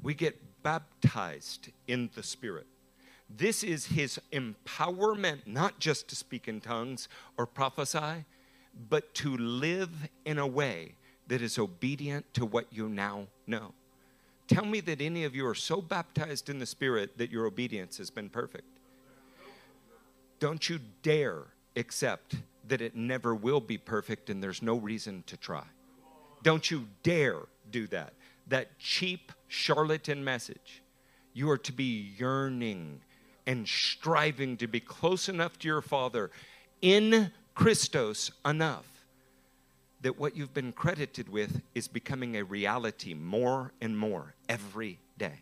we 0.04 0.14
get 0.14 0.40
baptized 0.62 1.70
in 1.88 2.12
the 2.14 2.22
Spirit. 2.22 2.68
This 3.36 3.64
is 3.64 3.88
his 3.88 4.22
empowerment, 4.32 5.48
not 5.48 5.80
just 5.80 6.08
to 6.10 6.16
speak 6.16 6.48
in 6.48 6.62
tongues 6.62 7.10
or 7.36 7.48
prophesy, 7.48 8.24
but 8.88 9.12
to 9.16 9.36
live 9.38 9.90
in 10.24 10.38
a 10.38 10.46
way 10.46 10.94
that 11.30 11.42
is 11.42 11.58
obedient 11.58 12.32
to 12.36 12.46
what 12.46 12.68
you 12.72 12.90
now 12.90 13.26
know. 13.48 13.74
Tell 14.48 14.66
me 14.66 14.82
that 14.82 15.02
any 15.02 15.24
of 15.24 15.36
you 15.36 15.48
are 15.48 15.56
so 15.56 15.82
baptized 15.82 16.48
in 16.48 16.60
the 16.60 16.68
Spirit 16.68 17.18
that 17.18 17.32
your 17.32 17.48
obedience 17.48 17.98
has 17.98 18.12
been 18.12 18.30
perfect. 18.30 18.77
Don't 20.40 20.70
you 20.70 20.80
dare 21.02 21.44
accept 21.76 22.36
that 22.68 22.82
it 22.82 22.96
never 22.96 23.34
will 23.34 23.62
be 23.62 23.78
perfect 23.78 24.30
and 24.30 24.44
there's 24.44 24.62
no 24.62 24.76
reason 24.76 25.24
to 25.28 25.38
try. 25.38 25.64
Don't 26.44 26.70
you 26.70 26.88
dare 27.04 27.42
do 27.72 27.88
that. 27.88 28.14
That 28.48 28.78
cheap 28.80 29.32
charlatan 29.48 30.24
message. 30.24 30.82
You 31.34 31.50
are 31.50 31.58
to 31.60 31.72
be 31.72 32.14
yearning 32.18 33.02
and 33.46 33.68
striving 33.68 34.58
to 34.58 34.68
be 34.68 34.80
close 34.80 35.30
enough 35.30 35.58
to 35.60 35.68
your 35.68 35.82
Father 35.82 36.32
in 36.82 37.32
Christos 37.56 38.32
enough 38.46 38.86
that 40.02 40.20
what 40.20 40.36
you've 40.36 40.54
been 40.54 40.72
credited 40.72 41.30
with 41.30 41.62
is 41.74 41.88
becoming 41.88 42.38
a 42.38 42.44
reality 42.44 43.14
more 43.14 43.74
and 43.82 43.98
more 43.98 44.36
every 44.48 45.00
day. 45.18 45.42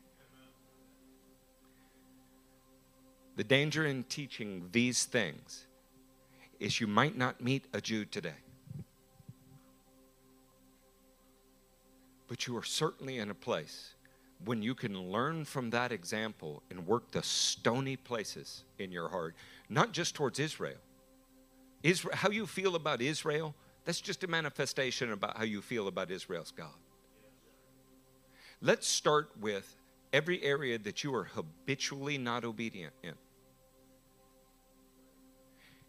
The 3.36 3.44
danger 3.44 3.86
in 3.86 4.04
teaching 4.04 4.70
these 4.72 5.04
things 5.04 5.66
is 6.60 6.80
you 6.80 6.88
might 6.88 7.18
not 7.18 7.42
meet 7.42 7.66
a 7.74 7.82
Jew 7.82 8.06
today. 8.06 8.42
But 12.28 12.48
you 12.48 12.56
are 12.58 12.64
certainly 12.64 13.20
in 13.20 13.30
a 13.30 13.36
place 13.36 13.94
when 14.44 14.62
you 14.62 14.74
can 14.74 15.12
learn 15.12 15.46
from 15.46 15.70
that 15.70 15.92
example 15.92 16.64
and 16.70 16.88
work 16.88 17.12
the 17.12 17.24
stony 17.24 17.96
places 17.96 18.64
in 18.80 18.92
your 18.92 19.10
heart, 19.10 19.36
not 19.70 19.92
just 19.92 20.16
towards 20.16 20.40
Israel. 20.40 20.78
Israel 21.84 22.16
how 22.16 22.30
you 22.30 22.46
feel 22.46 22.76
about 22.76 23.02
Israel, 23.02 23.54
that's 23.84 24.02
just 24.02 24.24
a 24.24 24.28
manifestation 24.28 25.12
about 25.12 25.38
how 25.38 25.44
you 25.44 25.62
feel 25.62 25.88
about 25.88 26.10
Israel's 26.10 26.52
God. 26.52 26.74
Let's 28.62 28.88
start 28.88 29.30
with 29.40 29.76
every 30.12 30.42
area 30.42 30.78
that 30.80 31.04
you 31.04 31.14
are 31.14 31.26
habitually 31.26 32.18
not 32.18 32.44
obedient 32.44 32.94
in 33.04 33.14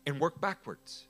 and 0.06 0.20
work 0.20 0.40
backwards. 0.40 1.04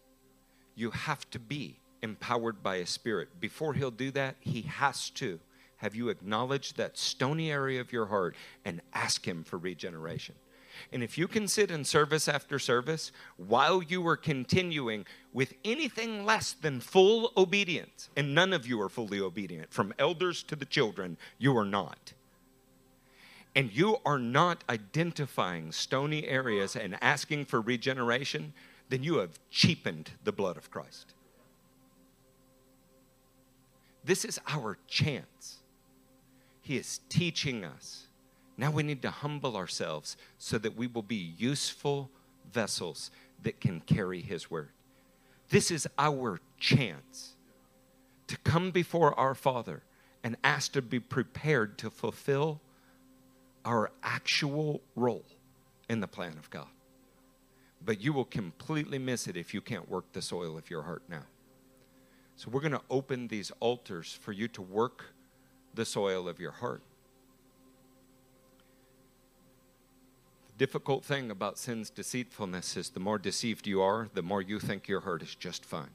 You 0.75 0.91
have 0.91 1.29
to 1.31 1.39
be 1.39 1.79
empowered 2.03 2.63
by 2.63 2.77
a 2.77 2.87
spirit. 2.87 3.41
Before 3.41 3.75
he'll 3.75 3.91
do 3.91 4.11
that, 4.13 4.37
he 4.41 4.63
has 4.63 5.11
to 5.11 5.41
have 5.79 5.95
you 5.95 6.09
acknowledge 6.09 6.75
that 6.75 6.97
stony 6.97 7.51
area 7.51 7.81
of 7.81 7.93
your 7.93 8.07
heart 8.07 8.35
and 8.65 8.81
ask 8.95 9.27
him 9.27 9.45
for 9.45 9.59
regeneration. 9.59 10.35
And 10.93 11.03
if 11.03 11.17
you 11.17 11.27
can 11.27 11.49
sit 11.49 11.71
in 11.71 11.85
service 11.85 12.29
after 12.29 12.59
service 12.59 13.13
while 13.37 13.83
you 13.83 14.07
are 14.07 14.17
continuing 14.17 15.07
with 15.33 15.55
anything 15.65 16.25
less 16.25 16.53
than 16.53 16.81
full 16.81 17.33
obedience, 17.37 18.11
and 18.17 18.35
none 18.35 18.53
of 18.53 18.67
you 18.67 18.81
are 18.81 18.89
fully 18.89 19.21
obedient, 19.21 19.73
from 19.73 19.95
elders 19.99 20.43
to 20.45 20.57
the 20.57 20.65
children, 20.65 21.17
you 21.39 21.57
are 21.57 21.65
not. 21.65 22.13
And 23.55 23.73
you 23.73 23.99
are 24.05 24.19
not 24.19 24.65
identifying 24.69 25.73
stony 25.73 26.27
areas 26.27 26.77
and 26.77 26.99
asking 27.03 27.47
for 27.47 27.61
regeneration, 27.61 28.53
then 28.89 29.03
you 29.03 29.17
have 29.17 29.39
cheapened 29.51 30.11
the 30.25 30.33
blood 30.33 30.57
of 30.57 30.71
Christ. 30.71 31.15
This 34.05 34.25
is 34.25 34.39
our 34.47 34.79
chance. 34.87 35.59
He 36.63 36.77
is 36.77 37.01
teaching 37.09 37.65
us. 37.65 38.07
Now 38.57 38.71
we 38.71 38.83
need 38.83 39.03
to 39.03 39.11
humble 39.11 39.57
ourselves 39.57 40.17
so 40.39 40.59
that 40.59 40.77
we 40.77 40.87
will 40.87 41.03
be 41.03 41.35
useful 41.37 42.11
vessels 42.53 43.11
that 43.43 43.61
can 43.61 43.81
carry 43.81 44.21
His 44.21 44.51
word. 44.51 44.71
This 45.51 45.71
is 45.71 45.87
our 45.99 46.41
chance 46.59 47.35
to 48.29 48.37
come 48.39 48.71
before 48.71 49.19
our 49.19 49.35
Father 49.35 49.83
and 50.25 50.37
ask 50.43 50.73
to 50.73 50.83
be 50.83 50.99
prepared 50.99 51.79
to 51.79 51.91
fulfill 51.91 52.61
our 53.65 53.91
actual 54.03 54.81
role 54.95 55.25
in 55.89 56.01
the 56.01 56.09
plan 56.09 56.37
of 56.39 56.49
God. 56.51 56.69
But 57.87 58.01
you 58.03 58.13
will 58.13 58.25
completely 58.25 58.99
miss 58.99 59.29
it 59.29 59.37
if 59.37 59.55
you 59.55 59.61
can't 59.61 59.89
work 59.89 60.13
the 60.13 60.21
soil 60.21 60.59
of 60.59 60.69
your 60.69 60.83
heart 60.83 61.05
now. 61.09 61.23
So 62.35 62.51
we're 62.51 62.61
going 62.61 62.73
to 62.73 62.83
open 62.91 63.29
these 63.29 63.53
altars 63.61 64.19
for 64.21 64.33
you 64.33 64.49
to 64.49 64.61
work 64.61 65.15
the 65.73 65.85
soil 65.85 66.29
of 66.29 66.41
your 66.41 66.51
heart. 66.51 66.83
The 70.49 70.67
difficult 70.67 71.05
thing 71.05 71.31
about 71.31 71.59
sin's 71.59 71.89
deceitfulness 71.89 72.77
is 72.77 72.91
the 72.91 73.01
more 73.01 73.19
deceived 73.19 73.69
you 73.69 73.81
are, 73.81 74.09
the 74.13 74.23
more 74.23 74.43
you 74.43 74.59
think 74.59 74.89
your 74.89 75.01
heart 75.01 75.23
is 75.23 75.37
just 75.37 75.65
fine. 75.65 75.91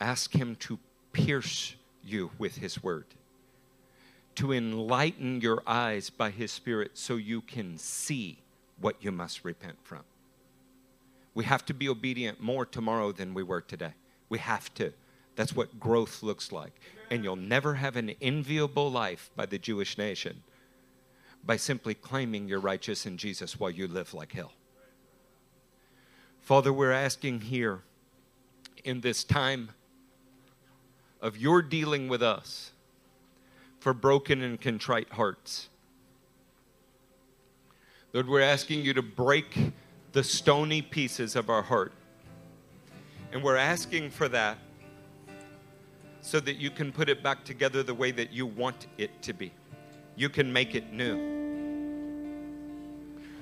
Ask 0.00 0.34
Him 0.34 0.54
to 0.56 0.78
pierce 1.12 1.76
you 2.04 2.30
with 2.36 2.56
His 2.56 2.82
word, 2.82 3.06
to 4.34 4.52
enlighten 4.52 5.40
your 5.40 5.62
eyes 5.66 6.10
by 6.10 6.30
His 6.30 6.52
Spirit 6.52 6.92
so 6.98 7.16
you 7.16 7.40
can 7.40 7.78
see 7.78 8.43
what 8.80 8.96
you 9.00 9.12
must 9.12 9.44
repent 9.44 9.76
from. 9.82 10.02
We 11.34 11.44
have 11.44 11.64
to 11.66 11.74
be 11.74 11.88
obedient 11.88 12.40
more 12.40 12.64
tomorrow 12.64 13.12
than 13.12 13.34
we 13.34 13.42
were 13.42 13.60
today. 13.60 13.94
We 14.28 14.38
have 14.38 14.72
to. 14.74 14.92
That's 15.36 15.54
what 15.54 15.80
growth 15.80 16.22
looks 16.22 16.52
like. 16.52 16.72
And 17.10 17.24
you'll 17.24 17.36
never 17.36 17.74
have 17.74 17.96
an 17.96 18.14
enviable 18.20 18.90
life 18.90 19.30
by 19.36 19.46
the 19.46 19.58
Jewish 19.58 19.98
nation 19.98 20.42
by 21.46 21.56
simply 21.56 21.94
claiming 21.94 22.48
you're 22.48 22.60
righteous 22.60 23.04
in 23.04 23.16
Jesus 23.16 23.58
while 23.60 23.70
you 23.70 23.86
live 23.86 24.14
like 24.14 24.32
hell. 24.32 24.52
Father, 26.40 26.72
we're 26.72 26.92
asking 26.92 27.42
here 27.42 27.82
in 28.84 29.00
this 29.00 29.24
time 29.24 29.70
of 31.20 31.36
your 31.36 31.62
dealing 31.62 32.08
with 32.08 32.22
us 32.22 32.72
for 33.80 33.94
broken 33.94 34.42
and 34.42 34.60
contrite 34.60 35.12
hearts. 35.12 35.68
Lord, 38.14 38.28
we're 38.28 38.42
asking 38.42 38.84
you 38.84 38.94
to 38.94 39.02
break 39.02 39.72
the 40.12 40.22
stony 40.22 40.80
pieces 40.80 41.34
of 41.34 41.50
our 41.50 41.62
heart. 41.62 41.92
And 43.32 43.42
we're 43.42 43.56
asking 43.56 44.10
for 44.10 44.28
that 44.28 44.56
so 46.20 46.38
that 46.38 46.54
you 46.54 46.70
can 46.70 46.92
put 46.92 47.08
it 47.08 47.24
back 47.24 47.42
together 47.42 47.82
the 47.82 47.92
way 47.92 48.12
that 48.12 48.32
you 48.32 48.46
want 48.46 48.86
it 48.98 49.20
to 49.22 49.32
be. 49.32 49.50
You 50.14 50.28
can 50.28 50.52
make 50.52 50.76
it 50.76 50.92
new. 50.92 51.16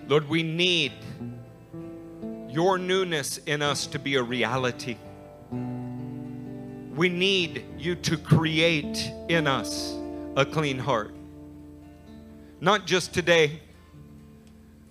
Lord, 0.08 0.26
we 0.26 0.42
need 0.42 0.92
your 2.48 2.78
newness 2.78 3.36
in 3.44 3.60
us 3.60 3.86
to 3.88 3.98
be 3.98 4.14
a 4.14 4.22
reality. 4.22 4.96
We 6.96 7.10
need 7.10 7.66
you 7.76 7.94
to 7.96 8.16
create 8.16 9.12
in 9.28 9.46
us 9.46 9.94
a 10.34 10.46
clean 10.46 10.78
heart. 10.78 11.14
Not 12.62 12.86
just 12.86 13.12
today, 13.12 13.60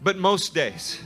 but 0.02 0.18
most 0.18 0.54
days. 0.54 1.00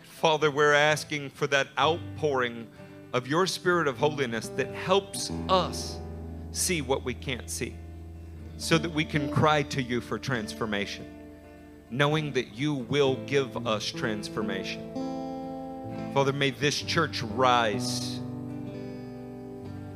Father, 0.00 0.50
we're 0.50 0.72
asking 0.72 1.30
for 1.30 1.46
that 1.48 1.68
outpouring 1.78 2.66
of 3.12 3.26
your 3.26 3.46
spirit 3.46 3.88
of 3.88 3.98
holiness 3.98 4.48
that 4.50 4.72
helps 4.74 5.30
us 5.48 5.98
see 6.52 6.80
what 6.80 7.04
we 7.04 7.14
can't 7.14 7.50
see 7.50 7.74
so 8.56 8.78
that 8.78 8.90
we 8.90 9.04
can 9.04 9.30
cry 9.30 9.62
to 9.62 9.82
you 9.82 10.00
for 10.00 10.18
transformation, 10.18 11.06
knowing 11.90 12.32
that 12.32 12.54
you 12.54 12.74
will 12.74 13.16
give 13.26 13.66
us 13.66 13.84
transformation. 13.84 14.90
Father, 16.14 16.32
may 16.32 16.50
this 16.50 16.80
church 16.80 17.22
rise 17.22 18.20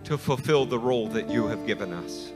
to 0.04 0.18
fulfill 0.18 0.66
the 0.66 0.78
role 0.78 1.08
that 1.08 1.30
you 1.30 1.46
have 1.46 1.66
given 1.66 1.92
us. 1.92 2.32